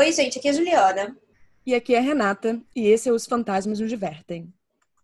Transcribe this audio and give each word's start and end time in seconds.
Oi, 0.00 0.12
gente, 0.12 0.38
aqui 0.38 0.48
é 0.48 0.50
a 0.50 0.54
Juliana. 0.54 1.16
E 1.66 1.74
aqui 1.74 1.94
é 1.94 1.98
a 1.98 2.00
Renata, 2.00 2.58
e 2.74 2.86
esse 2.86 3.06
é 3.06 3.12
Os 3.12 3.26
Fantasmas 3.26 3.80
Nos 3.80 3.90
Divertem. 3.90 4.50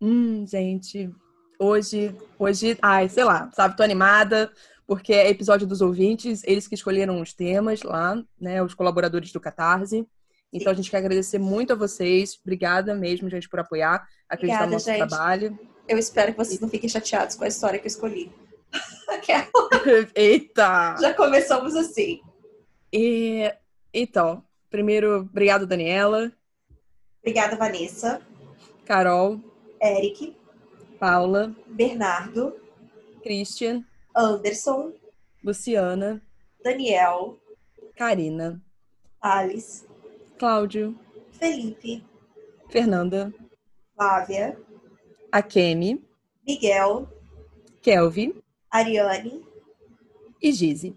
Hum, 0.01 0.47
gente, 0.47 1.11
hoje, 1.59 2.17
hoje, 2.39 2.79
ai, 2.81 3.07
sei 3.07 3.23
lá, 3.23 3.51
sabe, 3.53 3.77
tô 3.77 3.83
animada, 3.83 4.51
porque 4.87 5.13
é 5.13 5.29
episódio 5.29 5.67
dos 5.67 5.83
ouvintes, 5.83 6.43
eles 6.45 6.67
que 6.67 6.75
escolheram 6.75 7.21
os 7.21 7.35
temas 7.35 7.83
lá, 7.83 8.25
né, 8.41 8.63
os 8.63 8.73
colaboradores 8.73 9.31
do 9.33 9.39
Catarse. 9.39 10.09
Então 10.51 10.73
a 10.73 10.75
gente 10.75 10.91
quer 10.91 10.97
agradecer 10.97 11.39
muito 11.39 11.75
a 11.75 11.77
vocês, 11.77 12.39
obrigada 12.41 12.95
mesmo, 12.95 13.29
gente, 13.29 13.51
por 13.51 13.61
apoiar, 13.61 14.09
acreditar 14.27 14.65
Obrigada, 14.65 14.67
no 14.67 14.73
nosso 14.73 14.87
gente. 14.87 14.97
trabalho. 14.97 15.59
Eu 15.87 15.99
espero 15.99 16.33
que 16.33 16.39
vocês 16.39 16.59
não 16.59 16.71
fiquem 16.71 16.89
chateados 16.89 17.37
com 17.37 17.45
a 17.45 17.49
história 17.49 17.79
que 17.79 17.85
eu 17.85 17.91
escolhi. 17.91 18.33
Eita! 20.17 20.97
Já 20.99 21.13
começamos 21.13 21.77
assim. 21.77 22.23
E, 22.91 23.53
então, 23.93 24.43
primeiro, 24.71 25.21
obrigado, 25.21 25.67
Daniela, 25.67 26.33
Obrigada, 27.21 27.57
Vanessa, 27.57 28.23
Carol, 28.85 29.41
Eric, 29.81 30.37
Paula, 30.99 31.55
Bernardo, 31.67 32.55
Christian, 33.23 33.85
Anderson, 34.15 34.93
Luciana, 35.43 36.23
Daniel, 36.63 37.37
Karina, 37.97 38.63
Alice, 39.21 39.85
Cláudio, 40.39 40.95
Felipe, 41.33 42.05
Fernanda, 42.71 43.35
Flávia, 43.97 44.57
Akemi, 45.33 46.01
Miguel, 46.47 47.09
Kelvin. 47.83 48.41
Ariane. 48.71 49.43
e 50.41 50.53
Gizi. 50.53 50.95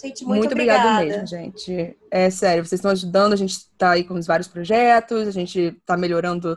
Gente, 0.00 0.24
muito, 0.24 0.38
Muito, 0.40 0.52
obrigada. 0.52 1.04
mesmo, 1.04 1.26
gente. 1.26 1.96
É 2.10 2.30
sério, 2.30 2.64
vocês 2.64 2.78
estão 2.78 2.90
ajudando, 2.92 3.32
a 3.32 3.36
gente 3.36 3.68
tá 3.76 3.90
aí 3.92 4.04
com 4.04 4.20
vários 4.22 4.46
projetos, 4.46 5.26
a 5.26 5.30
gente 5.32 5.72
tá 5.84 5.96
melhorando 5.96 6.56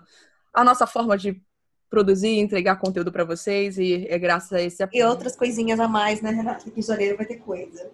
a 0.53 0.63
nossa 0.63 0.85
forma 0.85 1.17
de 1.17 1.41
produzir 1.89 2.27
e 2.29 2.39
entregar 2.39 2.75
conteúdo 2.77 3.11
para 3.11 3.23
vocês 3.23 3.77
e 3.77 4.05
é 4.09 4.17
graças 4.19 4.53
a 4.53 4.61
esse 4.61 4.81
E 4.81 4.83
apoio. 4.83 5.09
outras 5.09 5.35
coisinhas 5.35 5.79
a 5.79 5.87
mais, 5.87 6.21
né, 6.21 6.29
Renata? 6.31 6.69
Que 6.69 6.79
em 6.79 6.83
janeiro 6.83 7.17
vai 7.17 7.25
ter 7.25 7.37
coisa. 7.37 7.89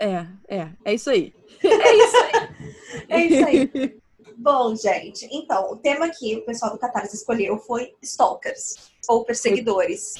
É, 0.00 0.26
é, 0.48 0.68
é 0.84 0.94
isso 0.94 1.10
aí. 1.10 1.32
É 1.62 1.96
isso 1.96 2.16
aí. 2.16 2.48
É 3.08 3.20
isso 3.24 3.46
aí. 3.46 3.98
Bom, 4.36 4.74
gente, 4.74 5.28
então, 5.30 5.72
o 5.72 5.76
tema 5.76 6.08
que 6.08 6.36
o 6.36 6.42
pessoal 6.44 6.72
do 6.72 6.78
Catarse 6.78 7.14
escolheu 7.16 7.58
foi 7.58 7.92
stalkers, 8.02 8.90
ou 9.08 9.24
perseguidores. 9.24 10.14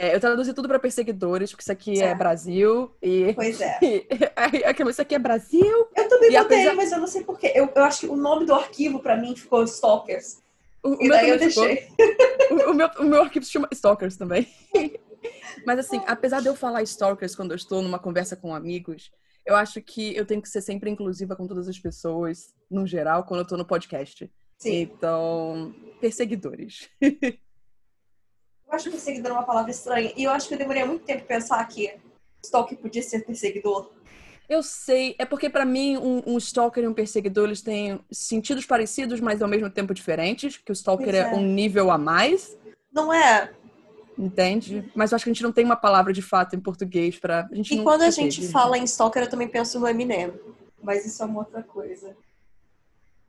É, 0.00 0.14
eu 0.14 0.20
traduzi 0.20 0.54
tudo 0.54 0.68
para 0.68 0.78
perseguidores, 0.78 1.50
porque 1.50 1.62
isso 1.62 1.72
aqui 1.72 1.92
é 1.94 1.96
Certo. 1.96 2.18
Brasil 2.18 2.94
e 3.02 3.32
Pois 3.34 3.60
é. 3.60 3.78
Aquilo, 4.64 4.90
isso 4.90 5.02
aqui 5.02 5.16
é 5.16 5.18
Brasil. 5.18 5.88
Eu 5.96 6.08
também 6.08 6.30
botei, 6.30 6.36
apesar- 6.36 6.74
mas 6.76 6.92
eu 6.92 6.98
não 7.00 7.06
sei 7.08 7.24
porquê. 7.24 7.50
Eu, 7.54 7.68
eu 7.74 7.82
acho 7.84 8.00
que 8.00 8.06
o 8.06 8.14
nome 8.16 8.46
do 8.46 8.54
arquivo 8.54 9.00
pra 9.00 9.16
mim 9.16 9.34
ficou 9.34 9.64
Stalkers. 9.64 10.40
O, 10.84 10.90
o 10.90 11.02
E 11.02 11.08
daí 11.08 11.28
eu 11.30 11.34
também 11.38 11.50
ficou. 11.50 11.64
deixei. 11.66 11.88
O, 12.50 12.70
o 12.70 12.74
meu, 12.74 12.88
o 13.00 13.04
meu 13.04 13.22
arquivo 13.22 13.44
se 13.44 13.50
chama 13.52 13.68
Stalkers 13.72 14.16
também. 14.16 14.46
Mas 15.66 15.80
assim, 15.80 16.00
apesar 16.06 16.40
de 16.40 16.46
eu 16.46 16.54
falar 16.54 16.82
Stalkers 16.82 17.34
quando 17.34 17.50
eu 17.50 17.56
estou 17.56 17.82
numa 17.82 17.98
conversa 17.98 18.36
com 18.36 18.54
amigos, 18.54 19.10
eu 19.44 19.54
acho 19.56 19.82
que 19.82 20.16
eu 20.16 20.24
tenho 20.24 20.40
que 20.40 20.48
ser 20.48 20.60
sempre 20.62 20.88
inclusiva 20.88 21.34
com 21.36 21.46
todas 21.46 21.68
as 21.68 21.78
pessoas, 21.78 22.54
no 22.70 22.86
geral, 22.86 23.24
quando 23.24 23.40
eu 23.40 23.46
tô 23.46 23.56
no 23.56 23.64
podcast. 23.66 24.30
Sim. 24.56 24.80
Então, 24.82 25.74
perseguidores. 26.00 26.88
Eu 28.68 28.74
acho 28.74 28.90
perseguidor 28.90 29.32
uma 29.32 29.42
palavra 29.42 29.70
estranha. 29.70 30.12
E 30.16 30.24
eu 30.24 30.30
acho 30.30 30.46
que 30.46 30.54
eu 30.54 30.58
demorei 30.58 30.84
muito 30.84 31.04
tempo 31.04 31.24
pensar 31.24 31.64
que 31.66 31.94
Stalker 32.44 32.76
podia 32.78 33.02
ser 33.02 33.24
perseguidor. 33.24 33.90
Eu 34.48 34.62
sei, 34.62 35.14
é 35.18 35.26
porque 35.26 35.50
pra 35.50 35.64
mim 35.64 35.98
um, 35.98 36.22
um 36.26 36.38
stalker 36.38 36.82
e 36.82 36.88
um 36.88 36.94
perseguidor 36.94 37.44
eles 37.48 37.60
têm 37.60 38.00
sentidos 38.10 38.64
parecidos, 38.64 39.20
mas 39.20 39.42
ao 39.42 39.48
mesmo 39.48 39.68
tempo 39.68 39.92
diferentes, 39.92 40.56
que 40.56 40.70
o 40.70 40.74
stalker 40.74 41.14
é. 41.14 41.18
é. 41.18 41.34
um 41.34 41.42
nível 41.42 41.90
a 41.90 41.98
mais, 41.98 42.56
Não 42.90 43.12
é? 43.12 43.52
entende? 44.18 44.90
Mas 44.94 45.12
eu 45.12 45.16
acho 45.16 45.24
que 45.24 45.30
a 45.30 45.34
gente 45.34 45.42
não 45.42 45.52
tem 45.52 45.64
uma 45.64 45.76
palavra 45.76 46.12
de 46.12 46.22
fato 46.22 46.56
em 46.56 46.60
português 46.60 47.18
pra. 47.18 47.46
A 47.50 47.54
gente 47.54 47.74
E 47.74 47.82
quando 47.82 48.02
a 48.02 48.10
teve. 48.10 48.30
gente 48.30 48.48
fala 48.48 48.78
em 48.78 48.84
Stalker, 48.84 49.22
eu 49.24 49.30
também 49.30 49.48
penso 49.48 49.78
no 49.78 49.86
Eminem. 49.86 50.32
Mas 50.82 51.04
isso 51.04 51.22
é 51.22 51.26
uma 51.26 51.40
outra 51.40 51.62
coisa. 51.62 52.16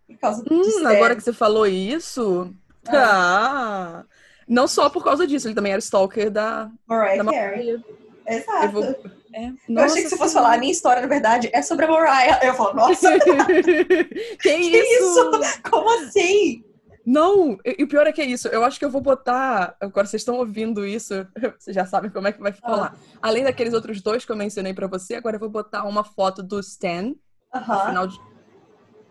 Por 0.07 0.17
causa 0.17 0.43
do 0.43 0.53
Hum, 0.53 0.87
agora 0.87 1.15
que 1.15 1.21
você 1.21 1.33
falou 1.33 1.67
isso. 1.67 2.53
É. 2.87 2.95
Ah, 2.95 4.05
não 4.49 4.67
só 4.67 4.89
por 4.89 5.03
causa 5.03 5.25
disso, 5.27 5.47
ele 5.47 5.55
também 5.55 5.71
era 5.71 5.79
stalker 5.79 6.29
da, 6.31 6.69
Mariah 6.87 7.23
da 7.23 7.31
Carey. 7.31 7.83
Exato. 8.27 8.65
Eu, 8.65 8.71
vou... 8.71 8.83
é, 9.33 9.51
Eu 9.69 9.79
achei 9.79 10.03
que 10.03 10.09
você 10.09 10.17
fosse 10.17 10.33
falar, 10.33 10.53
a 10.55 10.57
minha 10.57 10.71
história, 10.71 11.01
na 11.01 11.07
verdade, 11.07 11.49
é 11.53 11.61
sobre 11.61 11.85
a 11.85 11.87
Mariah. 11.87 12.39
Eu 12.45 12.53
falo, 12.53 12.73
nossa, 12.75 13.09
que 13.19 14.03
que 14.41 14.49
isso? 14.55 15.31
isso? 15.31 15.61
Como 15.69 15.89
assim? 16.01 16.63
Não, 17.05 17.57
e 17.65 17.83
o 17.83 17.87
pior 17.87 18.05
é 18.05 18.11
que 18.11 18.21
é 18.21 18.25
isso. 18.25 18.47
Eu 18.49 18.63
acho 18.63 18.77
que 18.77 18.85
eu 18.85 18.89
vou 18.91 19.01
botar. 19.01 19.75
Agora 19.81 20.05
vocês 20.05 20.21
estão 20.21 20.35
ouvindo 20.35 20.85
isso, 20.85 21.25
vocês 21.57 21.73
já 21.73 21.85
sabem 21.85 22.11
como 22.11 22.27
é 22.27 22.31
que 22.31 22.39
vai 22.41 22.51
Ah. 22.61 22.69
falar. 22.69 22.97
Além 23.21 23.43
daqueles 23.43 23.73
outros 23.73 23.99
dois 24.01 24.25
que 24.25 24.31
eu 24.31 24.35
mencionei 24.35 24.73
pra 24.75 24.85
você, 24.87 25.15
agora 25.15 25.35
eu 25.37 25.39
vou 25.39 25.49
botar 25.49 25.85
uma 25.85 26.03
foto 26.03 26.43
do 26.43 26.59
Stan. 26.59 27.15
Aham. 27.53 27.73
Afinal 27.73 28.05
de, 28.07 28.19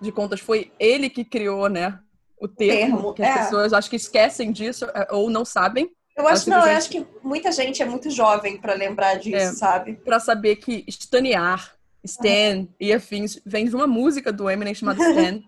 de 0.01 0.13
contas, 0.13 0.39
foi 0.39 0.71
ele 0.79 1.11
que 1.11 1.25
criou, 1.25 1.69
né? 1.69 1.99
O 2.41 2.47
termo, 2.49 2.97
termo, 2.97 3.15
que 3.15 3.23
as 3.23 3.29
é. 3.29 3.39
pessoas 3.43 3.73
acho 3.73 3.91
que 3.91 3.97
esquecem 3.97 4.53
disso 4.53 4.85
é, 4.87 5.09
ou 5.13 5.29
não 5.31 5.45
sabem. 5.45 5.91
Eu 6.17 6.27
acho, 6.27 6.51
não, 6.51 6.67
eu 6.67 6.77
acho 6.77 6.91
que 6.91 7.07
muita 7.23 7.53
gente 7.53 7.81
é 7.83 7.87
muito 7.87 8.11
jovem 8.11 8.57
pra 8.61 8.75
lembrar 8.75 9.15
disso, 9.15 9.37
É. 9.37 9.53
sabe? 9.53 9.95
Pra 10.05 10.19
saber 10.19 10.57
que 10.57 10.85
estanear, 10.89 11.75
Stan 12.05 12.67
e 12.81 12.93
afins 12.93 13.41
vem 13.47 13.67
de 13.67 13.75
uma 13.75 13.87
música 13.87 14.33
do 14.33 14.49
Eminem 14.51 14.75
chamada 14.75 14.99
Stan, 15.11 15.41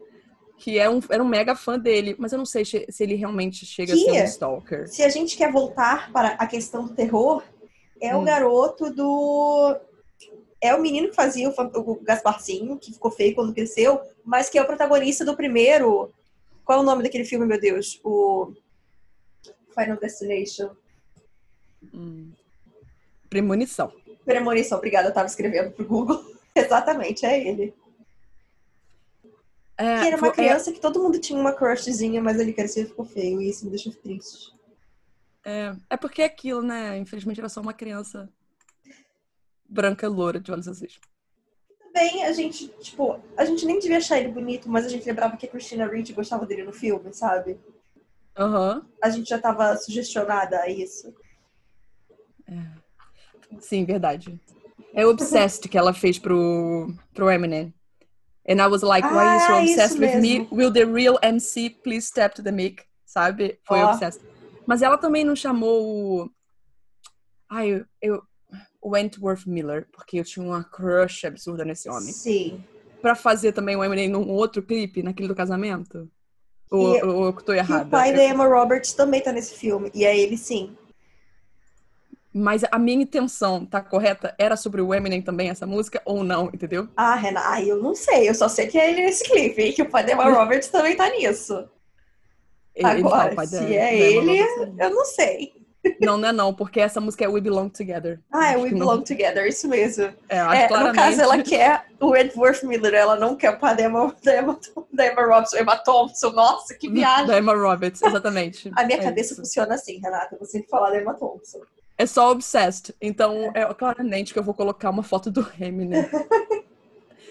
que 0.59 0.79
é 0.79 0.89
um, 0.89 1.01
era 1.09 1.23
um 1.23 1.27
mega 1.29 1.57
fã 1.57 1.79
dele, 1.79 2.15
mas 2.19 2.33
eu 2.33 2.39
não 2.39 2.45
sei 2.47 2.65
se 2.65 2.87
se 2.89 3.03
ele 3.03 3.15
realmente 3.15 3.65
chega 3.67 3.95
a 3.95 3.97
ser 3.97 4.05
Que? 4.05 4.21
um 4.21 4.25
stalker. 4.25 4.89
Se 4.89 5.03
a 5.03 5.09
gente 5.09 5.37
quer 5.37 5.51
voltar 5.51 6.13
para 6.13 6.29
a 6.35 6.47
questão 6.47 6.85
do 6.87 6.95
terror, 6.95 7.43
é 8.01 8.15
o 8.15 8.21
Hum. 8.21 8.25
garoto 8.25 8.91
do. 8.95 9.77
É 10.61 10.75
o 10.75 10.81
menino 10.83 11.09
que 11.09 11.15
fazia 11.17 11.49
o, 11.49 11.55
o 11.81 11.95
Gasparzinho, 12.03 12.79
que 12.79 12.93
ficou 12.93 13.11
feio 13.11 13.35
quando 13.35 13.55
cresceu, 13.55 14.01
mas 14.25 14.51
que 14.51 14.59
é 14.59 14.63
o 14.63 14.67
protagonista 14.67 15.25
do 15.25 15.35
primeiro. 15.35 16.13
Qual 16.71 16.79
é 16.79 16.83
o 16.83 16.87
nome 16.87 17.03
daquele 17.03 17.25
filme, 17.25 17.45
meu 17.45 17.61
Deus? 17.61 17.99
O. 18.05 18.55
Final 19.75 19.97
Destination. 19.97 20.71
Hum. 21.93 22.31
Premonição. 23.29 23.93
Premonição, 24.25 24.79
obrigada, 24.79 25.09
eu 25.09 25.13
tava 25.13 25.27
escrevendo 25.27 25.73
pro 25.73 25.85
Google. 25.85 26.25
Exatamente, 26.55 27.27
é 27.27 27.45
ele. 27.45 27.75
É, 29.77 29.99
Que 29.99 30.07
era 30.07 30.17
uma 30.17 30.29
é- 30.29 30.33
criança 30.33 30.73
que 30.73 30.79
todo 30.79 31.03
mundo 31.03 31.19
tinha 31.19 31.41
uma 31.41 31.53
crushzinha, 31.53 32.23
mas 32.23 32.39
ele 32.39 32.53
cresceu 32.53 32.85
e 32.85 32.87
ficou 32.87 33.05
feio, 33.05 33.43
e 33.43 33.51
isso 33.51 33.65
me 33.65 33.73
deixou 33.73 33.93
triste. 33.93 34.55
É, 35.45 35.75
é 35.91 35.97
porque 35.97 36.23
é 36.23 36.27
aquilo, 36.27 36.63
né? 36.63 36.97
Infelizmente 36.99 37.41
era 37.41 37.49
só 37.49 37.61
uma 37.61 37.75
criança 37.75 38.33
branca 39.69 40.07
loura 40.07 40.39
de 40.39 40.53
olhos 40.53 40.69
azuis. 40.69 41.01
Também 42.01 42.25
a 42.25 42.33
gente, 42.33 42.69
tipo, 42.81 43.21
a 43.37 43.45
gente 43.45 43.67
nem 43.67 43.79
devia 43.79 43.99
achar 43.99 44.19
ele 44.19 44.33
bonito, 44.33 44.71
mas 44.71 44.87
a 44.87 44.89
gente 44.89 45.07
lembrava 45.07 45.37
que 45.37 45.45
a 45.45 45.49
Christina 45.51 45.87
Ricci 45.87 46.15
gostava 46.15 46.47
dele 46.47 46.63
no 46.63 46.73
filme, 46.73 47.13
sabe? 47.13 47.61
Aham. 48.39 48.87
A 49.03 49.11
gente 49.11 49.29
já 49.29 49.39
tava 49.39 49.77
sugestionada 49.77 50.61
a 50.61 50.71
isso. 50.71 51.13
Sim, 53.59 53.85
verdade. 53.85 54.41
É 54.95 55.05
o 55.05 55.11
Obsessed 55.11 55.69
que 55.69 55.77
ela 55.77 55.93
fez 55.93 56.19
pro, 56.19 56.91
pro 57.13 57.31
Eminem. 57.31 57.75
And 58.49 58.63
I 58.63 58.67
was 58.67 58.83
like, 58.83 59.07
why 59.07 59.35
you 59.35 59.41
so 59.41 59.53
Ah, 59.53 59.63
isso 59.63 59.73
obsessed 59.75 60.01
with 60.01 60.21
me? 60.23 60.39
mesmo. 60.39 60.57
Will 60.57 60.73
the 60.73 60.87
real 60.87 61.19
MC 61.21 61.69
please 61.69 62.07
step 62.07 62.35
to 62.35 62.43
the 62.43 62.51
mic? 62.51 62.83
Sabe? 63.05 63.61
Foi 63.67 63.79
Ó. 63.79 63.91
Obsessed. 63.91 64.23
Mas 64.67 64.81
ela 64.81 64.97
também 64.97 65.23
não 65.23 65.37
chamou 65.37 66.25
o... 66.25 66.31
Ai, 67.51 67.69
eu, 67.69 67.85
eu... 68.01 68.23
Wentworth 68.83 69.47
Miller, 69.47 69.87
porque 69.93 70.19
eu 70.19 70.25
tinha 70.25 70.45
uma 70.45 70.65
crush 70.65 71.25
absurda 71.27 71.65
nesse 71.65 71.89
homem. 71.89 72.13
Sim. 72.13 72.65
Pra 73.03 73.15
fazer 73.15 73.53
também 73.53 73.77
o 73.77 73.85
Eminem 73.85 74.09
num 74.09 74.29
outro 74.29 74.63
clipe, 74.63 75.03
naquele 75.03 75.29
do 75.29 75.35
casamento. 75.35 76.11
Ou, 76.71 76.97
E- 76.97 77.03
ou 77.03 77.25
eu 77.27 77.33
tô 77.33 77.53
E 77.53 77.59
errada? 77.59 77.85
o 77.87 77.91
pai 77.91 78.13
da 78.13 78.25
Emma 78.25 78.47
Roberts 78.47 78.93
também 78.93 79.21
tá 79.21 79.33
nesse 79.33 79.55
filme. 79.55 79.91
E 79.95 80.05
é 80.05 80.17
ele 80.19 80.37
sim. 80.37 80.77
Mas 82.33 82.63
a 82.71 82.79
minha 82.79 83.03
intenção, 83.03 83.67
tá 83.67 83.81
correta? 83.81 84.35
Era 84.39 84.57
sobre 84.57 84.81
o 84.81 84.95
Eminem 84.95 85.21
também, 85.21 85.51
essa 85.51 85.67
música, 85.67 86.01
ou 86.05 86.23
não, 86.23 86.47
entendeu? 86.47 86.89
Ah, 86.97 87.17
Renan, 87.17 87.41
ai, 87.41 87.69
eu 87.69 87.83
não 87.83 87.93
sei. 87.95 88.29
Eu 88.29 88.35
só 88.35 88.49
sei 88.49 88.69
que 88.69 88.79
é 88.79 88.89
ele 88.93 89.03
nesse 89.05 89.25
clipe. 89.25 89.61
E 89.63 89.73
que 89.73 89.83
o 89.83 89.91
pai 89.91 90.07
da 90.07 90.13
Emma 90.13 90.25
Roberts 90.31 90.69
também 90.69 90.95
tá 90.95 91.09
nisso. 91.11 91.69
Ele- 92.73 92.89
ele 92.89 93.01
Agora, 93.01 93.35
pai 93.35 93.47
se 93.49 93.57
é 93.77 93.99
ele, 93.99 94.39
eu 94.79 94.91
não 94.91 95.05
sei. 95.05 95.53
Não, 96.01 96.19
não 96.19 96.29
é 96.29 96.33
não, 96.33 96.53
porque 96.55 96.79
essa 96.81 97.01
música 97.01 97.25
é 97.25 97.29
We 97.29 97.41
Belong 97.41 97.69
Together. 97.71 98.21
Ah, 98.31 98.53
é 98.53 98.57
We 98.57 98.69
que 98.69 98.75
não- 98.75 98.81
Belong 98.87 99.03
Together, 99.03 99.47
isso 99.47 99.67
mesmo. 99.69 100.05
É, 100.29 100.37
É, 100.39 100.63
no 100.63 100.69
claramente. 100.69 100.97
caso, 100.97 101.21
ela 101.23 101.43
quer 101.43 101.87
o 102.01 102.15
Edward 102.15 102.67
Miller, 102.67 102.95
ela 102.95 103.17
não 103.17 103.35
quer 103.37 103.51
o 103.51 103.59
pai 103.59 103.75
da 103.77 103.85
Emma, 103.85 104.15
da 104.23 104.37
Emma, 104.39 104.59
da 104.93 105.07
Emma 105.07 105.23
Robson, 105.27 105.57
Emma 105.59 105.77
Thompson. 105.79 106.31
Nossa, 106.33 106.75
que 106.75 106.89
viagem. 106.91 107.27
Da 107.27 107.39
Emma 107.39 107.55
Roberts, 107.55 108.03
exatamente. 108.03 108.71
A 108.77 108.85
minha 108.85 108.99
É 108.99 109.03
cabeça 109.03 109.33
isso. 109.33 109.41
funciona 109.43 109.75
assim, 109.75 109.99
Renata. 110.01 110.37
Sempre 110.45 110.69
falar 110.69 110.91
da 110.91 111.01
Emma 111.01 111.15
Thompson. 111.15 111.61
É 111.97 112.07
só 112.07 112.31
Obsessed. 112.31 112.95
Então, 113.01 113.51
é 113.55 113.65
claramente 113.75 114.33
que 114.33 114.39
eu 114.39 114.43
vou 114.43 114.55
colocar 114.55 114.91
uma 114.91 115.03
foto 115.03 115.31
do 115.31 115.47
Eminem. 115.61 116.03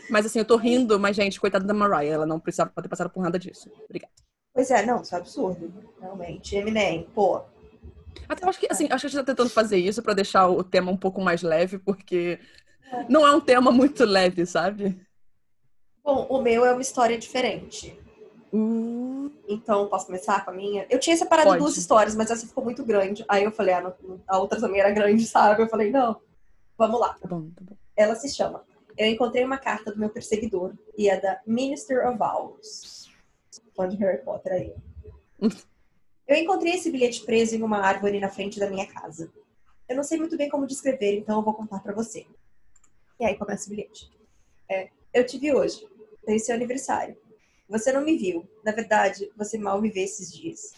Mas 0.09 0.25
assim, 0.25 0.39
eu 0.39 0.45
tô 0.45 0.55
rindo, 0.57 0.99
mas, 0.99 1.15
gente, 1.15 1.39
coitada 1.39 1.63
da 1.65 1.73
Mariah, 1.73 2.15
ela 2.15 2.25
não 2.25 2.39
precisava 2.39 2.71
ter 2.81 2.87
passado 2.87 3.11
por 3.11 3.21
nada 3.21 3.37
disso. 3.37 3.69
Obrigada. 3.85 4.11
Pois 4.53 4.71
é, 4.71 4.83
não, 4.83 5.01
isso 5.03 5.13
é 5.13 5.19
absurdo. 5.19 5.71
Realmente. 6.01 6.55
Eminem, 6.55 7.07
pô. 7.13 7.41
Até 8.27 8.47
acho 8.47 8.59
que, 8.59 8.67
assim, 8.69 8.87
acho 8.91 9.01
que 9.01 9.07
a 9.07 9.09
gente 9.09 9.19
tá 9.19 9.23
tentando 9.23 9.49
fazer 9.49 9.77
isso 9.77 10.01
pra 10.01 10.13
deixar 10.13 10.47
o 10.47 10.63
tema 10.63 10.91
um 10.91 10.97
pouco 10.97 11.21
mais 11.21 11.41
leve, 11.41 11.79
porque 11.79 12.39
não 13.07 13.25
é 13.25 13.35
um 13.35 13.41
tema 13.41 13.71
muito 13.71 14.03
leve, 14.05 14.45
sabe? 14.45 14.99
Bom, 16.03 16.27
o 16.29 16.41
meu 16.41 16.65
é 16.65 16.71
uma 16.71 16.81
história 16.81 17.17
diferente. 17.17 17.97
Uh, 18.51 19.31
Então, 19.47 19.87
posso 19.87 20.05
começar 20.05 20.43
com 20.45 20.51
a 20.51 20.53
minha? 20.53 20.85
Eu 20.89 20.99
tinha 20.99 21.17
separado 21.17 21.49
Pode. 21.49 21.59
duas 21.59 21.77
histórias, 21.77 22.15
mas 22.15 22.29
essa 22.29 22.45
ficou 22.45 22.63
muito 22.63 22.83
grande. 22.83 23.25
Aí 23.27 23.43
eu 23.43 23.51
falei, 23.51 23.73
ah, 23.73 23.93
a 24.27 24.37
outra 24.37 24.59
também 24.59 24.79
era 24.79 24.91
grande, 24.91 25.25
sabe? 25.25 25.63
Eu 25.63 25.67
falei, 25.67 25.91
não, 25.91 26.19
vamos 26.77 26.99
lá. 26.99 27.13
tá 27.13 27.27
bom, 27.27 27.49
tá 27.49 27.61
bom. 27.61 27.75
Ela 27.95 28.15
se 28.15 28.29
chama 28.29 28.63
Eu 28.97 29.07
encontrei 29.07 29.43
uma 29.43 29.57
carta 29.57 29.91
do 29.91 29.99
meu 29.99 30.09
perseguidor 30.09 30.73
e 30.97 31.09
é 31.09 31.19
da 31.19 31.41
Minister 31.45 32.07
of 32.07 32.21
Owls. 32.21 33.09
Fã 33.75 33.89
de 33.89 33.97
Harry 33.97 34.23
Potter 34.23 34.53
aí. 34.53 34.75
Eu 36.29 36.35
encontrei 36.35 36.75
esse 36.75 36.91
bilhete 36.91 37.25
preso 37.25 37.55
em 37.55 37.63
uma 37.63 37.79
árvore 37.79 38.19
na 38.19 38.29
frente 38.29 38.59
da 38.59 38.69
minha 38.69 38.85
casa. 38.85 39.33
Eu 39.87 39.95
não 39.95 40.03
sei 40.03 40.19
muito 40.19 40.37
bem 40.37 40.47
como 40.47 40.67
descrever, 40.67 41.17
então 41.17 41.39
eu 41.39 41.43
vou 41.43 41.55
contar 41.55 41.79
pra 41.79 41.91
você. 41.91 42.27
E 43.19 43.25
aí 43.25 43.35
começa 43.35 43.65
o 43.65 43.71
bilhete. 43.71 44.11
É, 44.69 44.91
eu 45.11 45.25
te 45.25 45.39
vi 45.39 45.51
hoje. 45.51 45.89
Foi 46.23 46.37
seu 46.37 46.53
aniversário. 46.53 47.17
Você 47.67 47.91
não 47.91 48.01
me 48.01 48.15
viu. 48.15 48.47
Na 48.63 48.71
verdade, 48.71 49.31
você 49.35 49.57
mal 49.57 49.81
me 49.81 49.89
vê 49.89 50.01
esses 50.01 50.31
dias. 50.31 50.71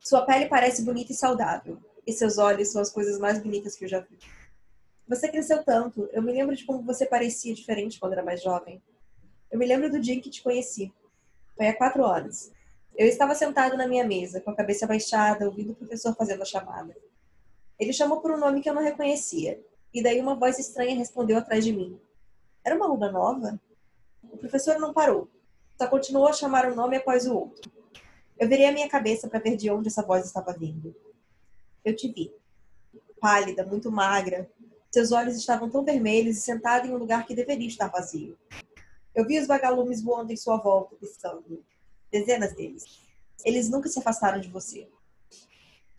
Sua 0.00 0.24
pele 0.24 0.46
parece 0.46 0.82
bonita 0.82 1.12
e 1.12 1.14
saudável. 1.14 1.78
E 2.06 2.12
seus 2.14 2.38
olhos 2.38 2.68
são 2.68 2.80
as 2.80 2.90
coisas 2.90 3.18
mais 3.18 3.38
bonitas 3.38 3.76
que 3.76 3.84
eu 3.84 3.88
já 3.90 4.00
vi. 4.00 4.16
Você 5.06 5.28
cresceu 5.28 5.62
tanto. 5.62 6.08
Eu 6.12 6.22
me 6.22 6.32
lembro 6.32 6.56
de 6.56 6.64
como 6.64 6.82
você 6.82 7.04
parecia 7.04 7.54
diferente 7.54 8.00
quando 8.00 8.14
era 8.14 8.22
mais 8.22 8.42
jovem. 8.42 8.82
Eu 9.52 9.58
me 9.58 9.66
lembro 9.66 9.90
do 9.90 10.00
dia 10.00 10.14
em 10.14 10.20
que 10.22 10.30
te 10.30 10.42
conheci. 10.42 10.90
Foi 11.54 11.66
há 11.66 11.76
quatro 11.76 12.06
anos. 12.06 12.50
Eu 12.98 13.06
estava 13.06 13.32
sentado 13.32 13.76
na 13.76 13.86
minha 13.86 14.04
mesa, 14.04 14.40
com 14.40 14.50
a 14.50 14.56
cabeça 14.56 14.84
baixada, 14.84 15.46
ouvindo 15.46 15.70
o 15.70 15.76
professor 15.76 16.16
fazendo 16.16 16.42
a 16.42 16.44
chamada. 16.44 16.96
Ele 17.78 17.92
chamou 17.92 18.20
por 18.20 18.32
um 18.32 18.36
nome 18.36 18.60
que 18.60 18.68
eu 18.68 18.74
não 18.74 18.82
reconhecia. 18.82 19.62
E 19.94 20.02
daí 20.02 20.20
uma 20.20 20.34
voz 20.34 20.58
estranha 20.58 20.96
respondeu 20.96 21.38
atrás 21.38 21.64
de 21.64 21.72
mim. 21.72 21.96
Era 22.64 22.74
uma 22.74 22.86
aluna 22.86 23.12
nova? 23.12 23.60
O 24.24 24.36
professor 24.36 24.80
não 24.80 24.92
parou. 24.92 25.28
Só 25.80 25.86
continuou 25.86 26.26
a 26.26 26.32
chamar 26.32 26.66
um 26.66 26.74
nome 26.74 26.96
após 26.96 27.24
o 27.24 27.36
outro. 27.36 27.70
Eu 28.36 28.48
virei 28.48 28.66
a 28.66 28.72
minha 28.72 28.88
cabeça 28.88 29.28
para 29.28 29.38
ver 29.38 29.56
de 29.56 29.70
onde 29.70 29.86
essa 29.86 30.02
voz 30.02 30.26
estava 30.26 30.52
vindo. 30.52 30.92
Eu 31.84 31.94
te 31.94 32.12
vi. 32.12 32.34
Pálida, 33.20 33.64
muito 33.64 33.92
magra. 33.92 34.50
Seus 34.90 35.12
olhos 35.12 35.36
estavam 35.36 35.70
tão 35.70 35.84
vermelhos 35.84 36.36
e 36.36 36.40
sentada 36.40 36.88
em 36.88 36.92
um 36.92 36.98
lugar 36.98 37.24
que 37.24 37.34
deveria 37.34 37.68
estar 37.68 37.86
vazio. 37.86 38.36
Eu 39.14 39.24
vi 39.24 39.38
os 39.38 39.46
vagalumes 39.46 40.02
voando 40.02 40.32
em 40.32 40.36
sua 40.36 40.56
volta, 40.56 40.96
piscando. 40.96 41.64
Dezenas 42.10 42.54
deles. 42.54 42.84
Eles 43.44 43.68
nunca 43.68 43.88
se 43.88 43.98
afastaram 43.98 44.40
de 44.40 44.48
você. 44.48 44.88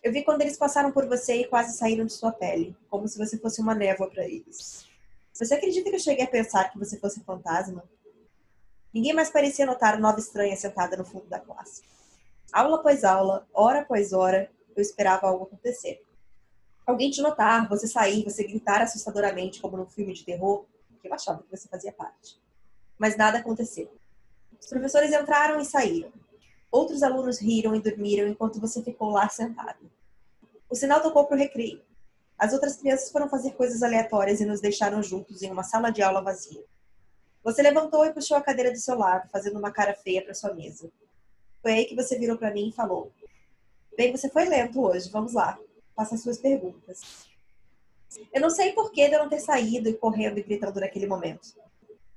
Eu 0.02 0.12
vi 0.12 0.24
quando 0.24 0.42
eles 0.42 0.58
passaram 0.58 0.92
por 0.92 1.06
você 1.08 1.42
e 1.42 1.48
quase 1.48 1.78
saíram 1.78 2.06
de 2.06 2.14
sua 2.14 2.32
pele, 2.32 2.76
como 2.90 3.08
se 3.08 3.18
você 3.18 3.38
fosse 3.38 3.62
uma 3.62 3.76
névoa 3.76 4.10
para 4.10 4.26
eles. 4.26 4.88
Você 5.34 5.54
acredita 5.54 5.90
que 5.90 5.96
eu 5.96 6.00
cheguei 6.00 6.26
a 6.26 6.30
pensar 6.30 6.70
que 6.70 6.80
você 6.80 6.98
fosse 6.98 7.22
fantasma? 7.22 7.84
Ninguém 8.94 9.14
mais 9.14 9.30
parecia 9.30 9.66
notar 9.66 9.94
a 9.94 10.00
nova 10.00 10.20
estranha 10.20 10.56
sentada 10.56 10.98
no 10.98 11.06
fundo 11.06 11.28
da 11.28 11.40
classe. 11.40 11.84
Aula 12.52 12.78
após 12.78 13.04
aula, 13.04 13.48
hora 13.54 13.82
após 13.82 14.12
hora, 14.14 14.50
eu 14.76 14.82
esperava 14.82 15.28
algo 15.28 15.46
acontecer. 15.46 16.04
Alguém 16.86 17.12
te 17.12 17.22
notar, 17.22 17.70
você 17.70 17.88
sair, 17.88 18.24
você 18.24 18.44
gritar 18.44 18.82
assustadoramente, 18.82 19.62
como 19.62 19.78
num 19.78 19.86
filme 19.86 20.14
de 20.14 20.26
terror, 20.26 20.66
que 21.00 21.08
eu 21.08 21.14
achava 21.14 21.44
que 21.44 21.52
você 21.52 21.68
fazia 21.68 21.92
parte. 21.92 22.42
Mas 22.98 23.16
nada 23.16 23.38
aconteceu. 23.38 23.94
Os 24.60 24.68
professores 24.68 25.12
entraram 25.12 25.60
e 25.60 25.66
saíram. 25.66 26.12
Outros 26.72 27.02
alunos 27.02 27.40
riram 27.40 27.76
e 27.76 27.82
dormiram 27.82 28.28
enquanto 28.28 28.60
você 28.60 28.84
ficou 28.84 29.10
lá 29.10 29.28
sentado. 29.30 29.90
O 30.70 30.76
sinal 30.76 31.02
tocou 31.02 31.26
para 31.26 31.36
o 31.36 31.40
recreio. 31.40 31.82
As 32.38 32.54
outras 32.54 32.78
crianças 32.78 33.12
foram 33.12 33.28
fazer 33.28 33.52
coisas 33.52 33.82
aleatórias 33.82 34.40
e 34.40 34.46
nos 34.46 34.62
deixaram 34.62 35.02
juntos 35.02 35.42
em 35.42 35.52
uma 35.52 35.64
sala 35.64 35.90
de 35.90 36.02
aula 36.02 36.22
vazia. 36.22 36.64
Você 37.44 37.62
levantou 37.62 38.06
e 38.06 38.14
puxou 38.14 38.38
a 38.38 38.42
cadeira 38.42 38.72
do 38.72 38.78
seu 38.78 38.98
lado, 38.98 39.30
fazendo 39.30 39.58
uma 39.58 39.72
cara 39.72 39.94
feia 39.94 40.24
para 40.24 40.34
sua 40.34 40.54
mesa. 40.54 40.90
Foi 41.62 41.74
aí 41.74 41.86
que 41.86 41.96
você 41.96 42.18
virou 42.18 42.38
para 42.38 42.54
mim 42.54 42.70
e 42.70 42.72
falou: 42.72 43.12
Bem, 43.98 44.12
você 44.12 44.30
foi 44.30 44.46
lento 44.46 44.82
hoje, 44.82 45.10
vamos 45.10 45.34
lá. 45.34 45.60
Faça 45.96 46.16
as 46.16 46.22
suas 46.22 46.38
perguntas. 46.38 47.28
Eu 48.34 48.42
não 48.42 48.50
sei 48.50 48.74
por 48.74 48.92
que 48.92 49.08
de 49.08 49.16
eu 49.16 49.20
não 49.20 49.30
ter 49.30 49.40
saído 49.40 49.90
e 49.90 49.94
correndo 49.94 50.38
e 50.38 50.44
gritando 50.44 50.80
naquele 50.80 51.08
momento. 51.08 51.54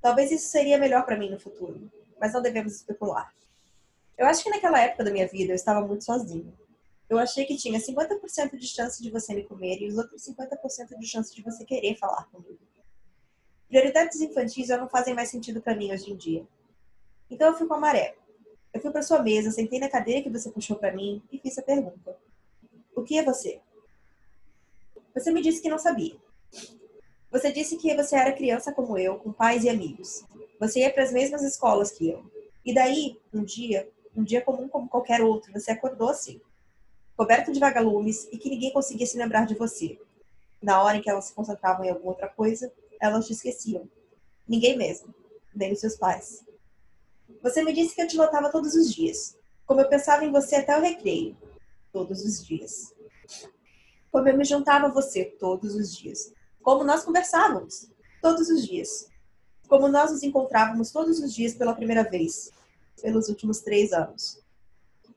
Talvez 0.01 0.31
isso 0.31 0.47
seria 0.47 0.77
melhor 0.77 1.05
para 1.05 1.17
mim 1.17 1.29
no 1.29 1.39
futuro, 1.39 1.91
mas 2.23 2.31
não 2.31 2.41
devemos 2.41 2.73
especular. 2.73 3.35
Eu 4.17 4.25
acho 4.25 4.41
que 4.41 4.49
naquela 4.49 4.79
época 4.79 5.03
da 5.03 5.11
minha 5.11 5.27
vida 5.27 5.51
eu 5.51 5.55
estava 5.55 5.85
muito 5.85 6.05
sozinho. 6.05 6.57
Eu 7.09 7.19
achei 7.19 7.43
que 7.43 7.57
tinha 7.57 7.77
50% 7.77 8.55
de 8.55 8.65
chance 8.65 9.03
de 9.03 9.11
você 9.11 9.33
me 9.33 9.43
comer 9.43 9.81
e 9.81 9.89
os 9.89 9.97
outros 9.97 10.25
50% 10.25 10.97
de 10.97 11.05
chance 11.05 11.35
de 11.35 11.41
você 11.41 11.65
querer 11.65 11.97
falar 11.97 12.23
comigo. 12.31 12.59
Prioridades 13.67 14.21
infantis 14.21 14.67
já 14.67 14.77
não 14.77 14.87
fazem 14.87 15.13
mais 15.13 15.31
sentido 15.31 15.61
para 15.61 15.75
mim 15.75 15.91
hoje 15.91 16.13
em 16.13 16.15
dia. 16.15 16.47
Então 17.29 17.49
eu 17.49 17.57
fui 17.57 17.67
com 17.67 17.73
a 17.73 17.79
maré. 17.79 18.15
Eu 18.71 18.79
fui 18.79 18.89
para 18.89 19.01
sua 19.01 19.21
mesa, 19.21 19.51
sentei 19.51 19.77
na 19.77 19.89
cadeira 19.89 20.21
que 20.21 20.29
você 20.29 20.49
puxou 20.49 20.77
para 20.77 20.93
mim 20.93 21.21
e 21.29 21.37
fiz 21.37 21.57
a 21.57 21.61
pergunta: 21.61 22.17
O 22.95 23.03
que 23.03 23.17
é 23.17 23.23
você? 23.23 23.59
Você 25.13 25.29
me 25.29 25.41
disse 25.41 25.61
que 25.61 25.67
não 25.67 25.77
sabia. 25.77 26.15
Você 27.33 27.51
disse 27.51 27.77
que 27.77 27.95
você 27.95 28.15
era 28.15 28.31
criança 28.31 28.71
como 28.71 28.95
eu, 28.95 29.15
com 29.15 29.33
pais 29.33 29.63
e 29.63 29.69
amigos. 29.69 30.23
Você 30.59 30.81
ia 30.81 30.93
para 30.93 31.01
as 31.01 31.11
mesmas 31.11 31.41
escolas 31.41 31.89
que 31.89 32.07
eu. 32.07 32.23
E 32.63 32.71
daí, 32.71 33.19
um 33.33 33.43
dia, 33.43 33.89
um 34.15 34.23
dia 34.23 34.39
comum 34.39 34.67
como 34.67 34.87
qualquer 34.87 35.19
outro, 35.19 35.51
você 35.51 35.71
acordou 35.71 36.09
assim, 36.09 36.39
coberto 37.17 37.51
de 37.51 37.59
vagalumes 37.59 38.27
e 38.31 38.37
que 38.37 38.51
ninguém 38.51 38.71
conseguia 38.71 39.07
se 39.07 39.17
lembrar 39.17 39.47
de 39.47 39.55
você. 39.55 39.99
Na 40.61 40.83
hora 40.83 40.97
em 40.97 41.01
que 41.01 41.09
elas 41.09 41.25
se 41.25 41.33
concentravam 41.33 41.83
em 41.83 41.89
alguma 41.89 42.11
outra 42.11 42.27
coisa, 42.27 42.71
elas 43.01 43.25
te 43.25 43.33
esqueciam. 43.33 43.89
Ninguém 44.47 44.77
mesmo, 44.77 45.11
nem 45.55 45.73
os 45.73 45.79
seus 45.79 45.95
pais. 45.95 46.45
Você 47.41 47.63
me 47.63 47.73
disse 47.73 47.95
que 47.95 48.03
eu 48.03 48.07
te 48.07 48.15
notava 48.15 48.51
todos 48.51 48.75
os 48.75 48.93
dias, 48.93 49.35
como 49.65 49.81
eu 49.81 49.89
pensava 49.89 50.23
em 50.23 50.31
você 50.31 50.57
até 50.57 50.77
o 50.77 50.81
recreio, 50.81 51.35
todos 51.91 52.23
os 52.23 52.45
dias. 52.45 52.93
Como 54.11 54.29
eu 54.29 54.37
me 54.37 54.45
juntava 54.45 54.85
a 54.85 54.91
você 54.91 55.25
todos 55.25 55.73
os 55.73 55.97
dias, 55.97 56.31
como 56.63 56.83
nós 56.83 57.03
conversávamos 57.03 57.89
todos 58.21 58.49
os 58.49 58.65
dias, 58.65 59.07
como 59.67 59.89
nós 59.89 60.11
nos 60.11 60.23
encontrávamos 60.23 60.91
todos 60.91 61.19
os 61.19 61.33
dias 61.33 61.53
pela 61.53 61.75
primeira 61.75 62.03
vez, 62.03 62.51
pelos 63.01 63.27
últimos 63.27 63.59
três 63.59 63.91
anos. 63.91 64.41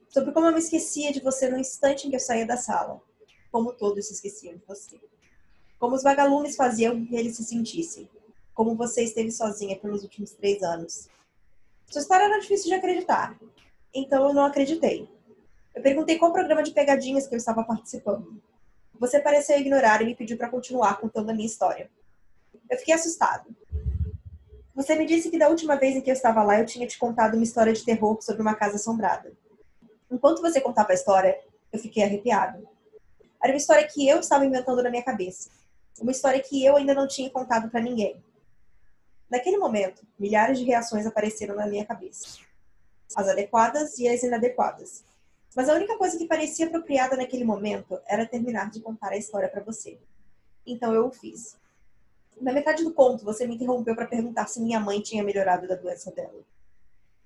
Sobre 0.09 0.31
como 0.33 0.47
eu 0.47 0.53
me 0.53 0.59
esquecia 0.59 1.11
de 1.11 1.21
você 1.21 1.49
no 1.49 1.57
instante 1.57 2.05
em 2.05 2.09
que 2.09 2.17
eu 2.17 2.19
saía 2.19 2.45
da 2.45 2.57
sala, 2.57 3.01
como 3.51 3.73
todos 3.73 4.07
se 4.07 4.13
esqueciam 4.13 4.55
de 4.55 4.63
você. 4.67 4.99
Como 5.79 5.95
os 5.95 6.03
vagalumes 6.03 6.55
faziam 6.55 7.05
que 7.05 7.15
eles 7.15 7.37
se 7.37 7.43
sentissem, 7.43 8.09
como 8.53 8.75
você 8.75 9.03
esteve 9.03 9.31
sozinha 9.31 9.77
pelos 9.77 10.03
últimos 10.03 10.31
três 10.31 10.61
anos. 10.61 11.07
Sua 11.89 12.01
história 12.01 12.25
era 12.25 12.39
difícil 12.39 12.67
de 12.67 12.73
acreditar, 12.73 13.39
então 13.93 14.27
eu 14.27 14.33
não 14.33 14.45
acreditei. 14.45 15.07
Eu 15.73 15.81
perguntei 15.81 16.17
qual 16.17 16.33
programa 16.33 16.63
de 16.63 16.71
pegadinhas 16.71 17.27
que 17.27 17.35
eu 17.35 17.37
estava 17.37 17.63
participando. 17.63 18.41
Você 18.99 19.19
pareceu 19.19 19.59
ignorar 19.59 20.01
e 20.01 20.05
me 20.05 20.15
pediu 20.15 20.37
para 20.37 20.49
continuar 20.49 20.99
contando 20.99 21.29
a 21.29 21.33
minha 21.33 21.45
história. 21.45 21.89
Eu 22.69 22.77
fiquei 22.77 22.93
assustado. 22.93 23.55
Você 24.75 24.95
me 24.95 25.05
disse 25.05 25.29
que 25.29 25.39
da 25.39 25.49
última 25.49 25.75
vez 25.75 25.95
em 25.95 26.01
que 26.01 26.09
eu 26.09 26.13
estava 26.13 26.43
lá 26.43 26.59
eu 26.59 26.65
tinha 26.65 26.87
te 26.87 26.97
contado 26.97 27.35
uma 27.35 27.43
história 27.43 27.73
de 27.73 27.83
terror 27.83 28.21
sobre 28.21 28.41
uma 28.41 28.55
casa 28.55 28.75
assombrada. 28.75 29.31
Enquanto 30.09 30.41
você 30.41 30.61
contava 30.61 30.91
a 30.91 30.95
história, 30.95 31.39
eu 31.71 31.79
fiquei 31.79 32.03
arrepiado. 32.03 32.67
Era 33.43 33.53
uma 33.53 33.57
história 33.57 33.87
que 33.87 34.07
eu 34.07 34.19
estava 34.19 34.45
inventando 34.45 34.81
na 34.81 34.89
minha 34.89 35.03
cabeça. 35.03 35.49
Uma 35.99 36.11
história 36.11 36.39
que 36.41 36.63
eu 36.63 36.75
ainda 36.75 36.93
não 36.93 37.07
tinha 37.07 37.29
contado 37.29 37.69
para 37.69 37.81
ninguém. 37.81 38.21
Naquele 39.29 39.57
momento, 39.57 40.05
milhares 40.17 40.57
de 40.57 40.65
reações 40.65 41.05
apareceram 41.05 41.55
na 41.55 41.67
minha 41.67 41.85
cabeça. 41.85 42.39
As 43.15 43.27
adequadas 43.27 43.97
e 43.97 44.07
as 44.07 44.23
inadequadas. 44.23 45.03
Mas 45.57 45.69
a 45.69 45.73
única 45.73 45.97
coisa 45.97 46.15
que 46.19 46.27
parecia 46.27 46.67
apropriada 46.67 47.17
naquele 47.17 47.43
momento 47.43 47.99
era 48.05 48.27
terminar 48.27 48.69
de 48.69 48.79
contar 48.79 49.13
a 49.13 49.17
história 49.17 49.49
para 49.49 49.63
você. 49.63 49.97
Então 50.63 50.93
eu 50.93 51.07
o 51.07 51.11
fiz. 51.11 51.57
Na 52.39 52.53
metade 52.53 52.83
do 52.83 52.93
conto, 52.93 53.25
você 53.25 53.47
me 53.47 53.55
interrompeu 53.55 53.95
para 53.95 54.05
perguntar 54.05 54.45
se 54.45 54.61
minha 54.61 54.79
mãe 54.79 55.01
tinha 55.01 55.23
melhorado 55.23 55.67
da 55.67 55.73
doença 55.73 56.11
dela. 56.11 56.45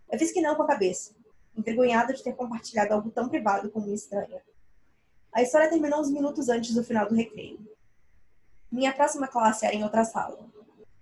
Eu 0.10 0.18
fiz 0.18 0.32
que 0.32 0.40
não 0.40 0.56
com 0.56 0.64
a 0.64 0.68
cabeça, 0.68 1.14
envergonhada 1.58 2.14
de 2.14 2.24
ter 2.24 2.34
compartilhado 2.34 2.94
algo 2.94 3.12
tão 3.12 3.28
privado 3.28 3.70
com 3.70 3.82
uma 3.82 3.94
estranha. 3.94 4.42
A 5.34 5.42
história 5.42 5.70
terminou 5.70 6.00
uns 6.00 6.10
minutos 6.10 6.48
antes 6.48 6.74
do 6.74 6.86
final 6.86 7.10
do 7.10 7.16
recreio. 7.16 7.60
Minha 8.72 8.94
próxima 8.94 9.28
classe 9.28 9.66
era 9.66 9.76
em 9.76 9.84
outra 9.84 10.06
sala. 10.06 10.40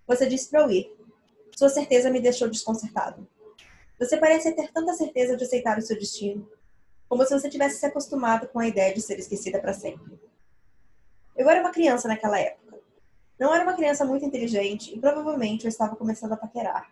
Você 0.08 0.26
disse 0.26 0.50
para 0.50 0.62
eu 0.62 0.72
ir. 0.72 0.92
Sua 1.56 1.70
certeza 1.70 2.10
me 2.10 2.20
deixou 2.20 2.50
desconcertado. 2.50 3.28
Você 4.00 4.18
parece 4.18 4.52
ter 4.54 4.72
tanta 4.72 4.96
certeza 4.96 5.38
de 5.38 5.44
aceitar 5.44 5.78
o 5.78 5.82
seu 5.84 5.96
destino, 5.96 6.50
como 7.10 7.26
se 7.26 7.34
você 7.34 7.50
tivesse 7.50 7.80
se 7.80 7.86
acostumado 7.88 8.48
com 8.48 8.60
a 8.60 8.68
ideia 8.68 8.94
de 8.94 9.02
ser 9.02 9.18
esquecida 9.18 9.60
para 9.60 9.74
sempre. 9.74 10.20
Eu 11.36 11.50
era 11.50 11.60
uma 11.60 11.72
criança 11.72 12.08
naquela 12.08 12.40
época. 12.40 12.80
Não 13.40 13.54
era 13.54 13.64
uma 13.64 13.74
criança 13.74 14.06
muito 14.06 14.24
inteligente 14.24 14.96
e 14.96 15.00
provavelmente 15.00 15.66
eu 15.66 15.70
estava 15.70 15.96
começando 15.96 16.34
a 16.34 16.38
paquerar. 16.38 16.92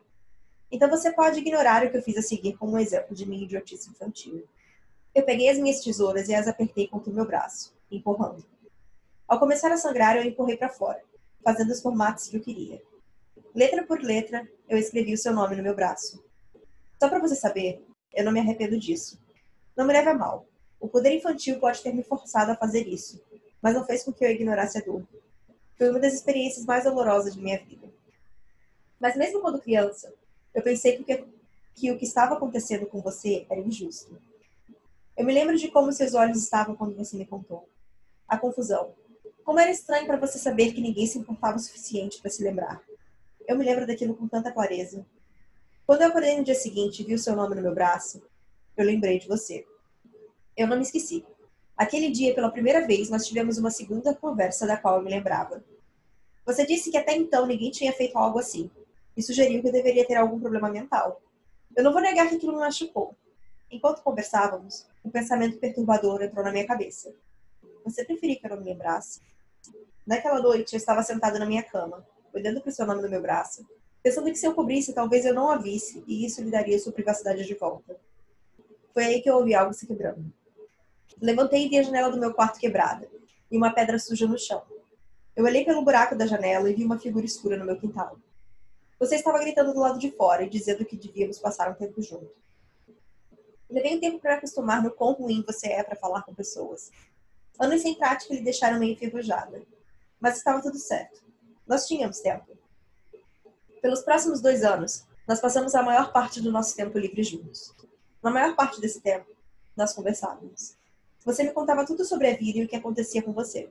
Então 0.71 0.89
você 0.89 1.11
pode 1.11 1.39
ignorar 1.39 1.85
o 1.85 1.91
que 1.91 1.97
eu 1.97 2.01
fiz 2.01 2.17
a 2.17 2.21
seguir 2.21 2.57
como 2.57 2.73
um 2.73 2.79
exemplo 2.79 3.15
de 3.15 3.27
minha 3.27 3.43
idiotice 3.43 3.89
infantil. 3.91 4.43
Eu 5.13 5.23
peguei 5.23 5.49
as 5.49 5.59
minhas 5.59 5.81
tesouras 5.81 6.27
e 6.29 6.35
as 6.35 6.47
apertei 6.47 6.87
contra 6.87 7.11
o 7.11 7.13
meu 7.13 7.25
braço, 7.25 7.75
empurrando. 7.91 8.43
Ao 9.27 9.39
começar 9.39 9.71
a 9.71 9.77
sangrar, 9.77 10.15
eu 10.17 10.23
empurrei 10.23 10.57
para 10.57 10.69
fora, 10.69 11.01
fazendo 11.43 11.71
os 11.71 11.81
formatos 11.81 12.27
que 12.27 12.37
eu 12.37 12.41
queria. 12.41 12.81
Letra 13.53 13.85
por 13.85 14.01
letra, 14.01 14.47
eu 14.67 14.77
escrevi 14.77 15.13
o 15.13 15.17
seu 15.17 15.33
nome 15.33 15.55
no 15.55 15.63
meu 15.63 15.75
braço. 15.75 16.23
Só 16.99 17.07
para 17.07 17.19
você 17.19 17.35
saber, 17.35 17.85
eu 18.13 18.25
não 18.25 18.31
me 18.31 18.39
arrependo 18.39 18.79
disso. 18.79 19.19
Não 19.77 19.85
me 19.85 19.93
leve 19.93 20.09
a 20.09 20.13
mal. 20.15 20.47
O 20.79 20.87
poder 20.87 21.11
infantil 21.11 21.59
pode 21.59 21.83
ter 21.83 21.93
me 21.93 22.01
forçado 22.03 22.51
a 22.51 22.55
fazer 22.55 22.87
isso, 22.87 23.21
mas 23.61 23.75
não 23.75 23.85
fez 23.85 24.03
com 24.03 24.11
que 24.11 24.25
eu 24.25 24.31
ignorasse 24.31 24.79
a 24.79 24.81
dor. 24.81 25.07
Foi 25.77 25.91
uma 25.91 25.99
das 25.99 26.13
experiências 26.13 26.65
mais 26.65 26.83
dolorosas 26.83 27.35
de 27.35 27.41
minha 27.41 27.59
vida. 27.59 27.87
Mas 28.99 29.15
mesmo 29.15 29.39
quando 29.39 29.61
criança, 29.61 30.11
eu 30.53 30.63
pensei 30.63 30.97
que, 30.97 31.25
que 31.75 31.91
o 31.91 31.97
que 31.97 32.05
estava 32.05 32.33
acontecendo 32.33 32.87
com 32.87 32.99
você 32.99 33.45
era 33.47 33.59
injusto. 33.59 34.19
Eu 35.15 35.23
me 35.23 35.31
lembro 35.31 35.55
de 35.55 35.67
como 35.69 35.91
seus 35.91 36.15
olhos 36.15 36.41
estavam 36.41 36.75
quando 36.75 36.95
você 36.95 37.15
me 37.15 37.25
contou. 37.25 37.69
A 38.27 38.35
confusão. 38.35 38.95
Como 39.43 39.59
era 39.59 39.69
estranho 39.69 40.07
para 40.07 40.17
você 40.17 40.39
saber 40.39 40.73
que 40.73 40.81
ninguém 40.81 41.05
se 41.05 41.19
importava 41.19 41.57
o 41.57 41.59
suficiente 41.59 42.19
para 42.19 42.31
se 42.31 42.43
lembrar. 42.43 42.81
Eu 43.47 43.55
me 43.55 43.63
lembro 43.63 43.85
daquilo 43.85 44.15
com 44.15 44.27
tanta 44.27 44.51
clareza. 44.51 45.05
Quando 45.85 46.01
eu 46.01 46.07
acordei 46.07 46.35
no 46.35 46.43
dia 46.43 46.55
seguinte 46.55 47.01
e 47.01 47.05
vi 47.05 47.13
o 47.13 47.19
seu 47.19 47.35
nome 47.35 47.55
no 47.55 47.61
meu 47.61 47.73
braço, 47.73 48.21
eu 48.81 48.85
lembrei 48.85 49.19
de 49.19 49.27
você. 49.27 49.65
Eu 50.55 50.67
não 50.67 50.77
me 50.77 50.83
esqueci. 50.83 51.25
Aquele 51.75 52.09
dia, 52.09 52.33
pela 52.33 52.49
primeira 52.49 52.85
vez, 52.87 53.09
nós 53.09 53.27
tivemos 53.27 53.57
uma 53.57 53.69
segunda 53.69 54.13
conversa 54.15 54.65
da 54.65 54.77
qual 54.77 54.97
eu 54.97 55.03
me 55.03 55.11
lembrava. 55.11 55.63
Você 56.45 56.65
disse 56.65 56.89
que 56.89 56.97
até 56.97 57.15
então 57.15 57.45
ninguém 57.45 57.69
tinha 57.69 57.93
feito 57.93 58.17
algo 58.17 58.39
assim 58.39 58.71
e 59.15 59.21
sugeriu 59.21 59.61
que 59.61 59.67
eu 59.67 59.71
deveria 59.71 60.05
ter 60.05 60.15
algum 60.15 60.39
problema 60.39 60.69
mental. 60.69 61.21
Eu 61.75 61.83
não 61.83 61.91
vou 61.91 62.01
negar 62.01 62.27
que 62.29 62.35
aquilo 62.35 62.53
me 62.53 62.59
machucou. 62.59 63.15
Enquanto 63.69 64.01
conversávamos, 64.01 64.87
um 65.03 65.09
pensamento 65.09 65.57
perturbador 65.57 66.23
entrou 66.23 66.43
na 66.43 66.51
minha 66.51 66.65
cabeça. 66.65 67.13
Você 67.83 68.03
preferia 68.03 68.39
que 68.39 68.45
eu 68.45 68.51
não 68.51 68.57
me 68.57 68.65
lembrasse? 68.65 69.21
Naquela 70.05 70.41
noite, 70.41 70.73
eu 70.73 70.77
estava 70.77 71.03
sentada 71.03 71.37
na 71.37 71.45
minha 71.45 71.63
cama, 71.63 72.07
olhando 72.33 72.61
para 72.61 72.69
o 72.69 72.73
seu 72.73 72.85
nome 72.85 73.01
no 73.01 73.09
meu 73.09 73.21
braço, 73.21 73.67
pensando 74.01 74.31
que 74.31 74.37
se 74.37 74.45
eu 74.45 74.53
cobrisse, 74.55 74.93
talvez 74.93 75.25
eu 75.25 75.33
não 75.33 75.51
a 75.51 75.57
visse 75.57 76.03
e 76.07 76.25
isso 76.25 76.41
lhe 76.41 76.49
daria 76.49 76.79
sua 76.79 76.93
privacidade 76.93 77.45
de 77.45 77.53
volta. 77.53 77.99
Foi 78.97 79.05
aí 79.05 79.21
que 79.21 79.29
eu 79.29 79.35
ouvi 79.35 79.53
algo 79.53 79.75
se 79.75 79.85
quebrando. 79.85 80.25
Levantei 81.21 81.67
e 81.67 81.69
vi 81.69 81.77
a 81.77 81.83
janela 81.83 82.09
do 82.09 82.19
meu 82.19 82.33
quarto 82.33 82.59
quebrada 82.59 83.07
e 83.51 83.55
uma 83.55 83.71
pedra 83.71 83.99
suja 83.99 84.25
no 84.25 84.39
chão. 84.39 84.63
Eu 85.35 85.45
olhei 85.45 85.63
pelo 85.63 85.83
buraco 85.83 86.15
da 86.15 86.25
janela 86.25 86.67
e 86.67 86.73
vi 86.73 86.83
uma 86.83 86.97
figura 86.97 87.23
escura 87.23 87.57
no 87.57 87.63
meu 87.63 87.79
quintal. 87.79 88.17
Você 88.99 89.17
estava 89.17 89.37
gritando 89.37 89.71
do 89.71 89.79
lado 89.79 89.99
de 89.99 90.09
fora 90.09 90.41
e 90.41 90.49
dizendo 90.49 90.83
que 90.83 90.97
devíamos 90.97 91.37
passar 91.37 91.69
um 91.69 91.75
tempo 91.75 92.01
junto. 92.01 92.33
Levei 93.69 93.95
um 93.95 93.99
tempo 93.99 94.17
para 94.17 94.33
acostumar 94.33 94.81
no 94.81 94.89
quão 94.89 95.13
ruim 95.13 95.43
você 95.45 95.67
é 95.67 95.83
para 95.83 95.95
falar 95.95 96.23
com 96.23 96.33
pessoas. 96.33 96.89
Anos 97.59 97.83
sem 97.83 97.93
prática 97.93 98.33
lhe 98.33 98.41
deixaram 98.41 98.79
meio 98.79 98.93
enferrujada. 98.93 99.61
Mas 100.19 100.37
estava 100.37 100.59
tudo 100.59 100.79
certo. 100.79 101.23
Nós 101.67 101.85
tínhamos 101.85 102.19
tempo. 102.19 102.57
Pelos 103.79 104.01
próximos 104.01 104.41
dois 104.41 104.63
anos, 104.63 105.05
nós 105.27 105.39
passamos 105.39 105.75
a 105.75 105.83
maior 105.83 106.11
parte 106.11 106.41
do 106.41 106.51
nosso 106.51 106.75
tempo 106.75 106.97
livre 106.97 107.21
juntos. 107.21 107.76
Na 108.21 108.31
maior 108.31 108.55
parte 108.55 108.81
desse 108.81 108.99
tempo, 108.99 109.27
nós 109.75 109.93
conversávamos. 109.93 110.75
Você 111.23 111.43
me 111.43 111.51
contava 111.51 111.85
tudo 111.85 112.03
sobre 112.03 112.29
a 112.29 112.35
vida 112.35 112.59
e 112.59 112.63
o 112.63 112.67
que 112.67 112.75
acontecia 112.75 113.21
com 113.21 113.31
você. 113.31 113.69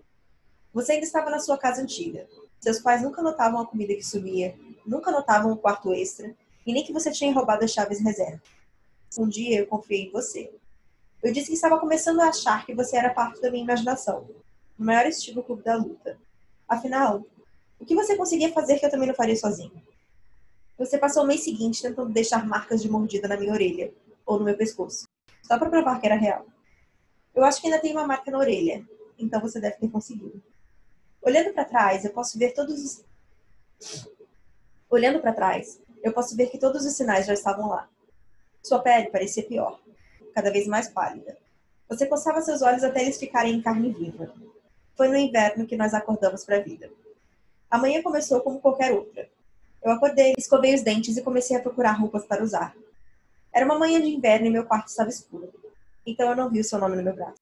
Você 0.72 0.92
ainda 0.92 1.04
estava 1.04 1.30
na 1.30 1.40
sua 1.40 1.58
casa 1.58 1.82
antiga. 1.82 2.28
Seus 2.60 2.78
pais 2.78 3.02
nunca 3.02 3.22
notavam 3.22 3.60
a 3.60 3.66
comida 3.66 3.94
que 3.94 4.02
sumia, 4.02 4.54
nunca 4.86 5.10
notavam 5.10 5.52
o 5.52 5.56
quarto 5.56 5.92
extra 5.92 6.34
e 6.66 6.72
nem 6.72 6.84
que 6.84 6.92
você 6.92 7.10
tinha 7.10 7.32
roubado 7.32 7.64
as 7.64 7.72
chaves 7.72 8.00
reserva. 8.00 8.42
Um 9.18 9.28
dia 9.28 9.60
eu 9.60 9.66
confiei 9.66 10.06
em 10.06 10.12
você. 10.12 10.52
Eu 11.22 11.32
disse 11.32 11.48
que 11.48 11.54
estava 11.54 11.80
começando 11.80 12.20
a 12.20 12.28
achar 12.28 12.64
que 12.64 12.74
você 12.74 12.96
era 12.96 13.12
parte 13.12 13.40
da 13.40 13.50
minha 13.50 13.64
imaginação, 13.64 14.28
no 14.78 14.86
maior 14.86 15.06
estilo 15.06 15.42
clube 15.42 15.62
da 15.62 15.74
luta. 15.74 16.18
Afinal, 16.68 17.24
o 17.80 17.84
que 17.84 17.94
você 17.94 18.16
conseguia 18.16 18.52
fazer 18.52 18.78
que 18.78 18.86
eu 18.86 18.90
também 18.90 19.08
não 19.08 19.14
faria 19.14 19.36
sozinho? 19.36 19.82
Você 20.78 20.98
passou 20.98 21.24
o 21.24 21.26
mês 21.26 21.42
seguinte 21.42 21.82
tentando 21.82 22.12
deixar 22.12 22.46
marcas 22.46 22.82
de 22.82 22.90
mordida 22.90 23.26
na 23.26 23.36
minha 23.36 23.52
orelha 23.52 23.92
ou 24.26 24.38
no 24.38 24.44
meu 24.44 24.56
pescoço, 24.56 25.06
só 25.42 25.58
para 25.58 25.70
provar 25.70 26.00
que 26.00 26.06
era 26.06 26.16
real. 26.16 26.44
Eu 27.34 27.44
acho 27.44 27.60
que 27.60 27.68
ainda 27.68 27.80
tem 27.80 27.92
uma 27.92 28.06
marca 28.06 28.30
na 28.30 28.38
orelha, 28.38 28.84
então 29.18 29.40
você 29.40 29.60
deve 29.60 29.76
ter 29.76 29.88
conseguido. 29.88 30.42
Olhando 31.22 31.54
para 31.54 31.64
trás, 31.64 32.04
eu 32.04 32.12
posso 32.12 32.38
ver 32.38 32.52
todos 32.52 32.84
os 32.84 33.04
Olhando 34.88 35.20
para 35.20 35.32
trás, 35.32 35.80
eu 36.02 36.12
posso 36.12 36.36
ver 36.36 36.48
que 36.48 36.58
todos 36.58 36.86
os 36.86 36.94
sinais 36.94 37.26
já 37.26 37.34
estavam 37.34 37.68
lá. 37.68 37.88
Sua 38.62 38.78
pele 38.78 39.10
parecia 39.10 39.46
pior, 39.46 39.80
cada 40.34 40.50
vez 40.50 40.66
mais 40.66 40.88
pálida. 40.88 41.36
Você 41.88 42.06
coçava 42.06 42.40
seus 42.40 42.62
olhos 42.62 42.82
até 42.82 43.02
eles 43.02 43.18
ficarem 43.18 43.54
em 43.54 43.62
carne 43.62 43.92
viva. 43.92 44.32
Foi 44.96 45.08
no 45.08 45.16
inverno 45.16 45.66
que 45.66 45.76
nós 45.76 45.92
acordamos 45.92 46.44
para 46.44 46.56
a 46.56 46.60
vida. 46.60 46.90
A 47.70 47.78
manhã 47.78 48.02
começou 48.02 48.40
como 48.40 48.60
qualquer 48.60 48.92
outra. 48.92 49.28
Eu 49.82 49.90
acordei, 49.92 50.34
escovei 50.38 50.74
os 50.74 50.82
dentes 50.82 51.16
e 51.16 51.22
comecei 51.22 51.56
a 51.56 51.60
procurar 51.60 51.92
roupas 51.92 52.24
para 52.24 52.42
usar. 52.42 52.74
Era 53.56 53.64
uma 53.64 53.78
manhã 53.78 53.98
de 54.02 54.08
inverno 54.08 54.48
e 54.48 54.50
meu 54.50 54.66
quarto 54.66 54.88
estava 54.88 55.08
escuro. 55.08 55.50
Então 56.04 56.28
eu 56.28 56.36
não 56.36 56.50
vi 56.50 56.60
o 56.60 56.64
seu 56.64 56.78
nome 56.78 56.94
no 56.94 57.02
meu 57.02 57.14
braço. 57.14 57.40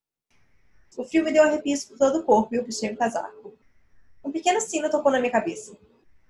O 0.97 1.05
frio 1.05 1.25
me 1.25 1.33
deu 1.33 1.43
arrepios 1.43 1.85
por 1.85 1.99
todo 1.99 2.21
o 2.21 2.23
corpo 2.23 2.55
e 2.55 2.59
eu 2.59 2.65
puxei 2.65 2.93
um 2.93 2.95
casaco. 2.95 3.53
Um 4.25 4.31
pequeno 4.31 4.61
sino 4.61 4.89
tocou 4.89 5.11
na 5.11 5.19
minha 5.19 5.33
cabeça. 5.33 5.77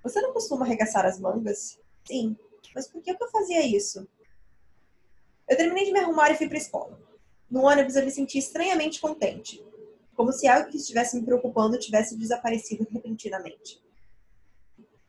Você 0.03 0.23
não 0.23 0.33
costuma 0.33 0.65
arregaçar 0.65 1.05
as 1.05 1.21
mangas? 1.21 1.79
Sim. 2.07 2.35
Mas 2.75 2.89
por 2.89 3.03
que 3.03 3.11
eu 3.11 3.29
fazia 3.31 3.61
isso? 3.61 4.09
Eu 5.47 5.55
terminei 5.55 5.85
de 5.85 5.93
me 5.93 5.99
arrumar 5.99 6.31
e 6.31 6.37
fui 6.37 6.49
para 6.49 6.57
a 6.57 6.63
escola. 6.63 6.99
No 7.51 7.65
ônibus 7.65 7.95
eu 7.95 8.07
me 8.07 8.11
senti 8.11 8.39
estranhamente 8.39 9.03
contente, 9.03 9.63
como 10.17 10.33
se 10.33 10.49
algo 10.49 10.71
que 10.71 10.79
estivesse 10.79 11.15
me 11.15 11.27
preocupando 11.27 11.79
tivesse 11.79 12.17
desaparecido 12.17 12.87
repentinamente. 12.91 13.85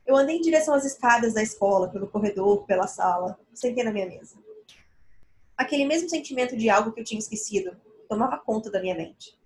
Eu 0.05 0.17
andei 0.17 0.35
em 0.35 0.41
direção 0.41 0.73
às 0.73 0.83
escadas 0.83 1.33
da 1.33 1.41
escola, 1.41 1.87
pelo 1.87 2.09
corredor, 2.09 2.65
pela 2.65 2.87
sala, 2.87 3.39
sentei 3.53 3.81
na 3.81 3.93
minha 3.93 4.05
mesa. 4.05 4.43
Aquele 5.57 5.85
mesmo 5.85 6.09
sentimento 6.09 6.57
de 6.57 6.69
algo 6.69 6.91
que 6.91 6.99
eu 6.99 7.03
tinha 7.03 7.19
esquecido 7.19 7.75
tomava 8.09 8.37
conta 8.37 8.69
da 8.69 8.81
minha 8.81 8.95
mente. 8.95 9.37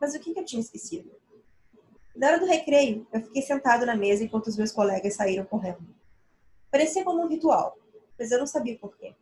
Mas 0.00 0.14
o 0.14 0.20
que 0.20 0.38
eu 0.38 0.44
tinha 0.44 0.60
esquecido? 0.60 1.10
Na 2.14 2.28
hora 2.28 2.40
do 2.40 2.46
recreio, 2.46 3.06
eu 3.12 3.20
fiquei 3.20 3.42
sentado 3.42 3.84
na 3.84 3.94
mesa 3.94 4.24
enquanto 4.24 4.46
os 4.46 4.56
meus 4.56 4.72
colegas 4.72 5.14
saíram 5.14 5.44
correndo. 5.44 5.86
Parecia 6.70 7.04
como 7.04 7.22
um 7.22 7.28
ritual, 7.28 7.76
mas 8.18 8.30
eu 8.30 8.38
não 8.38 8.46
sabia 8.46 8.78
por 8.78 8.96
quê. 8.96 9.14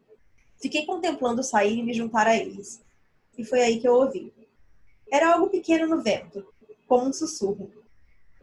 Fiquei 0.61 0.87
contemplando 0.87 1.43
sair 1.43 1.79
e 1.79 1.83
me 1.83 1.93
juntar 1.93 2.27
a 2.27 2.37
eles. 2.37 2.81
E 3.37 3.45
foi 3.45 3.63
aí 3.63 3.81
que 3.81 3.89
eu 3.89 3.95
ouvi. 3.95 4.33
Era 5.11 5.35
algo 5.35 5.51
pequeno 5.51 5.87
no 5.89 6.03
vento, 6.03 6.47
como 6.87 7.09
um 7.09 7.13
sussurro, 7.13 7.71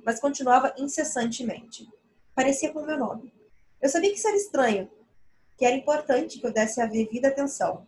mas 0.04 0.20
continuava 0.20 0.74
incessantemente. 0.78 1.88
Parecia 2.36 2.72
com 2.72 2.86
meu 2.86 2.98
nome. 2.98 3.34
Eu 3.82 3.90
sabia 3.90 4.12
que 4.12 4.18
isso 4.18 4.28
era 4.28 4.38
estranho, 4.38 4.90
que 5.62 5.66
era 5.68 5.76
importante 5.76 6.40
que 6.40 6.48
eu 6.48 6.52
desse 6.52 6.82
a 6.82 6.88
devida 6.88 7.28
atenção. 7.28 7.86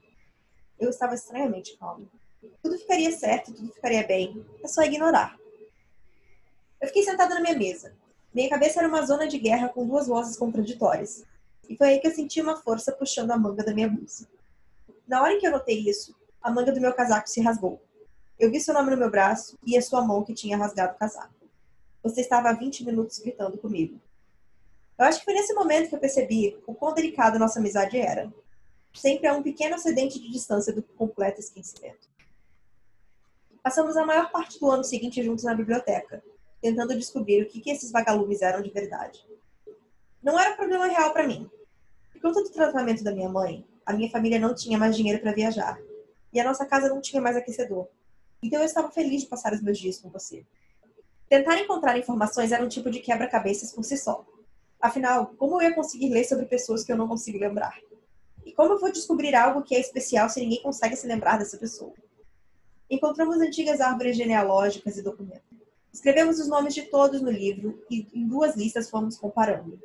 Eu 0.80 0.92
estava 0.92 1.16
estranhamente 1.16 1.76
calmo. 1.76 2.08
Tudo 2.62 2.78
ficaria 2.78 3.12
certo, 3.12 3.52
tudo 3.52 3.74
ficaria 3.74 4.06
bem. 4.06 4.46
É 4.64 4.68
só 4.68 4.84
ignorar. 4.84 5.36
Eu 6.80 6.88
fiquei 6.90 7.02
sentada 7.02 7.34
na 7.34 7.42
minha 7.42 7.58
mesa. 7.58 7.96
Minha 8.32 8.48
cabeça 8.48 8.78
era 8.78 8.88
uma 8.88 9.04
zona 9.04 9.28
de 9.28 9.40
guerra 9.40 9.70
com 9.70 9.88
duas 9.88 10.06
vozes 10.06 10.38
contraditórias. 10.38 11.24
E 11.68 11.76
foi 11.76 11.88
aí 11.88 12.00
que 12.00 12.06
eu 12.06 12.14
senti 12.14 12.40
uma 12.40 12.58
força 12.58 12.92
puxando 12.92 13.32
a 13.32 13.40
manga 13.40 13.64
da 13.64 13.74
minha 13.74 13.90
blusa. 13.90 14.28
Na 15.08 15.24
hora 15.24 15.34
em 15.34 15.40
que 15.40 15.48
eu 15.48 15.52
notei 15.52 15.80
isso, 15.80 16.16
a 16.44 16.52
manga 16.52 16.72
do 16.72 16.80
meu 16.80 16.94
casaco 16.94 17.28
se 17.28 17.42
rasgou. 17.42 17.82
Eu 18.38 18.52
vi 18.52 18.62
seu 18.62 18.76
nome 18.76 18.92
no 18.92 18.98
meu 18.98 19.10
braço 19.10 19.58
e 19.66 19.76
a 19.76 19.82
sua 19.82 20.04
mão 20.04 20.24
que 20.24 20.36
tinha 20.36 20.58
rasgado 20.58 20.94
o 20.94 21.00
casaco. 21.00 21.34
Você 22.04 22.22
estava 22.22 22.50
há 22.50 22.54
20 22.54 22.86
minutos 22.86 23.18
gritando 23.18 23.58
comigo. 23.58 24.00
Eu 24.98 25.06
acho 25.06 25.20
que 25.20 25.26
foi 25.26 25.34
nesse 25.34 25.54
momento 25.54 25.90
que 25.90 25.96
eu 25.96 26.00
percebi 26.00 26.58
o 26.68 26.74
quão 26.74 26.94
delicado 26.94 27.40
nossa 27.40 27.60
amizade 27.60 27.98
era. 27.98 28.32
Sempre 28.94 29.28
há 29.28 29.34
um 29.34 29.42
pequeno 29.42 29.76
acidente 29.76 30.20
de 30.20 30.32
distância 30.32 30.72
do 30.72 30.84
completo 30.84 31.40
esquecimento. 31.40 32.08
Passamos 33.64 33.98
a 33.98 34.06
maior 34.06 34.32
parte 34.32 34.60
do 34.60 34.70
ano 34.70 34.84
seguinte 34.84 35.24
juntos 35.24 35.44
na 35.46 35.56
biblioteca, 35.56 36.24
tentando 36.62 36.96
descobrir 36.96 37.44
o 37.44 37.48
que, 37.48 37.60
que 37.60 37.72
esses 37.72 37.92
vagalumes 37.92 38.42
eram 38.42 38.62
de 38.62 38.70
verdade. 38.70 39.26
Não 40.22 40.40
era 40.40 40.54
um 40.54 40.58
problema 40.58 40.86
real 40.86 41.12
para 41.12 41.28
mim. 41.28 41.50
Por 42.12 42.22
conta 42.22 42.44
do 42.44 42.50
tratamento 42.50 43.04
da 43.04 43.12
minha 43.12 43.30
mãe, 43.30 43.66
a 43.86 43.94
minha 43.94 44.10
família 44.10 44.40
não 44.40 44.54
tinha 44.54 44.78
mais 44.78 44.96
dinheiro 44.96 45.22
para 45.22 45.34
viajar. 45.34 45.80
E 46.32 46.40
a 46.40 46.44
nossa 46.44 46.66
casa 46.66 46.88
não 46.88 47.02
tinha 47.02 47.22
mais 47.22 47.36
aquecedor. 47.36 47.88
Então 48.42 48.60
eu 48.60 48.66
estava 48.66 48.92
feliz 48.92 49.22
de 49.22 49.28
passar 49.28 49.54
os 49.54 49.62
meus 49.62 49.78
dias 49.78 50.00
com 50.00 50.10
você. 50.10 50.46
Tentar 51.30 51.60
encontrar 51.60 51.98
informações 51.98 52.52
era 52.52 52.64
um 52.64 52.68
tipo 52.68 52.92
de 52.92 53.00
quebra-cabeças 53.00 53.72
por 53.72 53.84
si 53.84 53.98
só. 53.98 54.26
Afinal, 54.84 55.28
como 55.38 55.62
eu 55.62 55.70
ia 55.70 55.76
conseguir 55.76 56.10
ler 56.10 56.26
sobre 56.26 56.46
pessoas 56.46 56.84
que 56.84 56.92
eu 56.92 56.98
não 56.98 57.08
consigo 57.08 57.40
lembrar? 57.40 57.80
E 58.46 58.52
como 58.52 58.74
eu 58.74 58.80
vou 58.80 58.92
descobrir 58.92 59.34
algo 59.34 59.64
que 59.64 59.74
é 59.74 59.80
especial 59.80 60.30
se 60.30 60.42
ninguém 60.42 60.62
consegue 60.62 60.98
se 60.98 61.08
lembrar 61.08 61.38
dessa 61.38 61.58
pessoa? 61.58 61.94
Encontramos 62.90 63.38
antigas 63.38 63.80
árvores 63.80 64.18
genealógicas 64.18 64.98
e 64.98 65.02
documentos. 65.02 65.58
Escrevemos 65.94 66.38
os 66.38 66.50
nomes 66.50 66.74
de 66.74 66.82
todos 66.82 67.22
no 67.22 67.32
livro 67.32 67.82
e 67.90 68.06
em 68.14 68.28
duas 68.28 68.58
listas 68.58 68.90
fomos 68.90 69.18
comparando. 69.18 69.80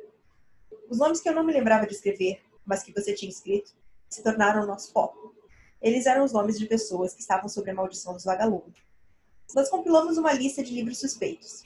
Os 0.89 0.97
nomes 0.97 1.21
que 1.21 1.29
eu 1.29 1.33
não 1.33 1.45
me 1.45 1.53
lembrava 1.53 1.87
de 1.87 1.93
escrever 1.93 2.41
mas 2.69 2.83
que 2.83 2.93
você 2.93 3.15
tinha 3.15 3.31
escrito, 3.31 3.71
se 4.07 4.21
tornaram 4.21 4.67
nosso 4.67 4.91
foco. 4.91 5.33
Eles 5.81 6.05
eram 6.05 6.23
os 6.23 6.31
nomes 6.31 6.59
de 6.59 6.67
pessoas 6.67 7.15
que 7.15 7.21
estavam 7.21 7.49
sob 7.49 7.67
a 7.71 7.73
maldição 7.73 8.13
dos 8.13 8.25
vagalumes. 8.25 8.75
Nós 9.55 9.69
compilamos 9.69 10.19
uma 10.19 10.31
lista 10.33 10.61
de 10.61 10.71
livros 10.71 10.99
suspeitos, 10.99 11.63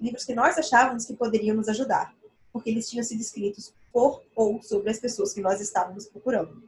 livros 0.00 0.24
que 0.24 0.34
nós 0.34 0.56
achávamos 0.56 1.04
que 1.04 1.12
poderiam 1.12 1.54
nos 1.54 1.68
ajudar, 1.68 2.14
porque 2.56 2.70
eles 2.70 2.88
tinham 2.88 3.04
sido 3.04 3.20
escritos 3.20 3.74
por 3.92 4.22
ou 4.34 4.62
sobre 4.62 4.90
as 4.90 4.98
pessoas 4.98 5.34
que 5.34 5.42
nós 5.42 5.60
estávamos 5.60 6.06
procurando. 6.06 6.66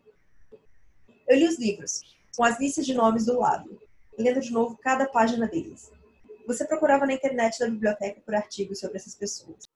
Eu 1.26 1.38
li 1.38 1.49
os 1.49 1.59
livros, 1.59 2.02
com 2.37 2.45
as 2.45 2.61
listas 2.61 2.85
de 2.85 2.92
nomes 2.92 3.25
do 3.25 3.38
lado, 3.38 3.80
lendo 4.18 4.38
de 4.38 4.52
novo 4.52 4.76
cada 4.76 5.07
página 5.07 5.49
deles. 5.49 5.90
Você 6.47 6.66
procurava 6.66 7.07
na 7.07 7.14
internet 7.14 7.59
da 7.59 7.71
biblioteca 7.71 8.21
por 8.21 8.35
artigos 8.35 8.80
sobre 8.80 8.99
essas 8.99 9.14
pessoas. 9.14 9.66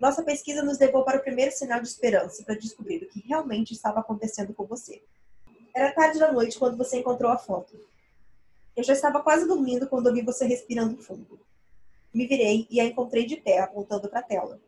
Nossa 0.00 0.22
pesquisa 0.22 0.62
nos 0.62 0.78
levou 0.78 1.04
para 1.04 1.18
o 1.18 1.22
primeiro 1.22 1.52
sinal 1.52 1.82
de 1.82 1.88
esperança 1.88 2.42
para 2.42 2.54
descobrir 2.54 3.02
o 3.02 3.08
que 3.08 3.20
realmente 3.28 3.74
estava 3.74 4.00
acontecendo 4.00 4.54
com 4.54 4.64
você. 4.64 5.02
Era 5.74 5.92
tarde 5.92 6.18
da 6.18 6.32
noite 6.32 6.58
quando 6.58 6.78
você 6.78 7.00
encontrou 7.00 7.30
a 7.30 7.36
foto. 7.36 7.78
Eu 8.74 8.82
já 8.82 8.94
estava 8.94 9.22
quase 9.22 9.46
dormindo 9.46 9.86
quando 9.86 10.06
ouvi 10.06 10.22
você 10.22 10.46
respirando 10.46 10.96
fundo. 10.96 11.38
Me 12.14 12.26
virei 12.26 12.66
e 12.70 12.80
a 12.80 12.86
encontrei 12.86 13.26
de 13.26 13.36
pé, 13.36 13.58
apontando 13.58 14.08
para 14.08 14.20
a 14.20 14.22
tela. 14.22 14.58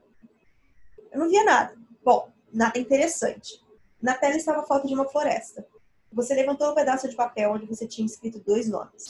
Eu 1.11 1.19
não 1.21 1.29
via 1.29 1.45
nada. 1.45 1.77
Bom, 2.05 2.31
nada 2.53 2.79
interessante. 2.79 3.63
Na 4.01 4.15
tela 4.15 4.37
estava 4.37 4.61
a 4.61 4.67
foto 4.67 4.87
de 4.87 4.95
uma 4.95 5.09
floresta. 5.09 5.67
Você 6.13 6.35
levantou 6.35 6.71
um 6.71 6.75
pedaço 6.75 7.09
de 7.09 7.17
papel 7.17 7.53
onde 7.53 7.67
você 7.67 7.87
tinha 7.87 8.07
escrito 8.07 8.39
dois 8.41 8.69
nomes. 8.69 9.07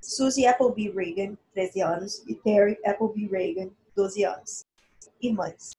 Susie 0.00 0.46
Appleby 0.46 0.90
Reagan, 0.90 1.36
13 1.52 1.82
anos, 1.82 2.24
e 2.26 2.34
Terry 2.34 2.78
Appleby 2.84 3.26
Reagan, 3.26 3.70
12 3.94 4.24
anos. 4.24 4.64
Irmãs. 5.20 5.72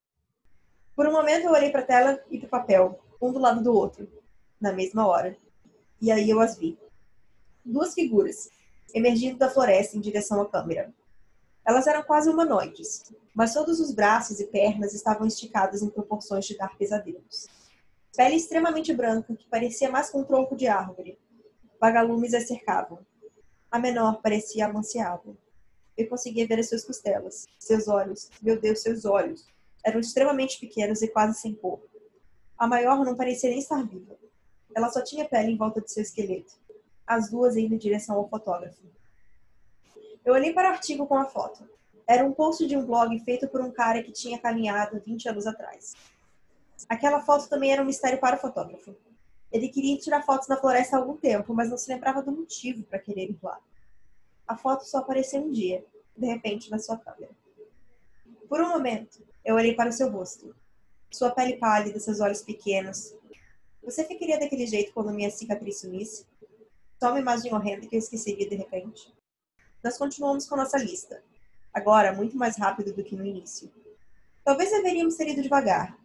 Por 0.96 1.08
um 1.08 1.12
momento 1.12 1.46
eu 1.46 1.52
olhei 1.52 1.72
para 1.72 1.82
a 1.82 1.86
tela 1.86 2.24
e 2.30 2.38
para 2.38 2.48
o 2.48 2.50
papel, 2.50 3.00
um 3.22 3.32
do 3.32 3.40
lado 3.40 3.64
do 3.64 3.74
outro, 3.74 4.08
na 4.60 4.74
mesma 4.74 5.08
hora. 5.08 5.36
E 6.02 6.12
aí 6.12 6.30
eu 6.30 6.40
as 6.40 6.58
vi. 6.58 6.78
Duas 7.64 7.94
figuras, 7.94 8.50
emergindo 8.94 9.38
da 9.38 9.50
floresta 9.50 9.98
em 9.98 10.02
direção 10.02 10.42
à 10.42 10.50
câmera. 10.50 10.94
Elas 11.70 11.86
eram 11.86 12.02
quase 12.02 12.28
humanoides, 12.28 13.14
mas 13.32 13.54
todos 13.54 13.80
os 13.80 13.94
braços 13.94 14.40
e 14.40 14.48
pernas 14.48 14.96
estavam 14.96 15.28
esticados 15.28 15.84
em 15.84 15.90
proporções 15.92 16.48
de 16.48 16.58
dar 16.58 16.76
pesadelos. 16.76 17.48
Pele 18.18 18.38
extremamente 18.38 18.92
branca, 18.92 19.36
que 19.36 19.46
parecia 19.46 19.88
mais 19.88 20.10
com 20.10 20.22
um 20.22 20.24
tronco 20.24 20.56
de 20.56 20.66
árvore. 20.66 21.20
Vagalumes 21.80 22.34
a 22.34 22.42
cercavam. 22.42 23.06
A 23.70 23.78
menor 23.78 24.20
parecia 24.20 24.66
amanciável. 24.66 25.38
Eu 25.96 26.10
conseguia 26.10 26.48
ver 26.48 26.58
as 26.58 26.70
suas 26.70 26.84
costelas, 26.84 27.46
seus 27.60 27.88
olhos, 27.88 28.32
meu 28.42 28.60
Deus, 28.60 28.82
seus 28.82 29.06
olhos. 29.06 29.46
Eram 29.86 30.00
extremamente 30.00 30.60
pequenos 30.60 31.04
e 31.04 31.08
quase 31.08 31.40
sem 31.40 31.54
cor. 31.54 31.80
A 32.58 32.66
maior 32.66 33.06
não 33.06 33.16
parecia 33.16 33.48
nem 33.48 33.60
estar 33.60 33.88
viva. 33.88 34.18
Ela 34.76 34.90
só 34.90 35.04
tinha 35.04 35.24
pele 35.30 35.52
em 35.52 35.58
volta 35.58 35.80
de 35.80 35.92
seu 35.92 36.02
esqueleto. 36.02 36.54
As 37.06 37.30
duas 37.30 37.56
indo 37.56 37.76
em 37.76 37.78
direção 37.78 38.16
ao 38.16 38.28
fotógrafo. 38.28 38.90
Eu 40.26 40.34
olhei 40.34 40.54
para 40.54 40.70
o 40.70 40.72
artigo 40.74 41.08
com 41.08 41.16
a 41.16 41.26
foto. 41.26 41.68
Era 42.08 42.26
um 42.26 42.34
post 42.34 42.66
de 42.66 42.76
um 42.76 42.86
blog 42.86 43.18
feito 43.20 43.48
por 43.48 43.62
um 43.62 43.72
cara 43.72 44.02
que 44.02 44.12
tinha 44.12 44.40
caminhado 44.40 45.02
20 45.06 45.30
anos 45.30 45.46
atrás. 45.46 45.94
Aquela 46.88 47.22
foto 47.22 47.48
também 47.48 47.72
era 47.72 47.82
um 47.82 47.86
mistério 47.86 48.20
para 48.20 48.36
o 48.36 48.40
fotógrafo. 48.40 48.96
Ele 49.52 49.70
queria 49.70 49.98
tirar 49.98 50.24
fotos 50.24 50.48
na 50.48 50.58
floresta 50.58 50.96
há 50.96 51.00
algum 51.00 51.18
tempo, 51.18 51.54
mas 51.54 51.70
não 51.70 51.78
se 51.78 51.92
lembrava 51.92 52.22
do 52.22 52.32
motivo 52.32 52.84
para 52.84 53.00
querer 53.00 53.30
ir 53.30 53.38
lá. 53.42 53.60
A 54.48 54.56
foto 54.56 54.86
só 54.86 55.00
apareceu 55.00 55.42
um 55.42 55.52
dia, 55.52 55.86
de 56.16 56.28
repente, 56.28 56.72
na 56.72 56.80
sua 56.80 56.98
câmera. 56.98 57.32
Por 58.48 58.62
um 58.62 58.70
momento, 58.70 59.24
eu 59.46 59.56
olhei 59.56 59.74
para 59.74 59.90
o 59.90 59.94
seu 59.94 60.10
rosto. 60.10 60.56
Sua 61.12 61.32
pele 61.32 61.58
pálida, 61.58 62.00
seus 62.00 62.20
olhos 62.20 62.42
pequenos. 62.42 63.16
Você 63.84 64.04
ficaria 64.04 64.40
daquele 64.40 64.68
jeito 64.68 64.94
quando 64.94 65.14
minha 65.14 65.32
cicatriz 65.32 65.80
sumisse? 65.80 66.26
Só 67.00 67.10
uma 67.10 67.20
imagem 67.20 67.54
horrenda 67.54 67.88
que 67.88 67.96
eu 67.96 68.00
esqueceria 68.00 68.48
de 68.48 68.56
repente. 68.56 69.14
Nós 69.84 69.98
continuamos 69.98 70.46
com 70.46 70.58
nossa 70.58 70.78
lista. 70.78 71.24
Agora, 71.74 72.14
muito 72.14 72.36
mais 72.36 72.58
rápido 72.58 72.94
do 72.94 73.04
que 73.04 73.16
no 73.16 73.26
início. 73.26 73.72
Talvez 74.44 74.72
deveríamos 74.72 75.16
ter 75.16 75.30
ido 75.30 75.42
devagar. 75.42 75.98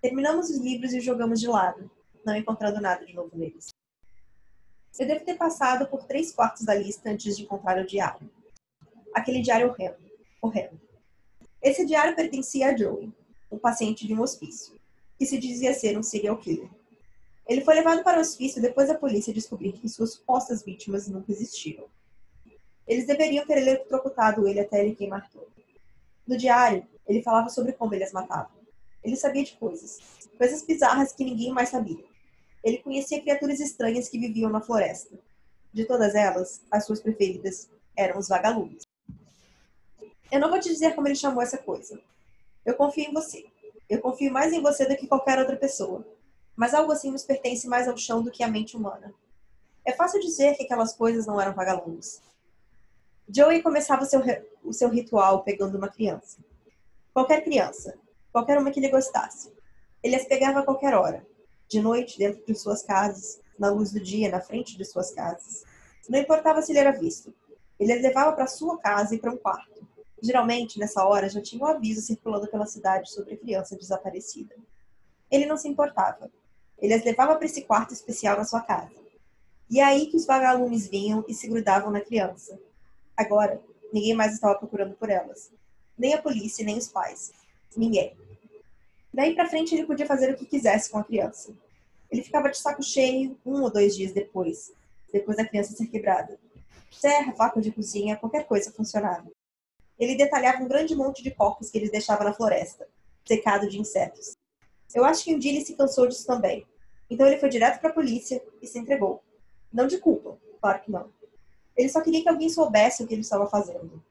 Terminamos 0.00 0.50
os 0.50 0.56
livros 0.58 0.92
e 0.92 0.98
os 0.98 1.04
jogamos 1.04 1.40
de 1.40 1.46
lado, 1.46 1.88
não 2.24 2.34
encontrando 2.34 2.80
nada 2.80 3.04
de 3.06 3.14
novo 3.14 3.30
neles. 3.36 3.68
Eu 4.98 5.06
devo 5.06 5.24
ter 5.24 5.34
passado 5.34 5.86
por 5.86 6.04
três 6.04 6.32
quartos 6.32 6.64
da 6.64 6.74
lista 6.74 7.10
antes 7.10 7.36
de 7.36 7.44
encontrar 7.44 7.78
o 7.78 7.86
diário. 7.86 8.28
Aquele 9.14 9.40
diário 9.40 9.68
horrendo. 9.68 9.98
horrendo. 10.42 10.80
Esse 11.62 11.86
diário 11.86 12.16
pertencia 12.16 12.70
a 12.70 12.76
Joey, 12.76 13.12
um 13.52 13.58
paciente 13.58 14.06
de 14.06 14.14
um 14.14 14.20
hospício, 14.20 14.74
que 15.18 15.26
se 15.26 15.38
dizia 15.38 15.74
ser 15.74 15.96
um 15.96 16.02
serial 16.02 16.38
killer. 16.38 16.70
Ele 17.46 17.60
foi 17.60 17.74
levado 17.74 18.02
para 18.02 18.18
o 18.18 18.20
hospício 18.20 18.60
depois 18.60 18.88
da 18.88 18.94
polícia 18.98 19.32
descobrir 19.32 19.72
que 19.72 19.88
suas 19.88 20.14
supostas 20.14 20.64
vítimas 20.64 21.06
nunca 21.06 21.30
existiram. 21.30 21.88
Eles 22.86 23.06
deveriam 23.06 23.46
ter 23.46 23.58
eletrocutado 23.58 24.46
ele 24.46 24.60
até 24.60 24.80
ele 24.84 24.94
queimar 24.94 25.28
todo. 25.30 25.50
No 26.26 26.36
diário, 26.36 26.86
ele 27.06 27.22
falava 27.22 27.48
sobre 27.48 27.72
como 27.72 27.94
ele 27.94 28.04
as 28.04 28.12
matava. 28.12 28.50
Ele 29.02 29.16
sabia 29.16 29.44
de 29.44 29.52
coisas, 29.52 30.00
coisas 30.36 30.62
bizarras 30.62 31.12
que 31.12 31.24
ninguém 31.24 31.52
mais 31.52 31.68
sabia. 31.68 32.04
Ele 32.62 32.78
conhecia 32.78 33.20
criaturas 33.20 33.60
estranhas 33.60 34.08
que 34.08 34.18
viviam 34.18 34.50
na 34.50 34.60
floresta. 34.60 35.16
De 35.72 35.84
todas 35.84 36.14
elas, 36.14 36.62
as 36.70 36.84
suas 36.84 37.00
preferidas 37.00 37.70
eram 37.96 38.18
os 38.18 38.28
vagalumes. 38.28 38.82
Eu 40.30 40.40
não 40.40 40.50
vou 40.50 40.58
te 40.58 40.68
dizer 40.68 40.94
como 40.94 41.06
ele 41.06 41.14
chamou 41.14 41.42
essa 41.42 41.58
coisa. 41.58 42.00
Eu 42.64 42.74
confio 42.74 43.04
em 43.04 43.12
você. 43.12 43.46
Eu 43.88 44.00
confio 44.00 44.32
mais 44.32 44.52
em 44.52 44.60
você 44.60 44.84
do 44.86 44.96
que 44.96 45.06
qualquer 45.06 45.38
outra 45.38 45.56
pessoa. 45.56 46.04
Mas 46.56 46.74
algo 46.74 46.90
assim 46.90 47.10
nos 47.10 47.22
pertence 47.22 47.68
mais 47.68 47.86
ao 47.86 47.96
chão 47.96 48.22
do 48.22 48.30
que 48.30 48.42
à 48.42 48.48
mente 48.48 48.76
humana. 48.76 49.14
É 49.84 49.92
fácil 49.92 50.20
dizer 50.20 50.56
que 50.56 50.64
aquelas 50.64 50.92
coisas 50.94 51.26
não 51.26 51.40
eram 51.40 51.54
vagalumes. 51.54 52.20
Joey 53.28 53.62
começava 53.62 54.02
o 54.02 54.06
seu, 54.06 54.20
o 54.62 54.72
seu 54.72 54.88
ritual 54.88 55.42
pegando 55.42 55.76
uma 55.76 55.88
criança. 55.88 56.38
Qualquer 57.12 57.42
criança. 57.42 57.98
Qualquer 58.32 58.58
uma 58.58 58.70
que 58.70 58.80
lhe 58.80 58.88
gostasse. 58.88 59.52
Ele 60.02 60.16
as 60.16 60.24
pegava 60.24 60.60
a 60.60 60.62
qualquer 60.62 60.94
hora. 60.94 61.26
De 61.68 61.80
noite, 61.80 62.18
dentro 62.18 62.44
de 62.46 62.54
suas 62.54 62.82
casas. 62.82 63.40
Na 63.58 63.70
luz 63.70 63.90
do 63.90 64.00
dia, 64.00 64.30
na 64.30 64.40
frente 64.40 64.76
de 64.76 64.84
suas 64.84 65.12
casas. 65.12 65.64
Não 66.08 66.18
importava 66.18 66.62
se 66.62 66.72
ele 66.72 66.78
era 66.78 66.92
visto. 66.92 67.34
Ele 67.80 67.92
as 67.92 68.02
levava 68.02 68.32
para 68.32 68.46
sua 68.46 68.78
casa 68.78 69.14
e 69.14 69.18
para 69.18 69.32
um 69.32 69.36
quarto. 69.36 69.86
Geralmente, 70.22 70.78
nessa 70.78 71.04
hora, 71.04 71.28
já 71.28 71.42
tinha 71.42 71.62
um 71.62 71.66
aviso 71.66 72.00
circulando 72.00 72.48
pela 72.48 72.66
cidade 72.66 73.10
sobre 73.10 73.34
a 73.34 73.36
criança 73.36 73.76
desaparecida. 73.76 74.54
Ele 75.30 75.46
não 75.46 75.56
se 75.56 75.68
importava. 75.68 76.30
Ele 76.78 76.94
as 76.94 77.04
levava 77.04 77.34
para 77.34 77.46
esse 77.46 77.62
quarto 77.62 77.92
especial 77.92 78.36
na 78.36 78.44
sua 78.44 78.60
casa. 78.60 78.94
E 79.68 79.80
é 79.80 79.84
aí 79.84 80.06
que 80.06 80.16
os 80.16 80.26
vagalumes 80.26 80.86
vinham 80.86 81.24
e 81.26 81.34
se 81.34 81.48
grudavam 81.48 81.90
na 81.90 82.00
criança, 82.00 82.58
Agora, 83.16 83.62
ninguém 83.92 84.14
mais 84.14 84.34
estava 84.34 84.58
procurando 84.58 84.94
por 84.94 85.08
elas. 85.08 85.50
Nem 85.96 86.14
a 86.14 86.20
polícia, 86.20 86.64
nem 86.64 86.76
os 86.76 86.88
pais. 86.88 87.32
Ninguém. 87.76 88.16
Daí 89.12 89.34
pra 89.34 89.48
frente 89.48 89.74
ele 89.74 89.86
podia 89.86 90.06
fazer 90.06 90.32
o 90.32 90.36
que 90.36 90.44
quisesse 90.44 90.90
com 90.90 90.98
a 90.98 91.04
criança. 91.04 91.54
Ele 92.10 92.22
ficava 92.22 92.50
de 92.50 92.58
saco 92.58 92.82
cheio 92.82 93.38
um 93.44 93.62
ou 93.62 93.70
dois 93.70 93.96
dias 93.96 94.12
depois, 94.12 94.72
depois 95.12 95.36
da 95.36 95.46
criança 95.46 95.74
ser 95.74 95.86
quebrada. 95.86 96.38
Serra, 96.90 97.32
faca 97.32 97.60
de 97.60 97.72
cozinha, 97.72 98.16
qualquer 98.16 98.46
coisa 98.46 98.70
funcionava. 98.70 99.30
Ele 99.98 100.16
detalhava 100.16 100.62
um 100.62 100.68
grande 100.68 100.94
monte 100.94 101.22
de 101.22 101.30
corpos 101.30 101.70
que 101.70 101.78
eles 101.78 101.90
deixavam 101.90 102.26
na 102.26 102.34
floresta, 102.34 102.86
secado 103.24 103.68
de 103.68 103.80
insetos. 103.80 104.36
Eu 104.94 105.04
acho 105.04 105.24
que 105.24 105.34
um 105.34 105.38
dia 105.38 105.52
ele 105.52 105.64
se 105.64 105.74
cansou 105.74 106.06
disso 106.06 106.26
também. 106.26 106.66
Então 107.08 107.26
ele 107.26 107.38
foi 107.38 107.48
direto 107.48 107.80
para 107.80 107.90
a 107.90 107.94
polícia 107.94 108.42
e 108.60 108.66
se 108.66 108.78
entregou. 108.78 109.22
Não 109.72 109.86
de 109.86 109.98
culpa, 109.98 110.38
claro 110.60 110.82
que 110.82 110.90
não. 110.90 111.10
Ele 111.76 111.88
só 111.88 112.00
queria 112.00 112.22
que 112.22 112.28
alguém 112.28 112.48
soubesse 112.48 113.02
o 113.02 113.06
que 113.06 113.14
ele 113.14 113.20
estava 113.20 113.46
fazendo. 113.46 114.02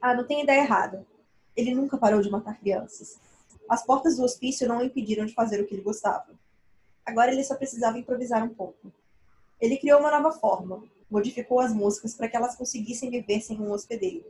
Ah, 0.00 0.14
não 0.14 0.26
tem 0.26 0.42
ideia 0.42 0.62
errada. 0.62 1.06
Ele 1.56 1.74
nunca 1.74 1.96
parou 1.96 2.20
de 2.20 2.30
matar 2.30 2.58
crianças. 2.58 3.18
As 3.68 3.84
portas 3.84 4.16
do 4.16 4.24
hospício 4.24 4.66
não 4.66 4.78
o 4.78 4.82
impediram 4.82 5.24
de 5.24 5.34
fazer 5.34 5.60
o 5.60 5.66
que 5.66 5.74
ele 5.74 5.82
gostava. 5.82 6.28
Agora 7.06 7.32
ele 7.32 7.44
só 7.44 7.54
precisava 7.54 7.98
improvisar 7.98 8.44
um 8.44 8.54
pouco. 8.54 8.92
Ele 9.60 9.76
criou 9.76 10.00
uma 10.00 10.10
nova 10.10 10.32
forma, 10.32 10.82
modificou 11.10 11.60
as 11.60 11.72
músicas 11.72 12.14
para 12.14 12.28
que 12.28 12.36
elas 12.36 12.56
conseguissem 12.56 13.10
viver 13.10 13.40
sem 13.40 13.60
um 13.60 13.70
hospedeiro. 13.70 14.26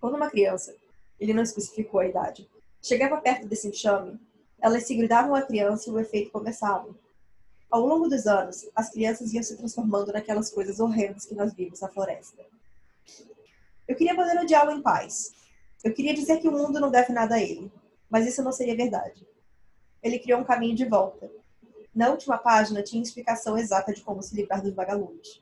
Quando 0.00 0.16
uma 0.16 0.28
criança, 0.28 0.74
ele 1.18 1.32
não 1.32 1.42
especificou 1.42 2.00
a 2.00 2.06
idade, 2.06 2.48
chegava 2.82 3.16
perto 3.20 3.46
desse 3.46 3.68
enxame, 3.68 4.20
elas 4.60 4.86
se 4.86 4.94
grudavam 4.94 5.34
à 5.34 5.42
criança 5.42 5.88
e 5.88 5.92
o 5.92 5.98
efeito 5.98 6.30
começava. 6.30 6.94
Ao 7.70 7.84
longo 7.84 8.08
dos 8.08 8.26
anos, 8.26 8.68
as 8.74 8.90
crianças 8.90 9.32
iam 9.32 9.42
se 9.42 9.56
transformando 9.56 10.12
naquelas 10.12 10.50
coisas 10.50 10.78
horrendas 10.78 11.26
que 11.26 11.34
nós 11.34 11.52
vimos 11.52 11.80
na 11.80 11.88
floresta. 11.88 12.44
Eu 13.86 13.96
queria 13.96 14.14
poder 14.14 14.38
odiá-lo 14.40 14.72
em 14.72 14.82
paz. 14.82 15.32
Eu 15.82 15.92
queria 15.92 16.14
dizer 16.14 16.38
que 16.38 16.48
o 16.48 16.52
mundo 16.52 16.80
não 16.80 16.90
deve 16.90 17.12
nada 17.12 17.36
a 17.36 17.42
ele, 17.42 17.70
mas 18.08 18.26
isso 18.26 18.42
não 18.42 18.52
seria 18.52 18.76
verdade. 18.76 19.26
Ele 20.02 20.18
criou 20.18 20.40
um 20.40 20.44
caminho 20.44 20.74
de 20.74 20.84
volta. 20.84 21.30
Na 21.94 22.10
última 22.10 22.38
página 22.38 22.82
tinha 22.82 23.02
explicação 23.02 23.56
exata 23.56 23.92
de 23.92 24.02
como 24.02 24.22
se 24.22 24.34
livrar 24.34 24.62
dos 24.62 24.74
vagalumes. 24.74 25.40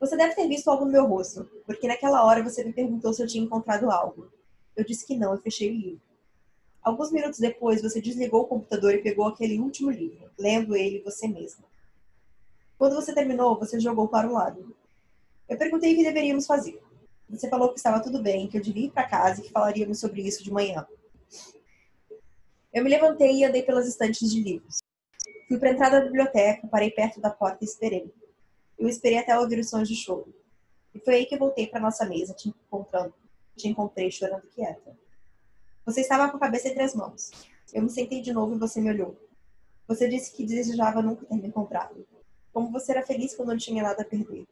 Você 0.00 0.16
deve 0.16 0.34
ter 0.34 0.46
visto 0.46 0.70
algo 0.70 0.84
no 0.84 0.92
meu 0.92 1.06
rosto, 1.06 1.44
porque 1.66 1.88
naquela 1.88 2.24
hora 2.24 2.42
você 2.42 2.64
me 2.64 2.72
perguntou 2.72 3.12
se 3.12 3.22
eu 3.22 3.26
tinha 3.26 3.44
encontrado 3.44 3.90
algo. 3.90 4.32
Eu 4.76 4.84
disse 4.84 5.04
que 5.04 5.16
não 5.16 5.34
e 5.34 5.38
fechei 5.38 5.70
o 5.70 5.74
livro. 5.74 6.07
Alguns 6.88 7.12
minutos 7.12 7.38
depois, 7.38 7.82
você 7.82 8.00
desligou 8.00 8.40
o 8.40 8.46
computador 8.46 8.94
e 8.94 9.02
pegou 9.02 9.26
aquele 9.26 9.58
último 9.58 9.90
livro, 9.90 10.30
lendo 10.38 10.74
ele 10.74 11.02
você 11.02 11.28
mesma. 11.28 11.62
Quando 12.78 12.94
você 12.94 13.14
terminou, 13.14 13.58
você 13.58 13.78
jogou 13.78 14.08
para 14.08 14.26
um 14.26 14.32
lado. 14.32 14.74
Eu 15.46 15.58
perguntei 15.58 15.92
o 15.92 15.96
que 15.98 16.02
deveríamos 16.02 16.46
fazer. 16.46 16.80
Você 17.28 17.46
falou 17.50 17.68
que 17.68 17.76
estava 17.76 18.02
tudo 18.02 18.22
bem, 18.22 18.48
que 18.48 18.56
eu 18.56 18.62
devia 18.62 18.86
ir 18.86 18.90
para 18.90 19.06
casa 19.06 19.38
e 19.38 19.44
que 19.44 19.52
falaríamos 19.52 20.00
sobre 20.00 20.22
isso 20.22 20.42
de 20.42 20.50
manhã. 20.50 20.86
Eu 22.72 22.82
me 22.82 22.88
levantei 22.88 23.32
e 23.32 23.44
andei 23.44 23.62
pelas 23.62 23.86
estantes 23.86 24.32
de 24.32 24.40
livros. 24.40 24.78
Fui 25.46 25.58
para 25.58 25.68
a 25.68 25.72
entrada 25.72 26.00
da 26.00 26.06
biblioteca, 26.06 26.66
parei 26.68 26.90
perto 26.90 27.20
da 27.20 27.28
porta 27.28 27.58
e 27.60 27.66
esperei. 27.66 28.10
Eu 28.78 28.88
esperei 28.88 29.18
até 29.18 29.38
ouvir 29.38 29.58
os 29.58 29.68
sons 29.68 29.86
de 29.86 29.94
choro. 29.94 30.34
E 30.94 31.00
foi 31.00 31.16
aí 31.16 31.26
que 31.26 31.36
voltei 31.36 31.66
para 31.66 31.80
nossa 31.80 32.06
mesa, 32.06 32.32
te 32.32 32.48
encontrando. 32.48 33.12
Te 33.54 33.68
encontrei 33.68 34.10
chorando 34.10 34.48
quieta. 34.48 34.96
Você 35.88 36.02
estava 36.02 36.28
com 36.28 36.36
a 36.36 36.40
cabeça 36.40 36.68
entre 36.68 36.82
as 36.82 36.94
mãos. 36.94 37.30
Eu 37.72 37.80
me 37.80 37.88
sentei 37.88 38.20
de 38.20 38.30
novo 38.30 38.54
e 38.54 38.58
você 38.58 38.78
me 38.78 38.90
olhou. 38.90 39.16
Você 39.86 40.06
disse 40.06 40.30
que 40.36 40.44
desejava 40.44 41.00
nunca 41.00 41.24
ter 41.24 41.34
me 41.36 41.48
encontrado. 41.48 42.06
Como 42.52 42.70
você 42.70 42.92
era 42.92 43.02
feliz 43.02 43.34
quando 43.34 43.48
não 43.48 43.56
tinha 43.56 43.82
nada 43.82 44.02
a 44.02 44.04
perder. 44.04 44.46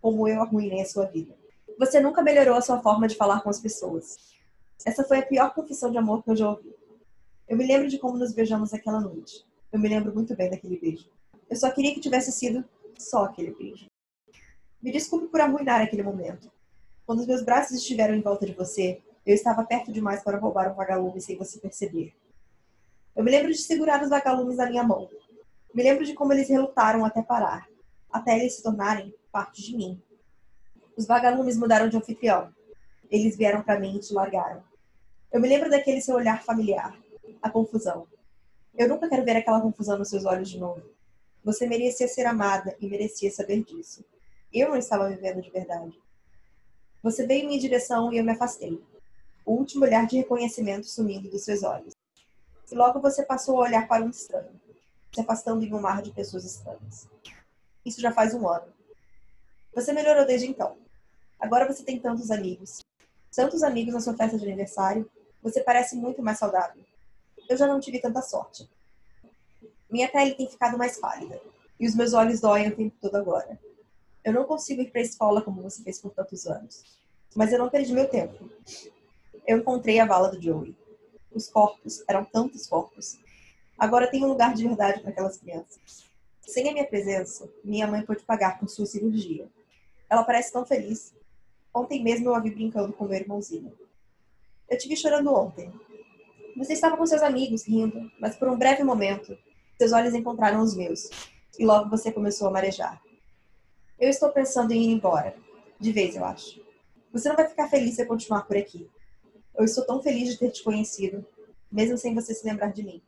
Como 0.00 0.28
eu 0.28 0.40
arruinei 0.40 0.82
a 0.82 0.84
sua 0.84 1.06
vida. 1.06 1.36
Você 1.76 1.98
nunca 1.98 2.22
melhorou 2.22 2.54
a 2.54 2.60
sua 2.60 2.80
forma 2.80 3.08
de 3.08 3.16
falar 3.16 3.40
com 3.40 3.50
as 3.50 3.58
pessoas. 3.58 4.16
Essa 4.84 5.02
foi 5.02 5.18
a 5.18 5.26
pior 5.26 5.52
confissão 5.54 5.90
de 5.90 5.98
amor 5.98 6.22
que 6.22 6.30
eu 6.30 6.36
já 6.36 6.50
ouvi. 6.50 6.72
Eu 7.48 7.56
me 7.56 7.66
lembro 7.66 7.88
de 7.88 7.98
como 7.98 8.16
nos 8.16 8.32
beijamos 8.32 8.72
aquela 8.72 9.00
noite. 9.00 9.44
Eu 9.72 9.80
me 9.80 9.88
lembro 9.88 10.14
muito 10.14 10.36
bem 10.36 10.48
daquele 10.48 10.78
beijo. 10.78 11.10
Eu 11.50 11.56
só 11.56 11.68
queria 11.68 11.92
que 11.94 12.00
tivesse 12.00 12.30
sido 12.30 12.64
só 12.96 13.24
aquele 13.24 13.52
beijo. 13.52 13.86
Me 14.80 14.92
desculpe 14.92 15.26
por 15.26 15.40
arruinar 15.40 15.80
aquele 15.80 16.04
momento. 16.04 16.48
Quando 17.04 17.18
os 17.18 17.26
meus 17.26 17.42
braços 17.42 17.76
estiveram 17.76 18.14
em 18.14 18.20
volta 18.20 18.46
de 18.46 18.52
você, 18.52 19.02
eu 19.26 19.34
estava 19.34 19.64
perto 19.64 19.90
demais 19.90 20.22
para 20.22 20.38
roubar 20.38 20.70
um 20.70 20.74
vagalume 20.74 21.20
sem 21.20 21.36
você 21.36 21.58
perceber. 21.58 22.14
Eu 23.14 23.24
me 23.24 23.30
lembro 23.32 23.50
de 23.50 23.58
segurar 23.58 24.00
os 24.00 24.08
vagalumes 24.08 24.56
na 24.56 24.66
minha 24.66 24.84
mão. 24.84 25.10
Me 25.74 25.82
lembro 25.82 26.04
de 26.04 26.14
como 26.14 26.32
eles 26.32 26.48
relutaram 26.48 27.04
até 27.04 27.20
parar, 27.20 27.68
até 28.10 28.38
eles 28.38 28.54
se 28.54 28.62
tornarem 28.62 29.12
parte 29.32 29.62
de 29.62 29.76
mim. 29.76 30.00
Os 30.96 31.06
vagalumes 31.06 31.56
mudaram 31.56 31.88
de 31.88 31.96
anfitrião. 31.96 32.54
Eles 33.10 33.36
vieram 33.36 33.62
para 33.62 33.80
mim 33.80 33.96
e 33.96 33.98
te 33.98 34.14
largaram. 34.14 34.62
Eu 35.32 35.40
me 35.40 35.48
lembro 35.48 35.68
daquele 35.68 36.00
seu 36.00 36.14
olhar 36.14 36.44
familiar, 36.44 36.96
a 37.42 37.50
confusão. 37.50 38.06
Eu 38.78 38.88
nunca 38.88 39.08
quero 39.08 39.24
ver 39.24 39.36
aquela 39.36 39.60
confusão 39.60 39.98
nos 39.98 40.08
seus 40.08 40.24
olhos 40.24 40.48
de 40.48 40.58
novo. 40.58 40.82
Você 41.42 41.66
merecia 41.66 42.06
ser 42.06 42.26
amada 42.26 42.76
e 42.80 42.86
merecia 42.86 43.30
saber 43.30 43.64
disso. 43.64 44.04
Eu 44.52 44.70
não 44.70 44.76
estava 44.76 45.08
vivendo 45.08 45.42
de 45.42 45.50
verdade. 45.50 46.00
Você 47.02 47.26
veio 47.26 47.42
em 47.42 47.46
minha 47.48 47.60
direção 47.60 48.12
e 48.12 48.18
eu 48.18 48.24
me 48.24 48.32
afastei 48.32 48.80
o 49.46 49.52
último 49.52 49.84
olhar 49.84 50.04
de 50.06 50.16
reconhecimento 50.16 50.88
sumindo 50.88 51.30
dos 51.30 51.44
seus 51.44 51.62
olhos. 51.62 51.94
E 52.70 52.74
logo 52.74 53.00
você 53.00 53.24
passou 53.24 53.58
a 53.58 53.68
olhar 53.68 53.86
para 53.86 54.04
um 54.04 54.10
estranho, 54.10 54.60
se 55.14 55.20
afastando 55.20 55.64
em 55.64 55.72
um 55.72 55.80
mar 55.80 56.02
de 56.02 56.10
pessoas 56.10 56.44
estranhas. 56.44 57.08
Isso 57.84 58.00
já 58.00 58.10
faz 58.10 58.34
um 58.34 58.48
ano. 58.48 58.66
Você 59.72 59.92
melhorou 59.92 60.26
desde 60.26 60.48
então. 60.48 60.76
Agora 61.38 61.72
você 61.72 61.84
tem 61.84 62.00
tantos 62.00 62.32
amigos. 62.32 62.80
Tantos 63.32 63.62
amigos 63.62 63.94
na 63.94 64.00
sua 64.00 64.16
festa 64.16 64.36
de 64.36 64.44
aniversário. 64.44 65.08
Você 65.42 65.60
parece 65.62 65.94
muito 65.94 66.20
mais 66.20 66.38
saudável. 66.38 66.82
Eu 67.48 67.56
já 67.56 67.68
não 67.68 67.78
tive 67.78 68.00
tanta 68.00 68.22
sorte. 68.22 68.68
Minha 69.88 70.08
pele 70.08 70.34
tem 70.34 70.48
ficado 70.48 70.76
mais 70.76 70.98
pálida. 70.98 71.40
E 71.78 71.86
os 71.86 71.94
meus 71.94 72.12
olhos 72.14 72.40
doem 72.40 72.68
o 72.68 72.74
tempo 72.74 72.96
todo 73.00 73.14
agora. 73.14 73.60
Eu 74.24 74.32
não 74.32 74.44
consigo 74.44 74.82
ir 74.82 74.90
para 74.90 75.00
a 75.00 75.04
escola 75.04 75.40
como 75.40 75.62
você 75.62 75.84
fez 75.84 76.00
por 76.00 76.10
tantos 76.10 76.48
anos. 76.48 76.98
Mas 77.36 77.52
eu 77.52 77.60
não 77.60 77.70
perdi 77.70 77.92
meu 77.92 78.08
tempo 78.08 78.50
eu 79.46 79.58
encontrei 79.58 80.00
a 80.00 80.06
vala 80.06 80.28
do 80.28 80.42
Joey. 80.42 80.76
Os 81.32 81.48
corpos, 81.48 82.02
eram 82.08 82.24
tantos 82.24 82.66
corpos. 82.66 83.18
Agora 83.78 84.10
tem 84.10 84.24
um 84.24 84.28
lugar 84.28 84.54
de 84.54 84.66
verdade 84.66 85.00
para 85.00 85.10
aquelas 85.10 85.36
crianças. 85.36 86.04
Sem 86.40 86.68
a 86.68 86.72
minha 86.72 86.86
presença, 86.86 87.48
minha 87.62 87.86
mãe 87.86 88.02
pôde 88.02 88.22
pagar 88.24 88.58
por 88.58 88.68
sua 88.68 88.86
cirurgia. 88.86 89.48
Ela 90.08 90.24
parece 90.24 90.52
tão 90.52 90.64
feliz. 90.64 91.14
Ontem 91.74 92.02
mesmo 92.02 92.28
eu 92.28 92.34
a 92.34 92.40
vi 92.40 92.50
brincando 92.50 92.92
com 92.92 93.04
meu 93.04 93.18
irmãozinho. 93.18 93.72
Eu 94.68 94.78
te 94.78 94.88
vi 94.88 94.96
chorando 94.96 95.34
ontem. 95.34 95.72
Você 96.56 96.72
estava 96.72 96.96
com 96.96 97.04
seus 97.04 97.22
amigos, 97.22 97.66
rindo, 97.66 98.10
mas 98.18 98.34
por 98.34 98.48
um 98.48 98.56
breve 98.56 98.82
momento, 98.82 99.36
seus 99.76 99.92
olhos 99.92 100.14
encontraram 100.14 100.62
os 100.62 100.74
meus. 100.74 101.10
E 101.58 101.66
logo 101.66 101.90
você 101.90 102.10
começou 102.10 102.48
a 102.48 102.50
marejar. 102.50 103.02
Eu 103.98 104.08
estou 104.08 104.30
pensando 104.30 104.72
em 104.72 104.84
ir 104.84 104.92
embora. 104.92 105.36
De 105.78 105.92
vez, 105.92 106.16
eu 106.16 106.24
acho. 106.24 106.60
Você 107.12 107.28
não 107.28 107.36
vai 107.36 107.48
ficar 107.48 107.68
feliz 107.68 107.94
se 107.94 108.02
eu 108.02 108.06
continuar 108.06 108.42
por 108.42 108.56
aqui. 108.56 108.88
Eu 109.56 109.64
estou 109.64 109.84
tão 109.86 110.02
feliz 110.02 110.30
de 110.30 110.38
ter 110.38 110.50
te 110.50 110.62
conhecido, 110.62 111.26
mesmo 111.72 111.96
sem 111.96 112.14
você 112.14 112.34
se 112.34 112.46
lembrar 112.46 112.72
de 112.72 112.82
mim. 112.82 113.02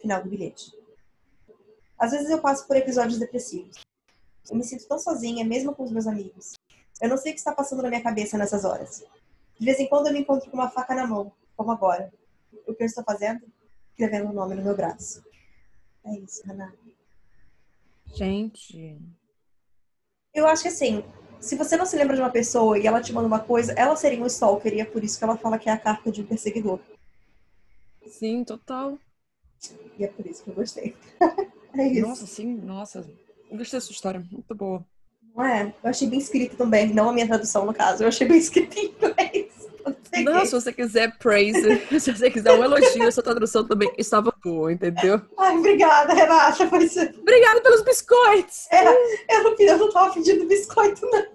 Final 0.00 0.22
do 0.22 0.30
bilhete. 0.30 0.72
Às 1.98 2.12
vezes 2.12 2.30
eu 2.30 2.40
passo 2.40 2.66
por 2.66 2.76
episódios 2.76 3.18
depressivos. 3.18 3.78
Eu 4.48 4.56
me 4.56 4.62
sinto 4.62 4.86
tão 4.86 4.98
sozinha, 4.98 5.44
mesmo 5.44 5.74
com 5.74 5.82
os 5.82 5.90
meus 5.90 6.06
amigos. 6.06 6.54
Eu 7.00 7.08
não 7.08 7.16
sei 7.16 7.32
o 7.32 7.34
que 7.34 7.40
está 7.40 7.52
passando 7.52 7.82
na 7.82 7.88
minha 7.88 8.02
cabeça 8.02 8.38
nessas 8.38 8.64
horas. 8.64 9.04
De 9.58 9.64
vez 9.64 9.78
em 9.80 9.88
quando 9.88 10.06
eu 10.06 10.12
me 10.12 10.20
encontro 10.20 10.48
com 10.50 10.56
uma 10.56 10.70
faca 10.70 10.94
na 10.94 11.06
mão, 11.06 11.32
como 11.56 11.72
agora. 11.72 12.12
O 12.66 12.74
que 12.74 12.82
eu 12.82 12.86
estou 12.86 13.02
fazendo? 13.02 13.44
Escrevendo 13.90 14.26
o 14.26 14.30
um 14.30 14.34
nome 14.34 14.54
no 14.54 14.62
meu 14.62 14.76
braço. 14.76 15.22
É 16.04 16.16
isso, 16.16 16.46
Renata. 16.46 16.78
Gente. 18.14 18.98
Eu 20.32 20.46
acho 20.46 20.62
que 20.62 20.68
assim, 20.68 21.04
se 21.40 21.56
você 21.56 21.76
não 21.76 21.86
se 21.86 21.96
lembra 21.96 22.16
de 22.16 22.22
uma 22.22 22.30
pessoa 22.30 22.78
e 22.78 22.86
ela 22.86 23.00
te 23.00 23.12
manda 23.12 23.26
uma 23.26 23.40
coisa, 23.40 23.72
ela 23.72 23.96
seria 23.96 24.22
um 24.22 24.26
stalker 24.26 24.74
e 24.74 24.80
é 24.80 24.84
por 24.84 25.02
isso 25.02 25.18
que 25.18 25.24
ela 25.24 25.36
fala 25.36 25.58
que 25.58 25.68
é 25.68 25.72
a 25.72 25.78
carta 25.78 26.10
de 26.10 26.22
um 26.22 26.26
perseguidor. 26.26 26.80
Sim, 28.06 28.44
total. 28.44 28.98
E 29.98 30.04
é 30.04 30.08
por 30.08 30.26
isso 30.26 30.42
que 30.42 30.50
eu 30.50 30.54
gostei. 30.54 30.94
é 31.74 31.86
isso. 31.86 32.08
Nossa, 32.08 32.26
sim, 32.26 32.54
nossa. 32.56 33.10
Eu 33.50 33.58
gostei 33.58 33.78
dessa 33.78 33.92
história, 33.92 34.24
muito 34.30 34.54
boa. 34.54 34.84
Não 35.34 35.44
é? 35.44 35.74
Eu 35.82 35.90
achei 35.90 36.08
bem 36.08 36.18
escrito 36.18 36.56
também, 36.56 36.92
não 36.92 37.10
a 37.10 37.12
minha 37.12 37.26
tradução, 37.26 37.64
no 37.64 37.74
caso. 37.74 38.02
Eu 38.02 38.08
achei 38.08 38.26
bem 38.26 38.38
escrito 38.38 38.76
em 38.78 38.86
inglês. 38.86 39.57
Não, 40.24 40.44
se 40.44 40.52
você 40.52 40.72
quiser 40.72 41.16
praise, 41.18 41.60
se 42.00 42.12
você 42.12 42.30
quiser 42.30 42.52
um 42.52 42.64
elogio, 42.64 43.10
sua 43.12 43.22
tradução 43.22 43.66
também 43.66 43.92
estava 43.98 44.32
boa, 44.42 44.72
entendeu? 44.72 45.20
Ai, 45.36 45.56
obrigada, 45.56 46.14
Renata. 46.14 46.66
Foi... 46.66 46.86
Obrigada 47.20 47.60
pelos 47.60 47.82
biscoitos! 47.82 48.66
É, 48.70 48.86
eu, 49.36 49.44
não, 49.44 49.56
eu 49.58 49.78
não 49.78 49.90
tava 49.90 50.14
pedindo 50.14 50.46
biscoito, 50.46 51.06
não. 51.06 51.26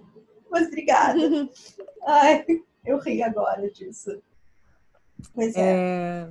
Mas 0.50 0.68
obrigada. 0.68 1.18
Ai, 2.06 2.44
eu 2.84 2.98
ri 2.98 3.22
agora 3.22 3.68
disso. 3.70 4.22
Pois 5.34 5.54
é. 5.56 5.60
é... 5.60 6.28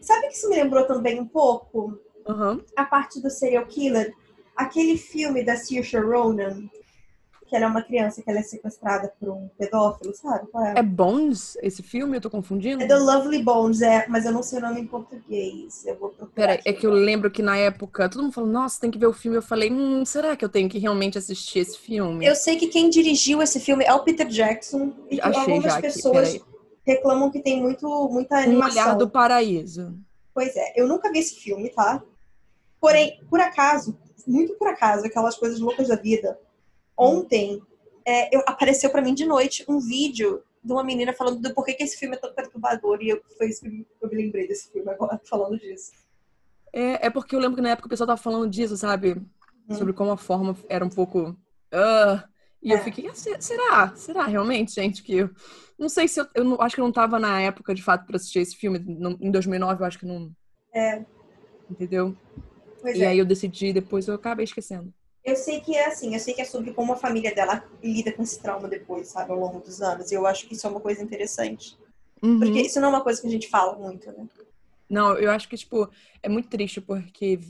Sabe 0.00 0.28
que 0.28 0.34
isso 0.34 0.48
me 0.48 0.56
lembrou 0.56 0.86
também 0.86 1.20
um 1.20 1.26
pouco? 1.26 1.98
Uhum. 2.26 2.62
A 2.76 2.84
parte 2.84 3.20
do 3.20 3.30
serial 3.30 3.66
killer. 3.66 4.14
Aquele 4.56 4.96
filme 4.96 5.44
da 5.44 5.56
Saoirse 5.56 5.96
Ronan, 5.96 6.68
que 7.48 7.56
ela 7.56 7.64
é 7.64 7.68
uma 7.68 7.82
criança 7.82 8.22
que 8.22 8.28
ela 8.28 8.40
é 8.40 8.42
sequestrada 8.42 9.12
por 9.18 9.30
um 9.30 9.48
pedófilo, 9.58 10.14
sabe? 10.14 10.46
É? 10.76 10.80
é 10.80 10.82
Bones 10.82 11.56
esse 11.62 11.82
filme? 11.82 12.16
Eu 12.16 12.20
tô 12.20 12.30
confundindo? 12.30 12.82
É 12.82 12.86
The 12.86 12.96
Lovely 12.96 13.42
Bones, 13.42 13.80
é, 13.80 14.06
mas 14.08 14.26
eu 14.26 14.32
não 14.32 14.42
sei 14.42 14.58
o 14.58 14.62
nome 14.62 14.80
em 14.80 14.86
português. 14.86 15.84
Eu 15.86 15.98
vou 15.98 16.10
Peraí, 16.34 16.60
é 16.64 16.72
que 16.72 16.86
eu 16.86 16.90
lembro 16.90 17.30
que 17.30 17.42
na 17.42 17.56
época 17.56 18.08
todo 18.08 18.22
mundo 18.22 18.32
falou, 18.32 18.50
nossa, 18.50 18.80
tem 18.80 18.90
que 18.90 18.98
ver 18.98 19.06
o 19.06 19.12
filme. 19.12 19.38
Eu 19.38 19.42
falei, 19.42 19.72
hum, 19.72 20.04
será 20.04 20.36
que 20.36 20.44
eu 20.44 20.48
tenho 20.48 20.68
que 20.68 20.78
realmente 20.78 21.16
assistir 21.16 21.60
esse 21.60 21.78
filme? 21.78 22.26
Eu 22.26 22.36
sei 22.36 22.56
que 22.56 22.68
quem 22.68 22.90
dirigiu 22.90 23.40
esse 23.40 23.58
filme 23.58 23.84
é 23.84 23.94
o 23.94 24.00
Peter 24.00 24.26
Jackson. 24.26 24.92
E 25.10 25.16
que 25.16 25.22
Achei 25.22 25.40
algumas 25.40 25.72
já 25.72 25.80
pessoas 25.80 26.34
aqui, 26.34 26.44
reclamam 26.84 27.30
que 27.30 27.40
tem 27.40 27.60
muito, 27.62 28.08
muita 28.10 28.36
animação. 28.36 28.82
Um 28.82 28.84
Olhar 28.84 28.96
do 28.96 29.08
Paraíso. 29.08 29.98
Pois 30.34 30.54
é, 30.54 30.74
eu 30.76 30.86
nunca 30.86 31.10
vi 31.10 31.20
esse 31.20 31.36
filme, 31.36 31.70
tá? 31.70 32.02
Porém, 32.80 33.20
por 33.28 33.40
acaso, 33.40 33.98
muito 34.26 34.54
por 34.54 34.68
acaso, 34.68 35.06
aquelas 35.06 35.36
coisas 35.36 35.58
loucas 35.58 35.88
da 35.88 35.96
vida 35.96 36.38
Ontem 36.98 37.62
é, 38.04 38.34
eu, 38.34 38.42
apareceu 38.46 38.90
para 38.90 39.02
mim 39.02 39.14
de 39.14 39.24
noite 39.24 39.64
um 39.68 39.78
vídeo 39.78 40.42
de 40.64 40.72
uma 40.72 40.82
menina 40.82 41.12
falando 41.12 41.40
do 41.40 41.54
porquê 41.54 41.74
que 41.74 41.84
esse 41.84 41.96
filme 41.96 42.16
é 42.16 42.18
tão 42.18 42.34
perturbador. 42.34 43.00
E 43.00 43.10
eu, 43.10 43.22
foi 43.36 43.48
isso 43.48 43.62
que 43.62 43.86
eu 44.00 44.08
me 44.08 44.16
lembrei 44.16 44.48
desse 44.48 44.72
filme 44.72 44.90
agora, 44.90 45.20
falando 45.28 45.58
disso. 45.58 45.92
É, 46.72 47.06
é 47.06 47.10
porque 47.10 47.36
eu 47.36 47.40
lembro 47.40 47.56
que 47.56 47.62
na 47.62 47.70
época 47.70 47.86
o 47.86 47.90
pessoal 47.90 48.08
tava 48.08 48.20
falando 48.20 48.50
disso, 48.50 48.76
sabe? 48.76 49.22
Hum. 49.68 49.74
Sobre 49.74 49.92
como 49.92 50.10
a 50.10 50.16
forma 50.16 50.56
era 50.68 50.84
um 50.84 50.90
pouco. 50.90 51.30
Uh, 51.72 52.22
e 52.62 52.72
é. 52.72 52.74
eu 52.74 52.78
fiquei, 52.80 53.06
ah, 53.06 53.14
será? 53.14 53.94
Será 53.94 54.26
realmente, 54.26 54.74
gente? 54.74 55.02
Que 55.02 55.18
eu 55.18 55.30
não 55.78 55.88
sei 55.88 56.08
se 56.08 56.20
eu, 56.20 56.26
eu 56.34 56.44
não, 56.44 56.60
acho 56.60 56.74
que 56.74 56.80
eu 56.80 56.84
não 56.84 56.92
tava 56.92 57.18
na 57.18 57.40
época 57.40 57.74
de 57.74 57.82
fato 57.82 58.04
para 58.04 58.16
assistir 58.16 58.40
esse 58.40 58.56
filme. 58.56 58.78
Em 59.20 59.30
2009, 59.30 59.82
eu 59.82 59.86
acho 59.86 59.98
que 59.98 60.06
não. 60.06 60.32
É. 60.74 61.04
Entendeu? 61.70 62.16
Pois 62.80 62.96
e 62.96 63.02
é. 63.02 63.08
aí 63.08 63.18
eu 63.18 63.24
decidi, 63.24 63.72
depois 63.72 64.08
eu 64.08 64.14
acabei 64.14 64.44
esquecendo. 64.44 64.92
Eu 65.28 65.36
sei 65.36 65.60
que 65.60 65.76
é 65.76 65.86
assim, 65.86 66.14
eu 66.14 66.20
sei 66.20 66.32
que 66.32 66.40
é 66.40 66.44
sobre 66.44 66.72
como 66.72 66.94
a 66.94 66.96
família 66.96 67.34
dela 67.34 67.62
lida 67.82 68.12
com 68.12 68.22
esse 68.22 68.40
trauma 68.40 68.66
depois, 68.66 69.08
sabe, 69.08 69.30
ao 69.30 69.38
longo 69.38 69.60
dos 69.60 69.82
anos. 69.82 70.10
E 70.10 70.14
eu 70.14 70.26
acho 70.26 70.46
que 70.46 70.54
isso 70.54 70.66
é 70.66 70.70
uma 70.70 70.80
coisa 70.80 71.02
interessante. 71.02 71.76
Uhum. 72.22 72.38
Porque 72.38 72.62
isso 72.62 72.80
não 72.80 72.88
é 72.88 72.92
uma 72.92 73.02
coisa 73.02 73.20
que 73.20 73.26
a 73.26 73.30
gente 73.30 73.48
fala 73.48 73.76
muito, 73.76 74.10
né? 74.10 74.26
Não, 74.88 75.18
eu 75.18 75.30
acho 75.30 75.46
que, 75.46 75.56
tipo, 75.56 75.86
é 76.22 76.30
muito 76.30 76.48
triste 76.48 76.80
porque 76.80 77.40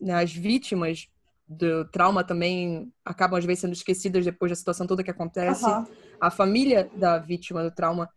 né, 0.00 0.14
as 0.14 0.32
vítimas 0.32 1.08
do 1.46 1.84
trauma 1.86 2.22
também 2.22 2.92
acabam, 3.04 3.36
às 3.36 3.44
vezes, 3.44 3.62
sendo 3.62 3.72
esquecidas 3.72 4.24
depois 4.24 4.52
da 4.52 4.56
situação 4.56 4.86
toda 4.86 5.02
que 5.02 5.10
acontece. 5.10 5.64
Uhum. 5.64 5.84
A 6.20 6.30
família 6.30 6.88
da 6.94 7.18
vítima 7.18 7.64
do 7.64 7.70
trauma 7.72 8.08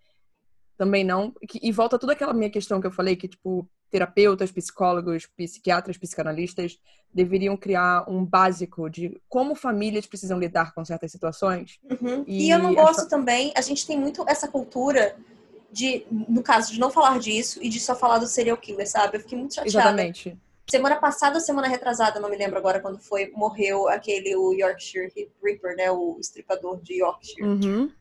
também 0.77 1.03
não. 1.03 1.33
E 1.59 1.71
volta 1.71 1.97
toda 1.97 2.13
aquela 2.13 2.33
minha 2.33 2.51
questão 2.51 2.79
que 2.79 2.85
eu 2.85 2.91
falei, 2.91 3.15
que, 3.15 3.27
tipo, 3.27 3.67
terapeutas, 3.89 4.51
psicólogos, 4.51 5.25
psiquiatras, 5.25 5.97
psicanalistas 5.97 6.79
deveriam 7.13 7.55
criar 7.57 8.05
um 8.07 8.23
básico 8.23 8.89
de 8.89 9.19
como 9.27 9.55
famílias 9.55 10.05
precisam 10.05 10.37
lidar 10.37 10.73
com 10.73 10.83
certas 10.85 11.11
situações. 11.11 11.79
Uhum. 11.89 12.23
E, 12.27 12.47
e, 12.47 12.49
eu 12.49 12.59
não 12.59 12.75
gosto 12.75 13.05
a... 13.05 13.09
também, 13.09 13.51
a 13.55 13.61
gente 13.61 13.87
tem 13.87 13.97
muito 13.97 14.23
essa 14.27 14.47
cultura 14.47 15.15
de, 15.71 16.05
no 16.11 16.43
caso, 16.43 16.71
de 16.71 16.79
não 16.79 16.89
falar 16.89 17.17
disso 17.19 17.59
e 17.61 17.69
de 17.69 17.79
só 17.79 17.95
falar 17.95 18.19
do 18.19 18.27
serial 18.27 18.57
killer, 18.57 18.89
sabe? 18.89 19.17
Eu 19.17 19.21
fiquei 19.21 19.37
muito 19.37 19.55
chateada. 19.55 19.77
Exatamente. 19.79 20.37
Semana 20.69 20.97
passada 20.97 21.35
ou 21.35 21.41
semana 21.41 21.67
retrasada, 21.67 22.19
não 22.19 22.29
me 22.29 22.37
lembro 22.37 22.57
agora 22.57 22.81
quando 22.81 22.99
foi, 22.99 23.31
morreu 23.33 23.87
aquele 23.87 24.35
o 24.35 24.51
Yorkshire 24.53 25.11
Ripper, 25.41 25.75
né? 25.77 25.89
O 25.89 26.17
estripador 26.19 26.81
de 26.81 26.95
Yorkshire. 27.01 27.43
Uhum. 27.47 27.91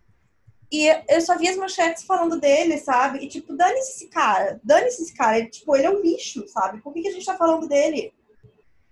E 0.70 0.88
eu 1.08 1.20
só 1.20 1.38
vi 1.38 1.48
as 1.48 1.56
manchetes 1.56 2.04
falando 2.04 2.40
dele, 2.40 2.78
sabe? 2.78 3.18
E 3.18 3.28
tipo, 3.28 3.56
dane-se 3.56 3.92
esse 3.92 4.08
cara, 4.08 4.60
dane-se 4.64 5.02
esse 5.02 5.14
cara. 5.14 5.38
Ele, 5.38 5.48
tipo, 5.48 5.76
ele 5.76 5.86
é 5.86 5.90
um 5.90 6.02
lixo, 6.02 6.46
sabe? 6.48 6.80
Por 6.80 6.92
que, 6.92 7.02
que 7.02 7.08
a 7.08 7.12
gente 7.12 7.24
tá 7.24 7.36
falando 7.36 7.68
dele? 7.68 8.12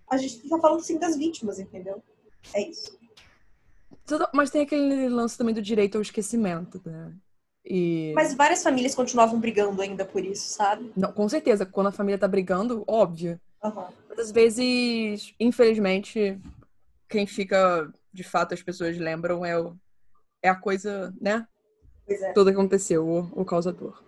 A 0.09 0.17
gente 0.17 0.49
tá 0.49 0.59
falando 0.59 0.81
sim 0.81 0.99
das 0.99 1.17
vítimas, 1.17 1.59
entendeu? 1.59 2.03
É 2.53 2.69
isso. 2.69 2.97
Mas 4.33 4.51
tem 4.51 4.63
aquele 4.63 5.09
lance 5.09 5.37
também 5.37 5.55
do 5.55 5.63
direito 5.63 5.97
ao 5.97 6.03
esquecimento, 6.03 6.81
né? 6.85 7.13
E... 7.65 8.13
Mas 8.15 8.35
várias 8.35 8.63
famílias 8.63 8.95
continuavam 8.95 9.41
brigando 9.41 9.81
ainda 9.81 10.05
por 10.05 10.23
isso, 10.23 10.51
sabe? 10.51 10.93
Não, 10.95 11.11
com 11.11 11.27
certeza. 11.29 11.65
Quando 11.65 11.87
a 11.87 11.93
família 11.93 12.19
tá 12.19 12.29
brigando, 12.29 12.85
óbvio. 12.87 13.41
Uhum. 13.63 13.87
Mas 14.09 14.19
às 14.19 14.31
vezes, 14.31 15.35
infelizmente, 15.41 16.39
quem 17.09 17.27
fica, 17.27 17.91
de 18.13 18.23
fato, 18.23 18.53
as 18.53 18.63
pessoas 18.63 18.99
lembram 18.99 19.45
é, 19.45 19.59
o, 19.59 19.75
é 20.43 20.51
a 20.51 20.55
coisa, 20.55 21.15
né? 21.19 21.49
É. 22.07 22.33
Tudo 22.33 22.51
aconteceu, 22.51 23.07
o, 23.07 23.41
o 23.41 23.45
causador. 23.45 24.03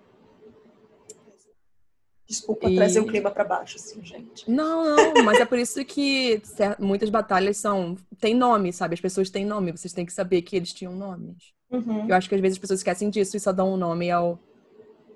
Desculpa 2.26 2.68
e... 2.68 2.74
trazer 2.74 3.00
o 3.00 3.06
clima 3.06 3.30
para 3.30 3.44
baixo, 3.44 3.76
assim, 3.76 4.04
gente. 4.04 4.50
Não, 4.50 4.96
não, 4.96 5.24
mas 5.24 5.38
é 5.38 5.44
por 5.44 5.58
isso 5.58 5.84
que 5.84 6.42
muitas 6.78 7.08
batalhas 7.08 7.56
são. 7.56 7.96
tem 8.20 8.34
nome, 8.34 8.72
sabe? 8.72 8.94
As 8.94 9.00
pessoas 9.00 9.30
têm 9.30 9.46
nome, 9.46 9.70
vocês 9.70 9.92
têm 9.92 10.04
que 10.04 10.12
saber 10.12 10.42
que 10.42 10.56
eles 10.56 10.72
tinham 10.72 10.94
nomes. 10.94 11.54
Uhum. 11.70 12.08
Eu 12.08 12.14
acho 12.16 12.28
que 12.28 12.34
às 12.34 12.40
vezes 12.40 12.56
as 12.56 12.60
pessoas 12.60 12.80
esquecem 12.80 13.10
disso 13.10 13.36
e 13.36 13.40
só 13.40 13.52
dão 13.52 13.72
um 13.72 13.76
nome 13.76 14.10
ao, 14.10 14.38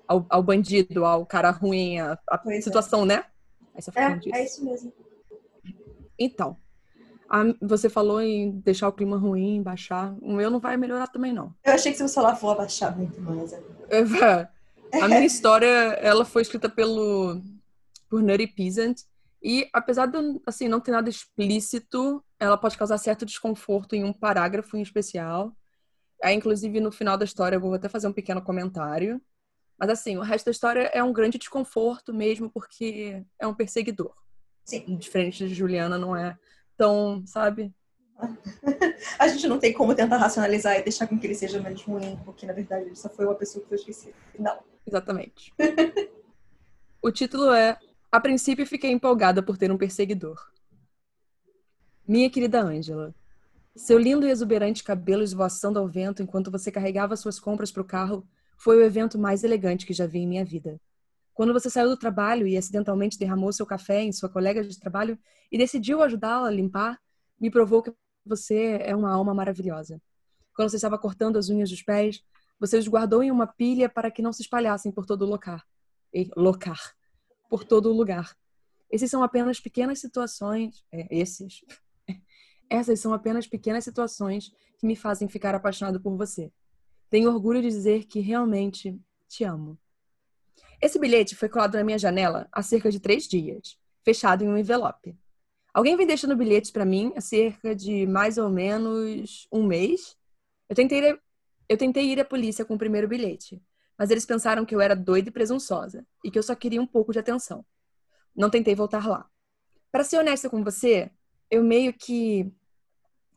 ao, 0.07 0.25
ao 0.29 0.43
bandido, 0.43 1.05
ao 1.05 1.25
cara 1.25 1.51
ruim, 1.51 1.99
a 1.99 2.17
é. 2.47 2.61
situação, 2.61 3.03
é. 3.03 3.05
né? 3.05 3.25
é, 3.95 4.39
é 4.39 4.45
isso 4.45 4.63
mesmo. 4.63 4.93
Então, 6.17 6.55
a, 7.31 7.43
você 7.61 7.89
falou 7.89 8.21
em 8.21 8.59
deixar 8.59 8.89
o 8.89 8.91
clima 8.91 9.17
ruim, 9.17 9.63
baixar. 9.63 10.13
O 10.21 10.33
meu 10.33 10.51
não 10.51 10.59
vai 10.59 10.75
melhorar 10.75 11.07
também, 11.07 11.31
não. 11.31 11.55
Eu 11.63 11.73
achei 11.73 11.93
que 11.93 11.97
você 11.97 12.13
falar 12.13 12.33
vou 12.33 12.51
abaixar 12.51 12.95
muito 12.97 13.21
mais. 13.21 13.53
A 15.01 15.07
minha 15.07 15.25
história, 15.25 15.67
ela 16.01 16.25
foi 16.25 16.41
escrita 16.41 16.67
pelo 16.67 17.41
por 18.09 18.21
Nutty 18.21 18.47
Peasant. 18.47 19.03
E 19.41 19.69
apesar 19.71 20.07
de 20.07 20.17
assim, 20.45 20.67
não 20.67 20.81
ter 20.81 20.91
nada 20.91 21.09
explícito, 21.09 22.21
ela 22.37 22.57
pode 22.57 22.77
causar 22.77 22.97
certo 22.97 23.25
desconforto 23.25 23.95
em 23.95 24.03
um 24.03 24.11
parágrafo 24.11 24.75
em 24.75 24.81
especial. 24.81 25.55
Aí, 26.21 26.35
inclusive, 26.35 26.81
no 26.81 26.91
final 26.91 27.17
da 27.17 27.23
história, 27.23 27.55
eu 27.55 27.61
vou 27.61 27.73
até 27.73 27.87
fazer 27.87 28.07
um 28.07 28.13
pequeno 28.13 28.41
comentário. 28.41 29.21
Mas, 29.79 29.89
assim, 29.89 30.17
o 30.17 30.21
resto 30.21 30.45
da 30.45 30.51
história 30.51 30.91
é 30.93 31.01
um 31.01 31.13
grande 31.13 31.37
desconforto 31.37 32.13
mesmo, 32.13 32.51
porque 32.51 33.23
é 33.39 33.47
um 33.47 33.53
perseguidor. 33.53 34.13
Sim. 34.65 34.97
Diferente 34.97 35.47
de 35.47 35.55
Juliana, 35.55 35.97
não 35.97 36.15
é 36.15 36.37
tão, 36.81 37.23
sabe? 37.27 37.71
A 39.19 39.27
gente 39.27 39.47
não 39.47 39.59
tem 39.59 39.71
como 39.71 39.93
tentar 39.93 40.17
racionalizar 40.17 40.79
e 40.79 40.81
deixar 40.81 41.05
com 41.05 41.19
que 41.19 41.27
ele 41.27 41.35
seja 41.35 41.61
menos 41.61 41.83
ruim, 41.83 42.17
porque, 42.25 42.43
na 42.43 42.53
verdade, 42.53 42.85
ele 42.85 42.95
só 42.95 43.07
foi 43.07 43.25
uma 43.25 43.35
pessoa 43.35 43.61
que 43.61 43.69
foi 43.69 43.77
esquecida. 43.77 44.15
Não. 44.39 44.57
Exatamente. 44.87 45.53
o 46.99 47.11
título 47.11 47.51
é 47.51 47.77
A 48.11 48.19
princípio 48.19 48.65
fiquei 48.65 48.89
empolgada 48.89 49.43
por 49.43 49.59
ter 49.59 49.71
um 49.71 49.77
perseguidor. 49.77 50.51
Minha 52.07 52.31
querida 52.31 52.63
Ângela, 52.63 53.13
seu 53.75 53.99
lindo 53.99 54.25
e 54.25 54.31
exuberante 54.31 54.83
cabelo 54.83 55.21
esvoaçando 55.21 55.77
ao 55.77 55.87
vento 55.87 56.23
enquanto 56.23 56.49
você 56.49 56.71
carregava 56.71 57.15
suas 57.15 57.39
compras 57.39 57.71
para 57.71 57.83
o 57.83 57.85
carro 57.85 58.27
foi 58.57 58.77
o 58.77 58.83
evento 58.83 59.19
mais 59.19 59.43
elegante 59.43 59.85
que 59.85 59.93
já 59.93 60.07
vi 60.07 60.19
em 60.19 60.27
minha 60.27 60.43
vida. 60.43 60.81
Quando 61.33 61.53
você 61.53 61.69
saiu 61.69 61.89
do 61.89 61.97
trabalho 61.97 62.47
e 62.47 62.57
acidentalmente 62.57 63.17
derramou 63.17 63.51
seu 63.51 63.65
café 63.65 64.03
em 64.03 64.11
sua 64.11 64.29
colega 64.29 64.63
de 64.63 64.79
trabalho 64.79 65.17
e 65.51 65.57
decidiu 65.57 66.01
ajudá-la 66.01 66.47
a 66.47 66.51
limpar, 66.51 66.99
me 67.39 67.49
provou 67.49 67.81
que 67.81 67.93
você 68.25 68.77
é 68.81 68.95
uma 68.95 69.11
alma 69.11 69.33
maravilhosa. 69.33 70.01
Quando 70.55 70.69
você 70.69 70.75
estava 70.75 70.97
cortando 70.97 71.37
as 71.37 71.49
unhas 71.49 71.69
dos 71.69 71.81
pés, 71.81 72.21
você 72.59 72.77
os 72.77 72.87
guardou 72.87 73.23
em 73.23 73.31
uma 73.31 73.47
pilha 73.47 73.89
para 73.89 74.11
que 74.11 74.21
não 74.21 74.31
se 74.31 74.43
espalhassem 74.43 74.91
por 74.91 75.05
todo 75.05 75.23
o 75.23 75.27
locar. 75.27 75.65
E, 76.13 76.29
locar. 76.35 76.79
Por 77.49 77.63
todo 77.63 77.89
o 77.89 77.93
lugar. 77.93 78.35
Esses 78.91 79.09
são 79.09 79.23
apenas 79.23 79.59
pequenas 79.59 79.99
situações. 79.99 80.85
É, 80.91 81.07
esses. 81.09 81.65
Essas 82.69 82.99
são 82.99 83.13
apenas 83.13 83.47
pequenas 83.47 83.83
situações 83.83 84.51
que 84.77 84.85
me 84.85 84.95
fazem 84.95 85.27
ficar 85.27 85.55
apaixonado 85.55 85.99
por 85.99 86.15
você. 86.15 86.53
Tenho 87.09 87.29
orgulho 87.29 87.61
de 87.61 87.67
dizer 87.67 88.05
que 88.05 88.19
realmente 88.19 88.97
te 89.27 89.43
amo. 89.43 89.77
Esse 90.81 90.97
bilhete 90.97 91.35
foi 91.35 91.47
colado 91.47 91.75
na 91.75 91.83
minha 91.83 91.99
janela 91.99 92.47
há 92.51 92.63
cerca 92.63 92.89
de 92.89 92.99
três 92.99 93.27
dias, 93.27 93.77
fechado 94.03 94.43
em 94.43 94.49
um 94.49 94.57
envelope. 94.57 95.15
Alguém 95.73 95.95
vem 95.95 96.07
deixando 96.07 96.35
bilhetes 96.35 96.71
para 96.71 96.83
mim 96.83 97.13
há 97.15 97.21
cerca 97.21 97.75
de 97.75 98.07
mais 98.07 98.37
ou 98.37 98.49
menos 98.49 99.47
um 99.51 99.63
mês. 99.63 100.17
Eu 100.67 100.75
tentei, 100.75 101.17
eu 101.69 101.77
tentei 101.77 102.05
ir 102.11 102.19
à 102.19 102.25
polícia 102.25 102.65
com 102.65 102.73
o 102.73 102.77
primeiro 102.79 103.07
bilhete, 103.07 103.61
mas 103.97 104.09
eles 104.09 104.25
pensaram 104.25 104.65
que 104.65 104.73
eu 104.73 104.81
era 104.81 104.95
doida 104.95 105.29
e 105.29 105.31
presunçosa 105.31 106.05
e 106.25 106.31
que 106.31 106.39
eu 106.39 106.43
só 106.43 106.55
queria 106.55 106.81
um 106.81 106.87
pouco 106.87 107.13
de 107.13 107.19
atenção. 107.19 107.63
Não 108.35 108.49
tentei 108.49 108.73
voltar 108.73 109.07
lá. 109.07 109.29
Para 109.91 110.03
ser 110.03 110.17
honesta 110.17 110.49
com 110.49 110.63
você, 110.63 111.11
eu 111.49 111.63
meio 111.63 111.93
que 111.93 112.51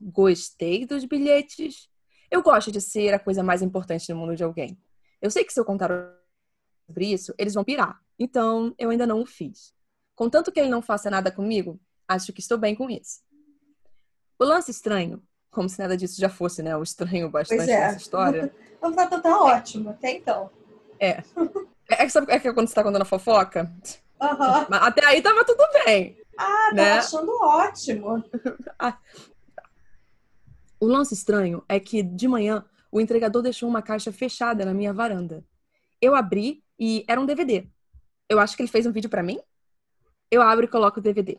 gostei 0.00 0.86
dos 0.86 1.04
bilhetes, 1.04 1.90
eu 2.30 2.42
gosto 2.42 2.72
de 2.72 2.80
ser 2.80 3.12
a 3.12 3.18
coisa 3.18 3.42
mais 3.42 3.60
importante 3.60 4.10
no 4.10 4.18
mundo 4.18 4.34
de 4.34 4.42
alguém. 4.42 4.78
Eu 5.20 5.30
sei 5.30 5.44
que 5.44 5.52
se 5.52 5.60
eu 5.60 5.64
contar 5.64 5.90
sobre 6.86 7.12
isso, 7.12 7.34
eles 7.38 7.54
vão 7.54 7.64
pirar. 7.64 8.00
Então, 8.18 8.74
eu 8.78 8.90
ainda 8.90 9.06
não 9.06 9.22
o 9.22 9.26
fiz. 9.26 9.72
Contanto 10.14 10.52
que 10.52 10.60
ele 10.60 10.68
não 10.68 10.80
faça 10.80 11.10
nada 11.10 11.30
comigo, 11.30 11.80
acho 12.06 12.32
que 12.32 12.40
estou 12.40 12.56
bem 12.56 12.74
com 12.74 12.88
isso. 12.88 13.20
O 14.38 14.44
lance 14.44 14.70
estranho, 14.70 15.22
como 15.50 15.68
se 15.68 15.78
nada 15.78 15.96
disso 15.96 16.20
já 16.20 16.28
fosse, 16.28 16.62
né? 16.62 16.76
O 16.76 16.82
estranho 16.82 17.30
bastante 17.30 17.58
pois 17.58 17.68
é. 17.68 17.96
história. 17.96 18.54
Não 18.82 18.92
tá, 18.92 19.06
tá, 19.06 19.18
tá 19.18 19.40
ótimo, 19.40 19.90
até 19.90 20.10
então. 20.10 20.50
É. 21.00 21.22
É 21.88 22.04
que, 22.04 22.10
sabe, 22.10 22.30
é 22.30 22.38
que 22.38 22.52
quando 22.52 22.68
você 22.68 22.74
tá 22.74 22.82
contando 22.82 23.02
a 23.02 23.06
fofoca? 23.06 23.72
Uhum. 24.20 24.66
Até 24.70 25.04
aí 25.06 25.22
tava 25.22 25.44
tudo 25.44 25.64
bem. 25.84 26.18
Ah, 26.36 26.70
né? 26.74 26.84
tava 26.84 26.98
achando 26.98 27.32
ótimo. 27.40 28.24
Ah, 28.78 28.98
o 30.80 30.86
lance 30.86 31.14
estranho 31.14 31.64
é 31.68 31.80
que, 31.80 32.02
de 32.02 32.28
manhã, 32.28 32.64
o 32.90 33.00
entregador 33.00 33.42
deixou 33.42 33.68
uma 33.68 33.80
caixa 33.80 34.12
fechada 34.12 34.64
na 34.64 34.74
minha 34.74 34.92
varanda. 34.92 35.44
Eu 36.00 36.14
abri 36.14 36.63
e 36.78 37.04
era 37.08 37.20
um 37.20 37.26
DVD. 37.26 37.66
Eu 38.28 38.38
acho 38.40 38.56
que 38.56 38.62
ele 38.62 38.70
fez 38.70 38.86
um 38.86 38.92
vídeo 38.92 39.10
para 39.10 39.22
mim. 39.22 39.38
Eu 40.30 40.42
abro 40.42 40.64
e 40.64 40.68
coloco 40.68 41.00
o 41.00 41.02
DVD. 41.02 41.38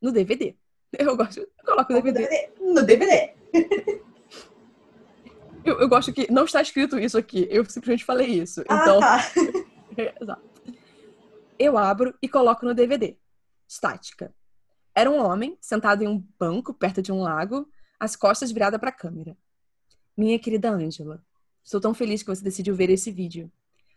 No 0.00 0.12
DVD. 0.12 0.54
Eu 0.98 1.16
gosto. 1.16 1.40
Eu 1.40 1.64
coloco 1.64 1.92
o 1.92 2.02
DVD. 2.02 2.50
No 2.60 2.82
DVD. 2.82 3.34
eu, 5.64 5.80
eu, 5.80 5.88
gosto 5.88 6.12
que 6.12 6.30
não 6.30 6.44
está 6.44 6.62
escrito 6.62 6.98
isso 6.98 7.18
aqui. 7.18 7.46
Eu 7.50 7.64
simplesmente 7.64 8.04
falei 8.04 8.28
isso. 8.28 8.62
Ah, 8.68 8.82
então. 8.82 9.00
Tá. 9.00 9.18
Exato. 10.22 10.42
Eu 11.58 11.76
abro 11.76 12.14
e 12.22 12.28
coloco 12.28 12.64
no 12.64 12.72
DVD. 12.72 13.16
Estática. 13.66 14.32
Era 14.94 15.10
um 15.10 15.18
homem 15.18 15.58
sentado 15.60 16.02
em 16.02 16.08
um 16.08 16.24
banco 16.38 16.72
perto 16.72 17.02
de 17.02 17.12
um 17.12 17.20
lago 17.20 17.68
as 17.98 18.14
costas 18.14 18.52
viradas 18.52 18.78
para 18.78 18.90
a 18.90 18.92
câmera. 18.92 19.36
Minha 20.16 20.38
querida 20.38 20.70
Ângela, 20.70 21.22
estou 21.62 21.80
tão 21.80 21.92
feliz 21.92 22.22
que 22.22 22.28
você 22.28 22.42
decidiu 22.42 22.74
ver 22.74 22.88
esse 22.90 23.10
vídeo. 23.10 23.50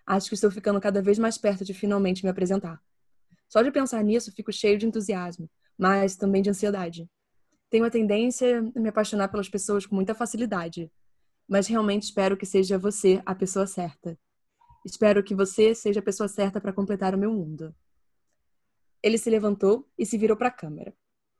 Acho 0.10 0.28
que 0.28 0.34
estou 0.34 0.50
ficando 0.50 0.82
cada 0.82 1.04
vez 1.04 1.20
mais 1.20 1.38
perto 1.38 1.64
de 1.64 1.72
finalmente 1.72 2.24
me 2.24 2.32
apresentar. 2.32 2.82
Só 3.48 3.62
de 3.62 3.70
pensar 3.70 4.04
nisso, 4.04 4.32
fico 4.32 4.52
cheio 4.52 4.76
de 4.76 4.88
entusiasmo, 4.88 5.48
mas 5.78 6.16
também 6.16 6.42
de 6.42 6.50
ansiedade. 6.50 7.08
Tenho 7.70 7.86
a 7.86 7.92
tendência 7.92 8.58
a 8.58 8.80
me 8.80 8.90
apaixonar 8.90 9.28
pelas 9.28 9.48
pessoas 9.48 9.86
com 9.86 9.94
muita 9.94 10.16
facilidade, 10.16 10.92
mas 11.48 11.68
realmente 11.68 12.06
espero 12.06 12.36
que 12.36 12.46
seja 12.48 12.76
você 12.76 13.22
a 13.24 13.36
pessoa 13.36 13.68
certa. 13.68 14.18
Espero 14.84 15.24
que 15.24 15.36
você 15.36 15.76
seja 15.76 16.00
a 16.00 16.04
pessoa 16.04 16.28
certa 16.28 16.60
para 16.60 16.74
completar 16.74 17.14
o 17.14 17.18
meu 17.18 17.32
mundo. 17.32 17.72
Ele 19.04 19.20
se 19.20 19.30
levantou 19.30 19.88
e 19.96 20.08
se 20.08 20.18
virou 20.18 20.36
para 20.36 20.48
a 20.48 20.52
câmera. 20.52 20.90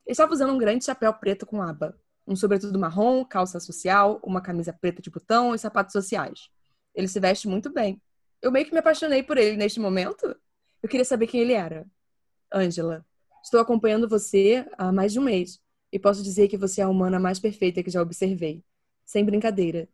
Ele 0.06 0.12
estava 0.12 0.32
usando 0.32 0.52
um 0.52 0.58
grande 0.58 0.84
chapéu 0.84 1.12
preto 1.12 1.44
com 1.44 1.60
aba, 1.60 1.98
um 2.24 2.36
sobretudo 2.36 2.78
marrom, 2.78 3.24
calça 3.24 3.58
social, 3.58 4.20
uma 4.22 4.40
camisa 4.40 4.72
preta 4.72 5.02
de 5.02 5.10
botão 5.10 5.56
e 5.56 5.58
sapatos 5.58 5.92
sociais. 5.92 6.48
Ele 6.94 7.08
se 7.08 7.18
veste 7.18 7.48
muito 7.48 7.68
bem. 7.72 8.00
Eu 8.42 8.50
meio 8.50 8.64
que 8.64 8.72
me 8.72 8.78
apaixonei 8.78 9.22
por 9.22 9.36
ele 9.36 9.56
neste 9.56 9.78
momento. 9.78 10.34
Eu 10.82 10.88
queria 10.88 11.04
saber 11.04 11.26
quem 11.26 11.40
ele 11.40 11.52
era. 11.52 11.86
Angela, 12.52 13.04
estou 13.42 13.60
acompanhando 13.60 14.08
você 14.08 14.66
há 14.78 14.90
mais 14.90 15.12
de 15.12 15.20
um 15.20 15.22
mês 15.22 15.60
e 15.92 15.98
posso 15.98 16.22
dizer 16.22 16.48
que 16.48 16.56
você 16.56 16.80
é 16.80 16.84
a 16.84 16.88
humana 16.88 17.18
mais 17.18 17.38
perfeita 17.38 17.82
que 17.82 17.90
já 17.90 18.00
observei. 18.00 18.64
Sem 19.04 19.24
brincadeira. 19.24 19.88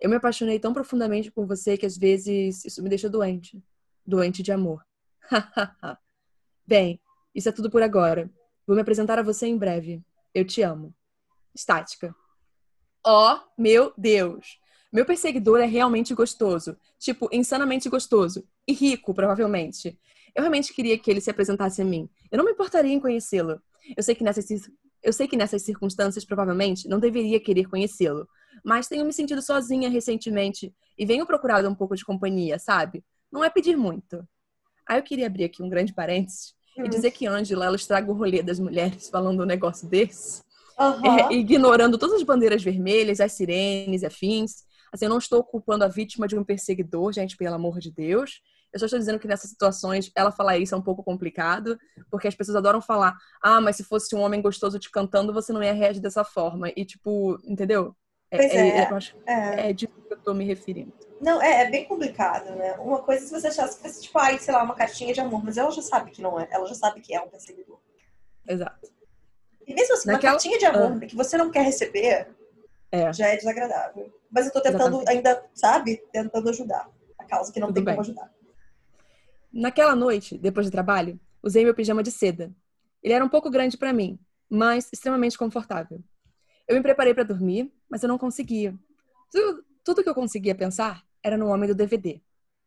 Eu 0.00 0.08
me 0.08 0.16
apaixonei 0.16 0.58
tão 0.58 0.72
profundamente 0.72 1.30
por 1.30 1.46
você 1.46 1.76
que 1.76 1.84
às 1.84 1.96
vezes 1.96 2.64
isso 2.64 2.82
me 2.82 2.88
deixa 2.88 3.08
doente. 3.08 3.62
Doente 4.06 4.42
de 4.42 4.50
amor. 4.50 4.84
Bem, 6.66 7.00
isso 7.34 7.48
é 7.48 7.52
tudo 7.52 7.70
por 7.70 7.82
agora. 7.82 8.30
Vou 8.66 8.74
me 8.74 8.82
apresentar 8.82 9.18
a 9.18 9.22
você 9.22 9.46
em 9.46 9.58
breve. 9.58 10.02
Eu 10.32 10.44
te 10.44 10.62
amo. 10.62 10.94
Estática. 11.54 12.14
Oh, 13.04 13.38
meu 13.58 13.92
Deus! 13.96 14.59
Meu 14.92 15.04
perseguidor 15.04 15.60
é 15.60 15.66
realmente 15.66 16.14
gostoso. 16.14 16.76
Tipo, 16.98 17.28
insanamente 17.32 17.88
gostoso. 17.88 18.44
E 18.66 18.72
rico, 18.72 19.14
provavelmente. 19.14 19.98
Eu 20.34 20.42
realmente 20.42 20.72
queria 20.72 20.98
que 20.98 21.10
ele 21.10 21.20
se 21.20 21.30
apresentasse 21.30 21.80
a 21.80 21.84
mim. 21.84 22.08
Eu 22.30 22.38
não 22.38 22.44
me 22.44 22.52
importaria 22.52 22.92
em 22.92 23.00
conhecê-lo. 23.00 23.60
Eu 23.96 24.02
sei 24.02 24.14
que 24.14 24.24
nessas 24.24 24.46
eu 25.02 25.12
sei 25.12 25.26
que 25.26 25.36
nessas 25.36 25.62
circunstâncias 25.62 26.24
provavelmente 26.24 26.88
não 26.88 26.98
deveria 26.98 27.40
querer 27.40 27.68
conhecê-lo, 27.68 28.28
mas 28.64 28.86
tenho 28.86 29.04
me 29.04 29.12
sentido 29.12 29.40
sozinha 29.40 29.88
recentemente 29.88 30.74
e 30.98 31.06
venho 31.06 31.26
procurado 31.26 31.68
um 31.68 31.74
pouco 31.74 31.96
de 31.96 32.04
companhia, 32.04 32.58
sabe? 32.58 33.02
Não 33.32 33.42
é 33.42 33.48
pedir 33.48 33.76
muito. 33.76 34.26
Aí 34.86 34.98
eu 34.98 35.02
queria 35.02 35.26
abrir 35.26 35.44
aqui 35.44 35.62
um 35.62 35.68
grande 35.68 35.94
parênteses 35.94 36.54
hum. 36.76 36.84
e 36.84 36.88
dizer 36.88 37.12
que 37.12 37.26
Angela 37.26 37.66
ela 37.66 37.76
estraga 37.76 38.10
o 38.10 38.14
rolê 38.14 38.42
das 38.42 38.58
mulheres 38.58 39.08
falando 39.08 39.42
um 39.42 39.46
negócio 39.46 39.88
desse, 39.88 40.42
uhum. 40.78 41.06
é, 41.06 41.32
ignorando 41.32 41.96
todas 41.96 42.16
as 42.16 42.22
bandeiras 42.22 42.62
vermelhas, 42.62 43.20
as 43.20 43.32
sirenes 43.32 44.04
afins. 44.04 44.68
Assim, 44.92 45.06
eu 45.06 45.10
não 45.10 45.18
estou 45.18 45.42
culpando 45.42 45.84
a 45.84 45.88
vítima 45.88 46.26
de 46.26 46.36
um 46.36 46.44
perseguidor, 46.44 47.12
gente, 47.12 47.36
pelo 47.36 47.54
amor 47.54 47.78
de 47.78 47.90
Deus. 47.90 48.40
Eu 48.72 48.78
só 48.78 48.86
estou 48.86 48.98
dizendo 48.98 49.18
que 49.18 49.26
nessas 49.26 49.50
situações 49.50 50.10
ela 50.14 50.30
falar 50.30 50.58
isso 50.58 50.74
é 50.74 50.78
um 50.78 50.82
pouco 50.82 51.02
complicado, 51.02 51.78
porque 52.10 52.28
as 52.28 52.34
pessoas 52.34 52.56
adoram 52.56 52.80
falar: 52.80 53.16
ah, 53.42 53.60
mas 53.60 53.76
se 53.76 53.84
fosse 53.84 54.14
um 54.14 54.20
homem 54.20 54.40
gostoso 54.40 54.78
te 54.78 54.90
cantando, 54.90 55.32
você 55.32 55.52
não 55.52 55.62
ia 55.62 55.72
reagir 55.72 56.00
dessa 56.00 56.24
forma. 56.24 56.70
E, 56.76 56.84
tipo, 56.84 57.38
entendeu? 57.44 57.94
É, 58.30 58.44
é, 58.44 58.68
é, 58.68 58.90
eu 58.90 58.96
acho, 58.96 59.16
é. 59.26 59.70
é 59.70 59.72
disso 59.72 59.92
que 60.06 60.14
eu 60.14 60.18
tô 60.18 60.32
me 60.32 60.44
referindo. 60.44 60.92
Não, 61.20 61.42
é, 61.42 61.62
é 61.62 61.70
bem 61.70 61.84
complicado, 61.84 62.54
né? 62.54 62.74
Uma 62.78 63.02
coisa 63.02 63.26
se 63.26 63.32
você 63.32 63.48
achasse 63.48 63.76
que 63.76 63.82
fosse, 63.82 64.02
tipo, 64.02 64.18
ai, 64.18 64.38
sei 64.38 64.54
lá, 64.54 64.62
uma 64.62 64.74
cartinha 64.74 65.12
de 65.12 65.20
amor, 65.20 65.44
mas 65.44 65.58
ela 65.58 65.70
já 65.70 65.82
sabe 65.82 66.12
que 66.12 66.22
não 66.22 66.38
é. 66.38 66.48
Ela 66.50 66.66
já 66.66 66.74
sabe 66.74 67.00
que 67.00 67.12
é 67.12 67.20
um 67.20 67.28
perseguidor. 67.28 67.78
Exato. 68.48 68.88
E 69.66 69.74
mesmo 69.74 69.94
assim, 69.94 70.08
Naquela... 70.08 70.32
uma 70.32 70.38
cartinha 70.38 70.58
de 70.58 70.64
amor 70.64 70.92
ah. 70.96 71.06
que 71.06 71.16
você 71.16 71.36
não 71.36 71.50
quer 71.50 71.62
receber, 71.62 72.28
é. 72.90 73.12
já 73.12 73.28
é 73.28 73.36
desagradável. 73.36 74.12
Mas 74.30 74.46
eu 74.46 74.52
tô 74.52 74.60
tentando 74.60 74.96
Exatamente. 74.96 75.10
ainda, 75.10 75.50
sabe? 75.54 75.96
Tentando 76.12 76.48
ajudar 76.48 76.88
a 77.18 77.24
causa 77.24 77.52
que 77.52 77.60
não 77.60 77.68
Tudo 77.68 77.76
tem 77.76 77.84
bem. 77.84 77.94
como 77.94 78.02
ajudar. 78.02 78.32
Naquela 79.52 79.96
noite, 79.96 80.38
depois 80.38 80.66
do 80.66 80.72
trabalho, 80.72 81.18
usei 81.42 81.64
meu 81.64 81.74
pijama 81.74 82.02
de 82.02 82.10
seda. 82.10 82.54
Ele 83.02 83.14
era 83.14 83.24
um 83.24 83.28
pouco 83.28 83.50
grande 83.50 83.76
para 83.76 83.92
mim, 83.92 84.18
mas 84.48 84.88
extremamente 84.92 85.36
confortável. 85.36 86.02
Eu 86.68 86.76
me 86.76 86.82
preparei 86.82 87.12
para 87.12 87.24
dormir, 87.24 87.72
mas 87.88 88.02
eu 88.02 88.08
não 88.08 88.16
conseguia. 88.16 88.78
Tudo, 89.32 89.64
tudo 89.84 90.02
que 90.02 90.08
eu 90.08 90.14
conseguia 90.14 90.54
pensar 90.54 91.04
era 91.22 91.36
no 91.36 91.48
homem 91.48 91.68
do 91.68 91.74
DVD. 91.74 92.20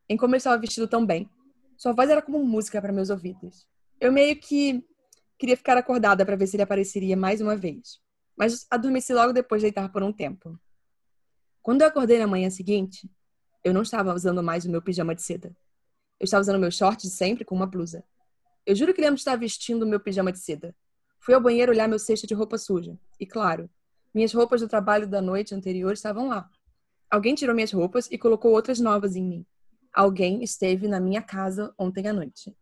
Em 0.10 0.17
como 0.17 0.34
ele 0.34 0.38
estava 0.38 0.58
vestido 0.58 0.88
tão 0.88 1.06
bem. 1.06 1.30
Sua 1.78 1.93
voz 1.93 2.10
era 2.10 2.21
como 2.21 2.43
música 2.43 2.82
para 2.82 2.91
meus 2.91 3.10
ouvidos. 3.10 3.65
Eu 3.99 4.12
meio 4.12 4.36
que 4.36 4.86
queria 5.38 5.56
ficar 5.56 5.78
acordada 5.78 6.26
para 6.26 6.36
ver 6.36 6.47
se 6.47 6.56
ele 6.56 6.63
apareceria 6.63 7.15
mais 7.15 7.39
uma 7.39 7.56
vez. 7.56 7.99
Mas 8.36 8.65
adormeci 8.69 9.13
logo 9.13 9.32
depois 9.32 9.62
de 9.62 9.67
deitar 9.67 9.91
por 9.91 10.04
um 10.04 10.12
tempo. 10.12 10.60
Quando 11.63 11.82
eu 11.82 11.88
acordei 11.88 12.19
na 12.19 12.28
manhã 12.28 12.49
seguinte, 12.49 13.10
eu 13.63 13.73
não 13.73 13.84
estava 13.84 14.13
usando 14.13 14.43
mais 14.43 14.65
o 14.65 14.69
meu 14.69 14.82
pijama 14.82 15.15
de 15.15 15.21
seda. 15.21 15.56
Eu 16.19 16.26
estava 16.26 16.41
usando 16.41 16.60
meu 16.60 16.69
short 16.69 17.04
de 17.04 17.10
sempre 17.10 17.45
com 17.45 17.56
uma 17.56 17.65
blusa. 17.65 18.04
Eu 18.65 18.76
juro 18.76 18.93
que 18.93 18.99
lembro 18.99 19.15
de 19.15 19.21
estar 19.21 19.38
vestindo 19.38 19.88
meu 19.88 19.97
pijama 19.99 20.30
de 20.30 20.39
seda. 20.39 20.76
Fui 21.21 21.34
ao 21.34 21.39
banheiro 21.39 21.71
olhar 21.71 21.88
meu 21.88 21.97
cesto 21.97 22.28
de 22.28 22.34
roupa 22.34 22.58
suja. 22.58 22.99
E 23.17 23.26
claro, 23.26 23.69
minhas 24.13 24.34
roupas 24.34 24.60
do 24.60 24.67
trabalho 24.67 25.08
da 25.08 25.21
noite 25.21 25.56
anterior 25.56 25.93
estavam 25.93 26.28
lá. 26.28 26.49
Alguém 27.10 27.34
tirou 27.34 27.56
minhas 27.56 27.71
roupas 27.71 28.12
e 28.12 28.17
colocou 28.17 28.52
outras 28.52 28.82
novas 28.82 29.15
em 29.15 29.23
mim. 29.23 29.45
Alguém 29.93 30.43
esteve 30.43 30.86
na 30.89 30.99
minha 30.99 31.21
casa 31.21 31.73
ontem 31.80 32.10
à 32.10 32.13
noite. 32.13 32.54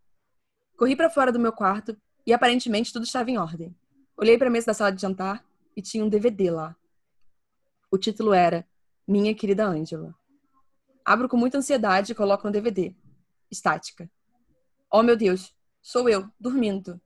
Corri 0.78 0.96
para 0.96 1.10
fora 1.10 1.32
do 1.32 1.40
meu 1.40 1.52
quarto 1.52 1.98
e 2.24 2.34
aparentemente 2.34 2.94
tudo 2.94 3.06
estava 3.06 3.32
em 3.32 3.40
ordem. 3.40 3.76
Olhei 4.16 4.38
para 4.38 4.48
a 4.48 4.52
mesa 4.52 4.68
da 4.68 4.74
sala 4.76 4.92
de 4.92 5.02
jantar 5.02 5.44
e 5.76 5.82
tinha 5.82 6.06
um 6.06 6.10
DVD 6.10 6.52
lá. 6.52 6.76
O 7.90 7.98
título 7.98 8.32
era 8.32 8.68
Minha 9.12 9.36
Querida 9.36 9.68
Ângela. 9.68 10.16
Abro 11.04 11.28
com 11.28 11.36
muita 11.36 11.58
ansiedade 11.58 12.14
e 12.14 12.16
coloco 12.16 12.48
no 12.48 12.54
DVD 12.54 12.96
estática. 13.52 14.10
Oh, 14.90 15.04
meu 15.04 15.18
Deus, 15.18 15.54
sou 15.82 16.08
eu, 16.08 16.30
dormindo. 16.40 16.98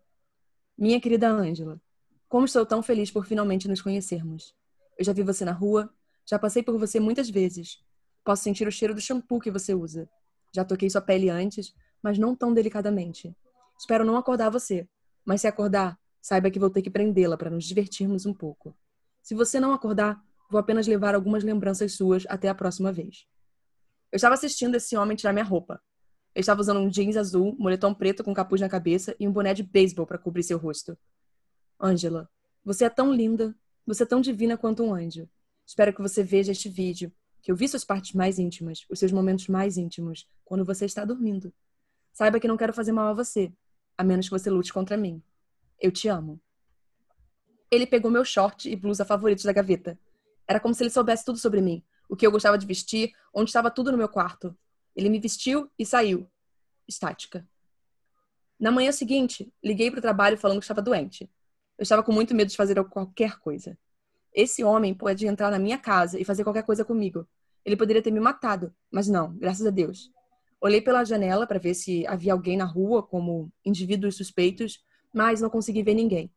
Minha 0.77 1.01
querida 1.01 1.27
Ângela, 1.27 1.81
como 2.29 2.45
estou 2.45 2.63
tão 2.63 2.83
feliz 2.83 3.09
por 3.09 3.25
finalmente 3.25 3.67
nos 3.67 3.81
conhecermos. 3.81 4.55
Eu 4.99 5.03
já 5.03 5.13
vi 5.13 5.23
você 5.23 5.43
na 5.43 5.51
rua, 5.51 5.91
já 6.27 6.37
passei 6.37 6.61
por 6.61 6.77
você 6.77 6.99
muitas 6.99 7.27
vezes. 7.27 7.83
Posso 8.23 8.43
sentir 8.43 8.67
o 8.67 8.71
cheiro 8.71 8.93
do 8.93 9.01
shampoo 9.01 9.39
que 9.39 9.49
você 9.49 9.73
usa. 9.73 10.07
Já 10.53 10.63
toquei 10.63 10.87
sua 10.91 11.01
pele 11.01 11.31
antes, 11.31 11.73
mas 12.03 12.19
não 12.19 12.35
tão 12.35 12.53
delicadamente. 12.53 13.35
Espero 13.79 14.05
não 14.05 14.15
acordar 14.15 14.51
você, 14.51 14.87
mas 15.25 15.41
se 15.41 15.47
acordar, 15.47 15.99
saiba 16.21 16.51
que 16.51 16.59
vou 16.59 16.69
ter 16.69 16.83
que 16.83 16.91
prendê-la 16.91 17.35
para 17.35 17.49
nos 17.49 17.65
divertirmos 17.65 18.27
um 18.27 18.33
pouco. 18.35 18.77
Se 19.23 19.33
você 19.33 19.59
não 19.59 19.73
acordar, 19.73 20.23
vou 20.49 20.59
apenas 20.59 20.87
levar 20.87 21.15
algumas 21.15 21.43
lembranças 21.43 21.93
suas 21.93 22.25
até 22.27 22.49
a 22.49 22.55
próxima 22.55 22.91
vez. 22.91 23.25
Eu 24.11 24.17
estava 24.17 24.35
assistindo 24.35 24.75
esse 24.75 24.95
homem 24.95 25.15
tirar 25.15 25.33
minha 25.33 25.45
roupa, 25.45 25.81
ele 26.35 26.41
estava 26.41 26.59
usando 26.59 26.81
um 26.81 26.89
jeans 26.89 27.15
azul, 27.15 27.55
moletom 27.57 27.93
preto 27.93 28.21
com 28.21 28.33
capuz 28.33 28.59
na 28.59 28.67
cabeça 28.67 29.15
e 29.17 29.25
um 29.25 29.31
boné 29.31 29.53
de 29.53 29.63
beisebol 29.63 30.05
para 30.05 30.17
cobrir 30.17 30.43
seu 30.43 30.57
rosto. 30.57 30.97
Angela, 31.79 32.29
você 32.63 32.83
é 32.83 32.89
tão 32.89 33.13
linda, 33.13 33.55
você 33.87 34.03
é 34.03 34.05
tão 34.05 34.19
divina 34.19 34.57
quanto 34.57 34.83
um 34.83 34.93
anjo. 34.93 35.29
Espero 35.65 35.93
que 35.93 36.01
você 36.01 36.23
veja 36.23 36.51
este 36.51 36.67
vídeo, 36.67 37.09
que 37.41 37.49
eu 37.49 37.55
vi 37.55 37.69
suas 37.69 37.85
partes 37.85 38.11
mais 38.11 38.37
íntimas, 38.37 38.85
os 38.89 38.99
seus 38.99 39.13
momentos 39.13 39.47
mais 39.47 39.77
íntimos, 39.77 40.27
quando 40.43 40.65
você 40.65 40.83
está 40.83 41.05
dormindo. 41.05 41.53
Saiba 42.11 42.37
que 42.37 42.49
não 42.49 42.57
quero 42.57 42.73
fazer 42.73 42.91
mal 42.91 43.07
a 43.07 43.13
você, 43.13 43.53
a 43.97 44.03
menos 44.03 44.27
que 44.27 44.31
você 44.31 44.49
lute 44.49 44.73
contra 44.73 44.97
mim. 44.97 45.23
Eu 45.79 45.91
te 45.91 46.09
amo. 46.09 46.41
Ele 47.71 47.87
pegou 47.87 48.11
meu 48.11 48.25
short 48.25 48.69
e 48.69 48.75
blusa 48.75 49.05
favoritos 49.05 49.45
da 49.45 49.53
gaveta. 49.53 49.97
Era 50.47 50.59
como 50.59 50.73
se 50.73 50.83
ele 50.83 50.89
soubesse 50.89 51.25
tudo 51.25 51.37
sobre 51.37 51.61
mim, 51.61 51.83
o 52.07 52.15
que 52.15 52.25
eu 52.25 52.31
gostava 52.31 52.57
de 52.57 52.65
vestir, 52.65 53.13
onde 53.33 53.49
estava 53.49 53.71
tudo 53.71 53.91
no 53.91 53.97
meu 53.97 54.09
quarto. 54.09 54.55
Ele 54.95 55.09
me 55.09 55.19
vestiu 55.19 55.69
e 55.77 55.85
saiu. 55.85 56.29
Estática. 56.87 57.47
Na 58.59 58.71
manhã 58.71 58.91
seguinte, 58.91 59.51
liguei 59.63 59.91
para 59.91 59.99
o 59.99 60.01
trabalho 60.01 60.37
falando 60.37 60.59
que 60.59 60.63
estava 60.63 60.81
doente. 60.81 61.29
Eu 61.77 61.83
estava 61.83 62.01
com 62.01 62.11
muito 62.11 62.33
medo 62.33 62.49
de 62.49 62.55
fazer 62.55 62.81
qualquer 62.85 63.37
coisa. 63.39 63.77
Esse 64.33 64.63
homem 64.63 64.93
pode 64.93 65.27
entrar 65.27 65.51
na 65.51 65.59
minha 65.59 65.77
casa 65.77 66.19
e 66.19 66.23
fazer 66.23 66.43
qualquer 66.43 66.63
coisa 66.63 66.85
comigo. 66.85 67.27
Ele 67.65 67.75
poderia 67.75 68.01
ter 68.01 68.11
me 68.11 68.19
matado, 68.19 68.73
mas 68.91 69.07
não, 69.07 69.35
graças 69.35 69.65
a 69.65 69.69
Deus. 69.71 70.11
Olhei 70.61 70.81
pela 70.81 71.03
janela 71.03 71.45
para 71.45 71.59
ver 71.59 71.73
se 71.73 72.05
havia 72.07 72.33
alguém 72.33 72.55
na 72.55 72.65
rua, 72.65 73.03
como 73.03 73.51
indivíduos 73.65 74.15
suspeitos, 74.15 74.83
mas 75.13 75.41
não 75.41 75.49
consegui 75.49 75.83
ver 75.83 75.93
ninguém. 75.93 76.31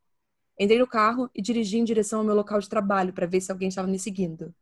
Entrei 0.59 0.79
no 0.79 0.87
carro 0.87 1.31
e 1.35 1.41
dirigi 1.41 1.79
em 1.79 1.85
direção 1.85 2.21
ao 2.21 2.25
meu 2.25 2.35
local 2.35 2.59
de 2.59 2.69
trabalho 2.69 3.13
para 3.13 3.27
ver 3.27 3.41
se 3.41 3.53
alguém 3.53 3.69
estava 3.69 3.89
me 3.89 3.99
seguindo. 3.99 4.55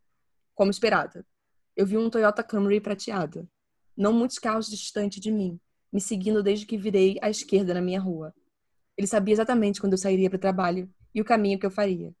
Como 0.53 0.71
esperado, 0.71 1.25
eu 1.75 1.85
vi 1.85 1.97
um 1.97 2.09
Toyota 2.09 2.43
Camry 2.43 2.79
prateado 2.79 3.49
não 3.97 4.13
muitos 4.13 4.37
carros 4.37 4.69
distante 4.69 5.19
de 5.19 5.31
mim, 5.31 5.59
me 5.91 5.99
seguindo 5.99 6.43
desde 6.43 6.67
que 6.67 6.77
virei 6.77 7.17
à 7.19 7.31
esquerda 7.31 7.73
na 7.73 7.81
minha 7.81 7.99
rua. 7.99 8.33
Ele 8.95 9.07
sabia 9.07 9.33
exatamente 9.33 9.81
quando 9.81 9.93
eu 9.93 9.97
sairia 9.97 10.29
para 10.29 10.37
o 10.37 10.39
trabalho 10.39 10.87
e 11.15 11.19
o 11.19 11.25
caminho 11.25 11.57
que 11.57 11.65
eu 11.65 11.71
faria. 11.71 12.13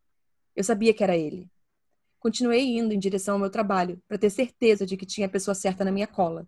Eu 0.55 0.63
sabia 0.63 0.93
que 0.93 1.03
era 1.03 1.15
ele. 1.15 1.47
Continuei 2.19 2.77
indo 2.77 2.93
em 2.93 2.99
direção 2.99 3.35
ao 3.35 3.39
meu 3.39 3.49
trabalho 3.51 4.01
para 4.07 4.17
ter 4.17 4.31
certeza 4.31 4.87
de 4.87 4.97
que 4.97 5.05
tinha 5.05 5.27
a 5.27 5.29
pessoa 5.29 5.53
certa 5.53 5.85
na 5.85 5.91
minha 5.91 6.07
cola. 6.07 6.47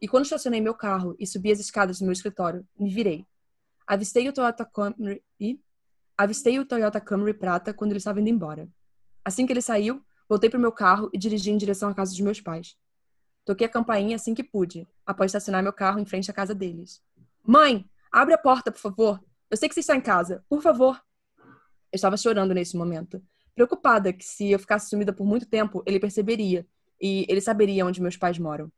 E 0.00 0.08
quando 0.08 0.24
estacionei 0.24 0.60
meu 0.60 0.74
carro 0.74 1.14
e 1.18 1.26
subi 1.26 1.52
as 1.52 1.60
escadas 1.60 1.98
do 1.98 2.04
meu 2.04 2.12
escritório, 2.12 2.66
me 2.78 2.88
virei. 2.88 3.26
Avistei 3.86 4.26
o 4.26 4.32
Toyota 4.32 4.64
Camry 4.64 5.22
e 5.38 5.60
avistei 6.22 6.58
o 6.58 6.64
Toyota 6.64 7.00
Camry 7.00 7.34
prata 7.34 7.72
quando 7.74 7.92
ele 7.92 7.98
estava 7.98 8.20
indo 8.20 8.28
embora. 8.28 8.68
Assim 9.24 9.46
que 9.46 9.52
ele 9.52 9.62
saiu, 9.62 10.02
voltei 10.28 10.48
para 10.48 10.58
o 10.58 10.60
meu 10.60 10.72
carro 10.72 11.10
e 11.12 11.18
dirigi 11.18 11.50
em 11.50 11.56
direção 11.56 11.88
à 11.88 11.94
casa 11.94 12.10
dos 12.10 12.20
meus 12.20 12.40
pais. 12.40 12.76
Toquei 13.44 13.66
a 13.66 13.70
campainha 13.70 14.16
assim 14.16 14.34
que 14.34 14.44
pude, 14.44 14.86
após 15.04 15.30
estacionar 15.30 15.62
meu 15.62 15.72
carro 15.72 15.98
em 15.98 16.06
frente 16.06 16.30
à 16.30 16.34
casa 16.34 16.54
deles. 16.54 17.02
Mãe, 17.42 17.88
abre 18.10 18.34
a 18.34 18.38
porta, 18.38 18.70
por 18.70 18.78
favor. 18.78 19.20
Eu 19.50 19.56
sei 19.56 19.68
que 19.68 19.74
você 19.74 19.80
está 19.80 19.96
em 19.96 20.00
casa. 20.00 20.44
Por 20.48 20.62
favor. 20.62 21.02
Eu 21.92 21.96
estava 21.96 22.16
chorando 22.16 22.54
nesse 22.54 22.76
momento, 22.76 23.22
preocupada 23.54 24.12
que 24.12 24.24
se 24.24 24.50
eu 24.50 24.58
ficasse 24.58 24.88
sumida 24.88 25.12
por 25.12 25.26
muito 25.26 25.44
tempo, 25.44 25.82
ele 25.84 26.00
perceberia 26.00 26.66
e 27.00 27.26
ele 27.28 27.40
saberia 27.40 27.84
onde 27.84 28.00
meus 28.00 28.16
pais 28.16 28.38
moram. 28.38 28.72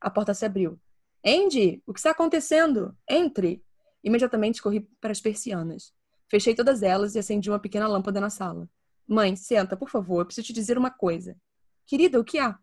A 0.00 0.10
porta 0.10 0.34
se 0.34 0.44
abriu. 0.44 0.78
Andy, 1.24 1.82
o 1.86 1.92
que 1.92 1.98
está 1.98 2.10
acontecendo? 2.10 2.96
Entre! 3.08 3.64
Imediatamente 4.04 4.62
corri 4.62 4.80
para 5.00 5.10
as 5.10 5.20
persianas. 5.20 5.92
Fechei 6.30 6.54
todas 6.54 6.82
elas 6.82 7.14
e 7.14 7.18
acendi 7.18 7.50
uma 7.50 7.58
pequena 7.58 7.88
lâmpada 7.88 8.20
na 8.20 8.30
sala. 8.30 8.68
Mãe, 9.06 9.34
senta, 9.34 9.76
por 9.76 9.90
favor, 9.90 10.20
eu 10.20 10.26
preciso 10.26 10.46
te 10.46 10.52
dizer 10.52 10.78
uma 10.78 10.90
coisa. 10.90 11.36
Querida, 11.84 12.20
o 12.20 12.24
que 12.24 12.38
há? 12.38 12.56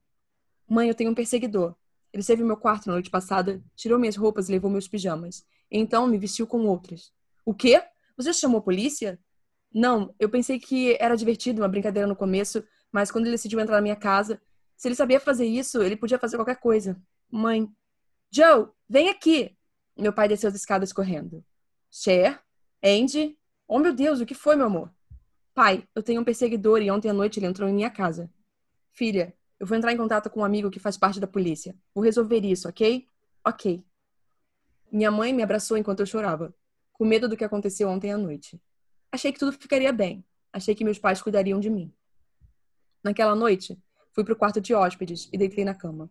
Mãe, 0.70 0.88
eu 0.88 0.96
tenho 0.96 1.12
um 1.12 1.16
perseguidor. 1.16 1.76
Ele 2.14 2.22
esteve 2.22 2.42
no 2.42 2.48
meu 2.48 2.56
quarto 2.56 2.88
na 2.88 2.94
noite 2.94 3.10
passada, 3.10 3.62
tirou 3.76 4.00
minhas 4.00 4.16
roupas 4.16 4.48
e 4.48 4.54
levou 4.54 4.72
meus 4.72 4.88
pijamas. 4.88 5.46
E 5.70 5.78
então 5.78 6.08
me 6.08 6.18
vestiu 6.18 6.48
com 6.48 6.66
outras. 6.66 7.12
O 7.46 7.54
quê? 7.54 7.84
Você 8.16 8.32
chamou 8.34 8.60
a 8.60 8.64
polícia? 8.64 9.20
Não, 9.74 10.16
eu 10.18 10.30
pensei 10.30 10.58
que 10.58 10.96
era 11.00 11.16
divertido, 11.16 11.62
uma 11.62 11.68
brincadeira 11.68 12.08
no 12.08 12.16
começo, 12.16 12.64
mas 12.92 13.12
quando 13.12 13.26
ele 13.26 13.36
decidiu 13.36 13.60
entrar 13.60 13.76
na 13.76 13.82
minha 13.82 13.96
casa, 13.98 14.42
se 14.78 14.88
ele 14.88 14.96
sabia 14.96 15.20
fazer 15.20 15.46
isso, 15.46 15.84
ele 15.84 15.98
podia 15.98 16.18
fazer 16.18 16.38
qualquer 16.38 16.60
coisa. 16.60 17.00
Mãe, 17.30 17.70
Joe, 18.32 18.68
vem 18.88 19.10
aqui! 19.10 19.58
Meu 19.98 20.14
pai 20.14 20.28
desceu 20.28 20.48
as 20.48 20.56
escadas 20.56 20.94
correndo. 20.94 21.44
Cher? 21.92 22.42
Andy? 22.84 23.38
Oh, 23.68 23.80
meu 23.80 23.94
Deus, 23.94 24.22
o 24.22 24.26
que 24.26 24.34
foi, 24.34 24.56
meu 24.56 24.68
amor? 24.68 24.90
Pai, 25.54 25.86
eu 25.94 26.02
tenho 26.02 26.22
um 26.22 26.24
perseguidor 26.24 26.82
e 26.82 26.90
ontem 26.90 27.10
à 27.10 27.14
noite 27.14 27.40
ele 27.40 27.48
entrou 27.48 27.68
em 27.68 27.74
minha 27.74 27.90
casa. 27.90 28.32
Filha, 28.92 29.34
eu 29.60 29.68
vou 29.68 29.78
entrar 29.78 29.92
em 29.92 29.98
contato 29.98 30.30
com 30.30 30.40
um 30.40 30.46
amigo 30.46 30.70
que 30.70 30.80
faz 30.80 30.98
parte 30.98 31.20
da 31.20 31.28
polícia. 31.28 31.76
Vou 31.94 32.04
resolver 32.04 32.46
isso, 32.46 32.70
ok? 32.70 33.06
Ok. 33.46 33.84
Minha 34.90 35.12
mãe 35.12 35.34
me 35.34 35.44
abraçou 35.44 35.78
enquanto 35.78 36.00
eu 36.00 36.06
chorava, 36.06 36.56
com 36.94 37.04
medo 37.04 37.28
do 37.28 37.36
que 37.36 37.44
aconteceu 37.44 37.90
ontem 37.90 38.12
à 38.12 38.18
noite. 38.18 38.62
Achei 39.12 39.34
que 39.34 39.40
tudo 39.40 39.52
ficaria 39.52 39.92
bem. 39.92 40.24
Achei 40.54 40.74
que 40.74 40.86
meus 40.86 40.98
pais 40.98 41.22
cuidariam 41.22 41.60
de 41.60 41.70
mim. 41.70 41.94
Naquela 43.04 43.36
noite, 43.36 43.78
fui 44.14 44.24
para 44.24 44.34
o 44.34 44.38
quarto 44.38 44.62
de 44.62 44.74
hóspedes 44.74 45.28
e 45.34 45.38
deitei 45.38 45.66
na 45.66 45.76
cama. 45.76 46.10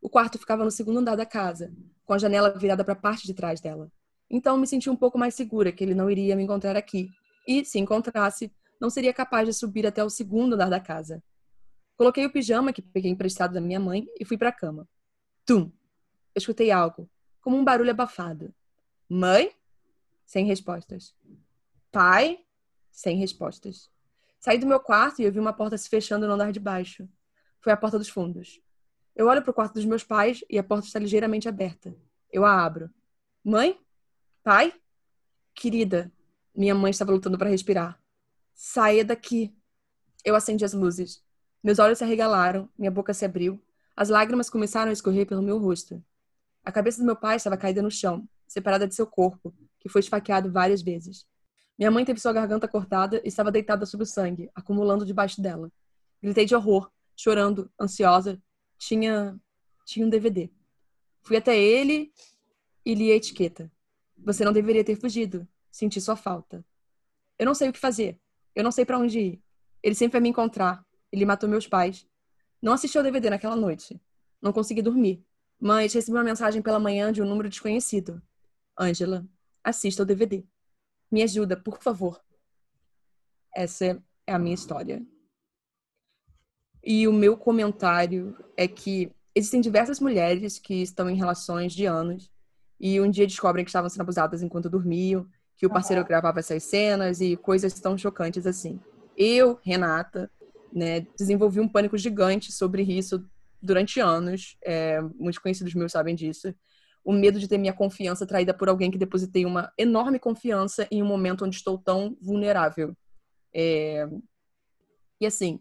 O 0.00 0.08
quarto 0.08 0.38
ficava 0.38 0.64
no 0.64 0.70
segundo 0.70 0.98
andar 1.00 1.16
da 1.16 1.26
casa, 1.26 1.72
com 2.04 2.12
a 2.12 2.18
janela 2.18 2.50
virada 2.50 2.84
para 2.84 2.92
a 2.92 2.96
parte 2.96 3.26
de 3.26 3.34
trás 3.34 3.60
dela. 3.60 3.90
Então 4.30 4.56
me 4.56 4.66
senti 4.66 4.88
um 4.90 4.96
pouco 4.96 5.18
mais 5.18 5.34
segura 5.34 5.72
que 5.72 5.84
ele 5.84 5.94
não 5.94 6.10
iria 6.10 6.36
me 6.36 6.42
encontrar 6.42 6.76
aqui. 6.76 7.10
E, 7.46 7.64
se 7.64 7.78
encontrasse, 7.78 8.52
não 8.80 8.90
seria 8.90 9.12
capaz 9.12 9.46
de 9.46 9.52
subir 9.52 9.86
até 9.86 10.02
o 10.02 10.10
segundo 10.10 10.54
andar 10.54 10.70
da 10.70 10.80
casa. 10.80 11.22
Coloquei 11.96 12.24
o 12.26 12.32
pijama 12.32 12.72
que 12.72 12.82
peguei 12.82 13.10
emprestado 13.10 13.54
da 13.54 13.60
minha 13.60 13.78
mãe 13.78 14.06
e 14.18 14.24
fui 14.24 14.36
para 14.36 14.48
a 14.48 14.52
cama. 14.52 14.88
Tum! 15.46 15.70
Escutei 16.34 16.70
algo, 16.70 17.08
como 17.40 17.56
um 17.56 17.64
barulho 17.64 17.90
abafado. 17.90 18.52
Mãe? 19.08 19.52
Sem 20.24 20.44
respostas. 20.44 21.14
Pai? 21.92 22.40
Sem 22.90 23.16
respostas. 23.16 23.90
Saí 24.40 24.58
do 24.58 24.66
meu 24.66 24.80
quarto 24.80 25.22
e 25.22 25.24
eu 25.24 25.32
vi 25.32 25.38
uma 25.38 25.52
porta 25.52 25.78
se 25.78 25.88
fechando 25.88 26.26
no 26.26 26.32
andar 26.32 26.50
de 26.50 26.58
baixo. 26.58 27.08
Foi 27.60 27.72
a 27.72 27.76
porta 27.76 27.98
dos 27.98 28.08
fundos. 28.08 28.60
Eu 29.14 29.28
olho 29.28 29.42
para 29.42 29.50
o 29.50 29.54
quarto 29.54 29.74
dos 29.74 29.84
meus 29.84 30.02
pais 30.02 30.44
e 30.50 30.58
a 30.58 30.64
porta 30.64 30.86
está 30.86 30.98
ligeiramente 30.98 31.48
aberta. 31.48 31.96
Eu 32.32 32.44
a 32.44 32.64
abro. 32.64 32.90
Mãe? 33.44 33.78
Pai? 34.44 34.74
Querida, 35.54 36.12
minha 36.54 36.74
mãe 36.74 36.90
estava 36.90 37.10
lutando 37.10 37.38
para 37.38 37.48
respirar. 37.48 37.98
Saia 38.54 39.02
daqui. 39.02 39.56
Eu 40.22 40.36
acendi 40.36 40.66
as 40.66 40.74
luzes. 40.74 41.24
Meus 41.62 41.78
olhos 41.78 41.96
se 41.96 42.04
arregalaram, 42.04 42.68
minha 42.78 42.90
boca 42.90 43.14
se 43.14 43.24
abriu. 43.24 43.58
As 43.96 44.10
lágrimas 44.10 44.50
começaram 44.50 44.90
a 44.90 44.92
escorrer 44.92 45.26
pelo 45.26 45.40
meu 45.40 45.56
rosto. 45.56 46.04
A 46.62 46.70
cabeça 46.70 46.98
do 46.98 47.06
meu 47.06 47.16
pai 47.16 47.36
estava 47.36 47.56
caída 47.56 47.80
no 47.80 47.90
chão, 47.90 48.28
separada 48.46 48.86
de 48.86 48.94
seu 48.94 49.06
corpo, 49.06 49.54
que 49.80 49.88
foi 49.88 50.02
esfaqueado 50.02 50.52
várias 50.52 50.82
vezes. 50.82 51.26
Minha 51.78 51.90
mãe 51.90 52.04
teve 52.04 52.20
sua 52.20 52.34
garganta 52.34 52.68
cortada 52.68 53.22
e 53.24 53.28
estava 53.28 53.50
deitada 53.50 53.86
sob 53.86 54.02
o 54.02 54.06
sangue, 54.06 54.50
acumulando 54.54 55.06
debaixo 55.06 55.40
dela. 55.40 55.72
Gritei 56.22 56.44
de 56.44 56.54
horror, 56.54 56.92
chorando, 57.16 57.72
ansiosa, 57.80 58.38
tinha 58.76 59.40
tinha 59.86 60.04
um 60.04 60.10
DVD. 60.10 60.50
Fui 61.22 61.38
até 61.38 61.58
ele 61.58 62.12
e 62.84 62.94
li 62.94 63.10
a 63.10 63.16
etiqueta. 63.16 63.72
Você 64.24 64.44
não 64.44 64.52
deveria 64.52 64.82
ter 64.82 64.96
fugido. 64.96 65.46
Senti 65.70 66.00
sua 66.00 66.16
falta. 66.16 66.64
Eu 67.38 67.44
não 67.44 67.54
sei 67.54 67.68
o 67.68 67.72
que 67.72 67.78
fazer. 67.78 68.18
Eu 68.54 68.64
não 68.64 68.72
sei 68.72 68.84
para 68.84 68.98
onde 68.98 69.18
ir. 69.18 69.42
Ele 69.82 69.94
sempre 69.94 70.12
vai 70.12 70.20
me 70.22 70.28
encontrar. 70.30 70.84
Ele 71.12 71.26
matou 71.26 71.48
meus 71.48 71.66
pais. 71.66 72.06
Não 72.62 72.72
assisti 72.72 72.96
ao 72.96 73.04
DVD 73.04 73.28
naquela 73.28 73.54
noite. 73.54 74.00
Não 74.40 74.52
consegui 74.52 74.80
dormir. 74.80 75.22
Mas 75.60 75.92
recebi 75.92 76.16
uma 76.16 76.24
mensagem 76.24 76.62
pela 76.62 76.78
manhã 76.78 77.12
de 77.12 77.20
um 77.20 77.26
número 77.26 77.48
desconhecido. 77.48 78.22
Angela, 78.78 79.26
assista 79.62 80.02
ao 80.02 80.06
DVD. 80.06 80.44
Me 81.12 81.22
ajuda, 81.22 81.56
por 81.56 81.82
favor. 81.82 82.20
Essa 83.54 84.02
é 84.26 84.32
a 84.32 84.38
minha 84.38 84.54
história. 84.54 85.04
E 86.82 87.06
o 87.06 87.12
meu 87.12 87.36
comentário 87.36 88.36
é 88.56 88.66
que 88.66 89.12
existem 89.34 89.60
diversas 89.60 90.00
mulheres 90.00 90.58
que 90.58 90.74
estão 90.82 91.08
em 91.10 91.16
relações 91.16 91.72
de 91.72 91.86
anos 91.86 92.33
e 92.78 93.00
um 93.00 93.10
dia 93.10 93.26
descobrem 93.26 93.64
que 93.64 93.70
estavam 93.70 93.88
sendo 93.88 94.02
abusadas 94.02 94.42
enquanto 94.42 94.70
dormiam, 94.70 95.26
que 95.56 95.66
o 95.66 95.70
parceiro 95.70 96.02
uhum. 96.02 96.08
gravava 96.08 96.40
essas 96.40 96.62
cenas 96.64 97.20
e 97.20 97.36
coisas 97.36 97.78
tão 97.80 97.96
chocantes 97.96 98.46
assim. 98.46 98.80
Eu, 99.16 99.58
Renata, 99.62 100.30
né, 100.72 101.06
desenvolvi 101.16 101.60
um 101.60 101.68
pânico 101.68 101.96
gigante 101.96 102.50
sobre 102.50 102.82
isso 102.82 103.24
durante 103.62 104.00
anos. 104.00 104.56
É, 104.64 105.00
muitos 105.00 105.38
conhecidos 105.38 105.74
meus 105.74 105.92
sabem 105.92 106.14
disso. 106.14 106.54
O 107.04 107.12
medo 107.12 107.38
de 107.38 107.46
ter 107.46 107.58
minha 107.58 107.72
confiança 107.72 108.26
traída 108.26 108.52
por 108.52 108.68
alguém 108.68 108.90
que 108.90 108.98
depositei 108.98 109.44
uma 109.44 109.72
enorme 109.78 110.18
confiança 110.18 110.88
em 110.90 111.02
um 111.02 111.06
momento 111.06 111.44
onde 111.44 111.56
estou 111.56 111.78
tão 111.78 112.16
vulnerável. 112.20 112.96
É... 113.54 114.08
E 115.20 115.26
assim, 115.26 115.60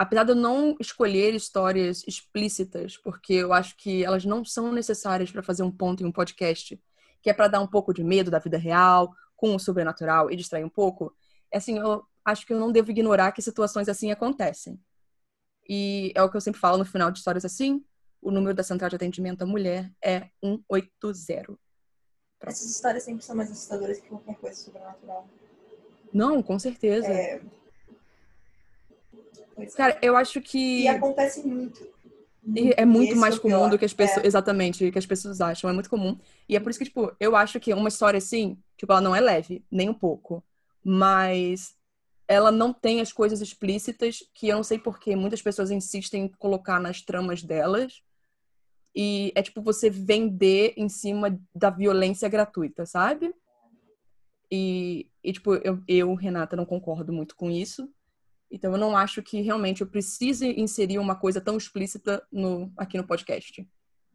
apesar 0.00 0.24
de 0.24 0.32
eu 0.32 0.34
não 0.34 0.74
escolher 0.80 1.34
histórias 1.34 2.02
explícitas, 2.08 2.96
porque 2.96 3.34
eu 3.34 3.52
acho 3.52 3.76
que 3.76 4.02
elas 4.02 4.24
não 4.24 4.42
são 4.42 4.72
necessárias 4.72 5.30
para 5.30 5.42
fazer 5.42 5.62
um 5.62 5.70
ponto 5.70 6.02
em 6.02 6.06
um 6.06 6.10
podcast, 6.10 6.82
que 7.20 7.28
é 7.28 7.34
para 7.34 7.48
dar 7.48 7.60
um 7.60 7.66
pouco 7.66 7.92
de 7.92 8.02
medo 8.02 8.30
da 8.30 8.38
vida 8.38 8.56
real, 8.56 9.14
com 9.36 9.54
o 9.54 9.58
sobrenatural 9.58 10.30
e 10.30 10.36
distrair 10.36 10.64
um 10.64 10.70
pouco, 10.70 11.14
é 11.52 11.58
assim, 11.58 11.78
eu 11.78 12.02
acho 12.24 12.46
que 12.46 12.52
eu 12.54 12.58
não 12.58 12.72
devo 12.72 12.90
ignorar 12.90 13.30
que 13.32 13.42
situações 13.42 13.90
assim 13.90 14.10
acontecem. 14.10 14.80
E 15.68 16.14
é 16.14 16.22
o 16.22 16.30
que 16.30 16.36
eu 16.38 16.40
sempre 16.40 16.58
falo 16.58 16.78
no 16.78 16.84
final 16.86 17.10
de 17.10 17.18
histórias 17.18 17.44
assim, 17.44 17.84
o 18.22 18.30
número 18.30 18.54
da 18.54 18.62
central 18.62 18.88
de 18.88 18.96
atendimento 18.96 19.42
à 19.42 19.46
mulher 19.46 19.92
é 20.02 20.30
180. 20.42 21.58
Essas 22.40 22.70
histórias 22.70 23.02
sempre 23.02 23.22
são 23.22 23.36
mais 23.36 23.50
assustadoras 23.50 24.00
que 24.00 24.08
qualquer 24.08 24.36
coisa 24.36 24.58
sobrenatural. 24.58 25.28
Não, 26.10 26.42
com 26.42 26.58
certeza. 26.58 27.06
É... 27.06 27.59
Cara, 29.76 29.98
eu 30.02 30.16
acho 30.16 30.40
que. 30.40 30.82
E 30.82 30.88
acontece 30.88 31.46
muito. 31.46 31.86
E 32.56 32.72
é 32.76 32.84
muito 32.84 33.16
mais 33.16 33.36
é 33.36 33.38
comum 33.38 33.68
do 33.68 33.78
que 33.78 33.84
as 33.84 33.92
pessoas. 33.92 34.24
É. 34.24 34.26
Exatamente, 34.26 34.90
que 34.90 34.98
as 34.98 35.06
pessoas 35.06 35.40
acham. 35.40 35.68
É 35.68 35.72
muito 35.72 35.90
comum. 35.90 36.18
E 36.48 36.56
é 36.56 36.60
por 36.60 36.70
isso 36.70 36.78
que, 36.78 36.86
tipo, 36.86 37.14
eu 37.20 37.36
acho 37.36 37.60
que 37.60 37.72
uma 37.72 37.88
história 37.88 38.18
assim, 38.18 38.58
tipo, 38.76 38.92
ela 38.92 39.00
não 39.00 39.14
é 39.14 39.20
leve, 39.20 39.64
nem 39.70 39.88
um 39.88 39.94
pouco. 39.94 40.42
Mas 40.82 41.74
ela 42.26 42.50
não 42.50 42.72
tem 42.72 43.00
as 43.00 43.12
coisas 43.12 43.40
explícitas 43.40 44.22
que 44.32 44.48
eu 44.48 44.56
não 44.56 44.62
sei 44.62 44.78
porquê. 44.78 45.14
Muitas 45.14 45.42
pessoas 45.42 45.70
insistem 45.70 46.24
em 46.24 46.28
colocar 46.28 46.80
nas 46.80 47.02
tramas 47.02 47.42
delas. 47.42 48.02
E 48.94 49.32
é 49.34 49.42
tipo 49.42 49.62
você 49.62 49.90
vender 49.90 50.72
em 50.76 50.88
cima 50.88 51.38
da 51.54 51.70
violência 51.70 52.28
gratuita, 52.28 52.86
sabe? 52.86 53.34
E, 54.50 55.08
e 55.22 55.32
tipo, 55.32 55.54
eu, 55.56 55.80
eu, 55.86 56.14
Renata, 56.14 56.56
não 56.56 56.64
concordo 56.64 57.12
muito 57.12 57.36
com 57.36 57.50
isso. 57.50 57.88
Então, 58.50 58.72
eu 58.72 58.78
não 58.78 58.96
acho 58.96 59.22
que 59.22 59.40
realmente 59.40 59.80
eu 59.80 59.86
precise 59.86 60.48
inserir 60.60 60.98
uma 60.98 61.14
coisa 61.14 61.40
tão 61.40 61.56
explícita 61.56 62.26
no, 62.32 62.72
aqui 62.76 62.96
no 62.96 63.06
podcast. 63.06 63.66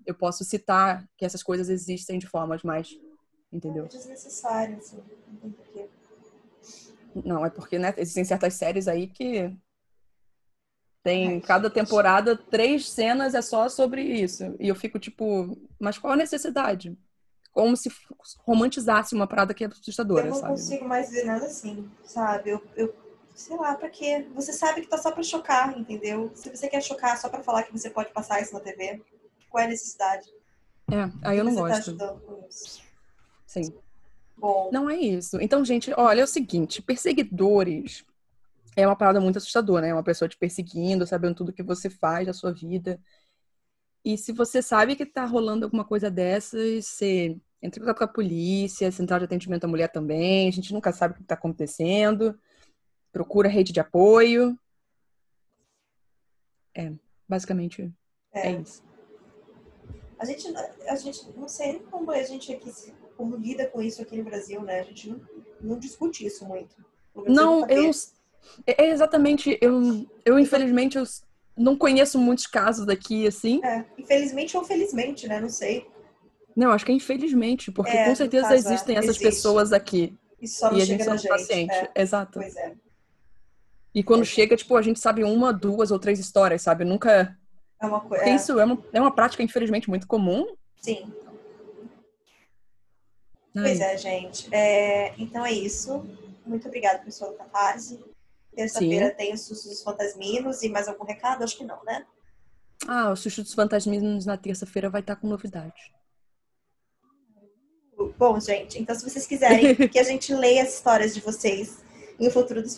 Eu 0.06 0.14
posso 0.14 0.44
citar 0.44 1.08
que 1.18 1.26
essas 1.26 1.42
coisas 1.42 1.70
existem 1.70 2.20
de 2.20 2.28
formas 2.28 2.62
mais. 2.62 2.90
Entendeu? 3.52 3.86
É 3.86 3.88
desnecessário, 3.88 4.78
assim. 4.78 5.02
Não 5.28 5.40
tem 5.40 5.52
porquê. 5.52 5.88
Não, 7.24 7.46
é 7.46 7.50
porque 7.50 7.80
né, 7.80 7.94
existem 7.98 8.26
certas 8.26 8.56
séries 8.56 8.90
aí 8.90 9.08
que 9.08 9.56
tem 11.02 11.40
cada 11.40 11.70
temporada 11.70 12.36
três 12.36 12.90
cenas 12.90 13.36
é 13.36 13.42
só 13.42 13.70
sobre 13.70 14.02
isso. 14.02 14.56
E 14.60 14.68
eu 14.68 14.76
fico 14.76 15.00
tipo, 15.00 15.56
mas 15.80 15.98
qual 15.98 16.14
a 16.14 16.18
necessidade? 16.18 16.98
Como 17.54 17.78
se 17.78 17.90
romantizasse 18.40 19.16
uma 19.16 19.28
parada 19.28 19.54
que 19.54 19.64
é 19.64 19.68
assustadora, 19.68 20.26
Eu 20.26 20.32
não 20.32 20.40
sabe? 20.40 20.52
consigo 20.54 20.86
mais 20.86 21.12
ver 21.12 21.24
nada 21.24 21.46
assim, 21.46 21.90
sabe? 22.04 22.50
Eu, 22.50 22.62
eu 22.76 23.05
sei 23.36 23.58
lá, 23.58 23.76
pra 23.76 23.90
quê? 23.90 24.26
Você 24.34 24.54
sabe 24.54 24.82
que 24.82 24.88
tá 24.88 24.98
só 24.98 25.12
pra 25.12 25.22
chocar, 25.22 25.78
entendeu? 25.78 26.32
Se 26.34 26.50
você 26.50 26.70
quer 26.70 26.82
chocar 26.82 27.18
só 27.18 27.30
pra 27.30 27.44
falar 27.44 27.64
que 27.64 27.72
você 27.72 27.90
pode 27.90 28.12
passar 28.12 28.42
isso 28.42 28.54
na 28.54 28.62
TV, 28.62 29.02
qual 29.50 29.62
é 29.62 29.68
a 29.68 29.70
necessidade? 29.70 30.34
É, 30.90 31.12
aí 31.22 31.38
eu 31.38 31.44
não 31.44 31.52
você 31.52 31.60
gosto. 31.60 31.98
Tá 31.98 32.06
ajudando 32.06 32.22
com 32.22 32.48
isso? 32.48 32.82
Sim. 33.46 33.74
Bom. 34.38 34.70
Não 34.72 34.90
é 34.90 34.96
isso. 34.96 35.40
Então, 35.42 35.64
gente, 35.66 35.94
olha, 35.98 36.22
é 36.22 36.24
o 36.24 36.28
seguinte, 36.28 36.82
perseguidores 36.82 38.06
é 38.76 38.86
uma 38.86 38.96
parada 38.96 39.20
muito 39.20 39.38
assustadora, 39.38 39.86
né? 39.86 39.94
Uma 39.94 40.04
pessoa 40.04 40.28
te 40.28 40.38
perseguindo, 40.38 41.06
sabendo 41.06 41.36
tudo 41.36 41.54
que 41.54 41.64
você 41.64 41.90
faz 41.90 42.26
da 42.28 42.34
sua 42.34 42.54
vida. 42.54 43.00
E 44.04 44.18
se 44.18 44.32
você 44.32 44.62
sabe 44.62 44.96
que 44.96 45.06
tá 45.06 45.26
rolando 45.26 45.66
alguma 45.66 45.84
coisa 45.84 46.10
dessas, 46.12 46.86
você 46.86 47.38
entra 47.62 47.80
em 47.80 47.82
contato 47.82 47.98
com 47.98 48.04
a 48.04 48.08
polícia, 48.08 48.92
central 48.92 49.20
de 49.20 49.26
atendimento 49.26 49.64
à 49.64 49.68
mulher 49.68 49.92
também, 49.92 50.48
a 50.48 50.52
gente 50.52 50.74
nunca 50.74 50.92
sabe 50.92 51.14
o 51.14 51.18
que 51.18 51.24
tá 51.24 51.34
acontecendo 51.36 52.38
procura 53.16 53.48
rede 53.48 53.72
de 53.72 53.80
apoio. 53.80 54.60
É, 56.76 56.92
basicamente 57.30 57.90
é, 58.34 58.50
é 58.50 58.52
isso. 58.60 58.84
A 60.20 60.26
gente, 60.26 60.54
a 60.86 60.96
gente 60.98 61.32
não 61.38 61.48
sei 61.48 61.74
nem 61.74 61.84
como 61.84 62.12
a 62.12 62.22
gente 62.24 62.54
aqui 62.54 62.70
como 63.16 63.38
lida 63.38 63.68
com 63.68 63.82
isso 63.82 64.02
aqui 64.02 64.18
no 64.18 64.26
Brasil, 64.26 64.62
né? 64.62 64.82
A 64.82 64.84
gente 64.84 65.10
não, 65.10 65.22
não 65.62 65.80
discute 65.80 66.26
isso 66.26 66.46
muito. 66.46 66.76
Não, 67.26 67.66
eu 67.70 67.90
é, 68.68 68.84
é 68.84 68.90
exatamente, 68.90 69.58
eu, 69.62 70.06
eu 70.26 70.38
infelizmente 70.38 70.98
eu 70.98 71.06
não 71.56 71.78
conheço 71.78 72.20
muitos 72.20 72.46
casos 72.46 72.86
daqui 72.86 73.26
assim. 73.26 73.64
É, 73.64 73.86
infelizmente 73.98 74.58
ou 74.58 74.66
felizmente, 74.66 75.26
né? 75.26 75.40
Não 75.40 75.48
sei. 75.50 75.88
Não, 76.54 76.72
acho 76.72 76.86
que 76.86 76.92
é 76.92 76.96
infelizmente, 76.96 77.72
porque 77.72 77.96
é, 77.96 78.10
com 78.10 78.16
certeza 78.16 78.50
caso, 78.50 78.56
existem 78.56 78.98
essas 78.98 79.12
existe. 79.12 79.24
pessoas 79.24 79.72
aqui. 79.72 80.14
E, 80.42 80.50
só 80.50 80.70
não 80.70 80.78
e 80.78 80.82
a 80.82 80.86
gente 80.86 81.06
só 81.06 81.16
gente. 81.16 81.30
paciente. 81.30 81.74
É. 81.74 81.92
Exato. 81.96 82.40
Pois 82.40 82.58
é. 82.58 82.76
E 83.96 84.04
quando 84.04 84.26
chega, 84.26 84.58
tipo, 84.58 84.76
a 84.76 84.82
gente 84.82 85.00
sabe 85.00 85.24
uma, 85.24 85.54
duas 85.54 85.90
ou 85.90 85.98
três 85.98 86.20
histórias, 86.20 86.62
sabe? 86.62 86.84
Nunca. 86.84 87.34
É 87.82 87.86
uma 87.86 88.02
coisa. 88.02 88.26
É. 88.26 88.36
Isso 88.36 88.60
é 88.60 88.66
uma, 88.66 88.84
é 88.92 89.00
uma 89.00 89.16
prática, 89.16 89.42
infelizmente, 89.42 89.90
muito 89.90 90.06
comum. 90.06 90.46
Sim. 90.82 91.10
Pois 93.54 93.80
é, 93.80 93.98
gente. 93.98 94.54
É, 94.54 95.16
então 95.18 95.46
é 95.46 95.54
isso. 95.54 96.06
Muito 96.46 96.68
obrigada, 96.68 97.00
pessoal 97.00 97.32
do 97.32 97.38
Catarse. 97.38 98.04
Terça-feira 98.54 99.12
tem 99.12 99.34
o 99.34 99.38
Susto 99.38 99.70
dos 99.70 99.82
Fantasminos 99.82 100.62
e 100.62 100.68
mais 100.68 100.90
algum 100.90 101.06
recado? 101.06 101.46
Acho 101.46 101.58
que 101.58 101.64
não, 101.64 101.82
né? 101.86 102.06
Ah, 102.86 103.12
o 103.12 103.16
Susto 103.16 103.44
dos 103.44 103.54
Fantasminos 103.54 104.26
na 104.26 104.36
terça-feira 104.36 104.90
vai 104.90 105.00
estar 105.00 105.16
com 105.16 105.28
novidade. 105.28 105.94
Bom, 108.18 108.38
gente, 108.42 108.78
então 108.78 108.94
se 108.94 109.10
vocês 109.10 109.26
quiserem 109.26 109.76
que 109.88 110.00
a 110.00 110.04
gente 110.04 110.34
leia 110.34 110.64
as 110.64 110.74
histórias 110.74 111.14
de 111.14 111.22
vocês 111.22 111.82
em 112.20 112.28
um 112.28 112.32
futuro 112.32 112.62
dos, 112.62 112.76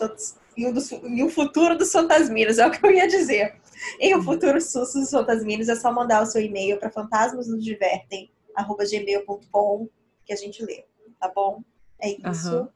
um, 0.66 0.74
em 1.08 1.24
um 1.24 1.30
futuro 1.30 1.78
dos 1.78 1.92
fantasminos, 1.92 2.58
é 2.58 2.66
o 2.66 2.72
que 2.72 2.84
eu 2.86 2.92
ia 2.92 3.08
dizer. 3.08 3.56
Em 4.00 4.16
um 4.16 4.24
futuro 4.24 4.60
susto 4.60 5.00
dos 5.00 5.12
fantasminos, 5.12 5.70
é 5.70 5.76
só 5.76 5.92
mandar 5.92 6.24
o 6.24 6.26
seu 6.26 6.42
e-mail 6.42 6.80
para 6.80 6.90
fantasmasnosdivertem@gmail.com 6.90 9.88
que 10.26 10.34
a 10.34 10.36
gente 10.36 10.66
lê, 10.66 10.84
tá 11.20 11.32
bom? 11.34 11.62
É 12.02 12.18
isso. 12.30 12.58
Uhum. 12.58 12.68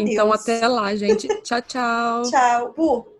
Então 0.00 0.32
até 0.32 0.66
lá, 0.66 0.94
gente. 0.94 1.28
tchau, 1.42 1.62
tchau. 1.62 2.22
Tchau. 2.22 2.74
Bu, 2.76 3.13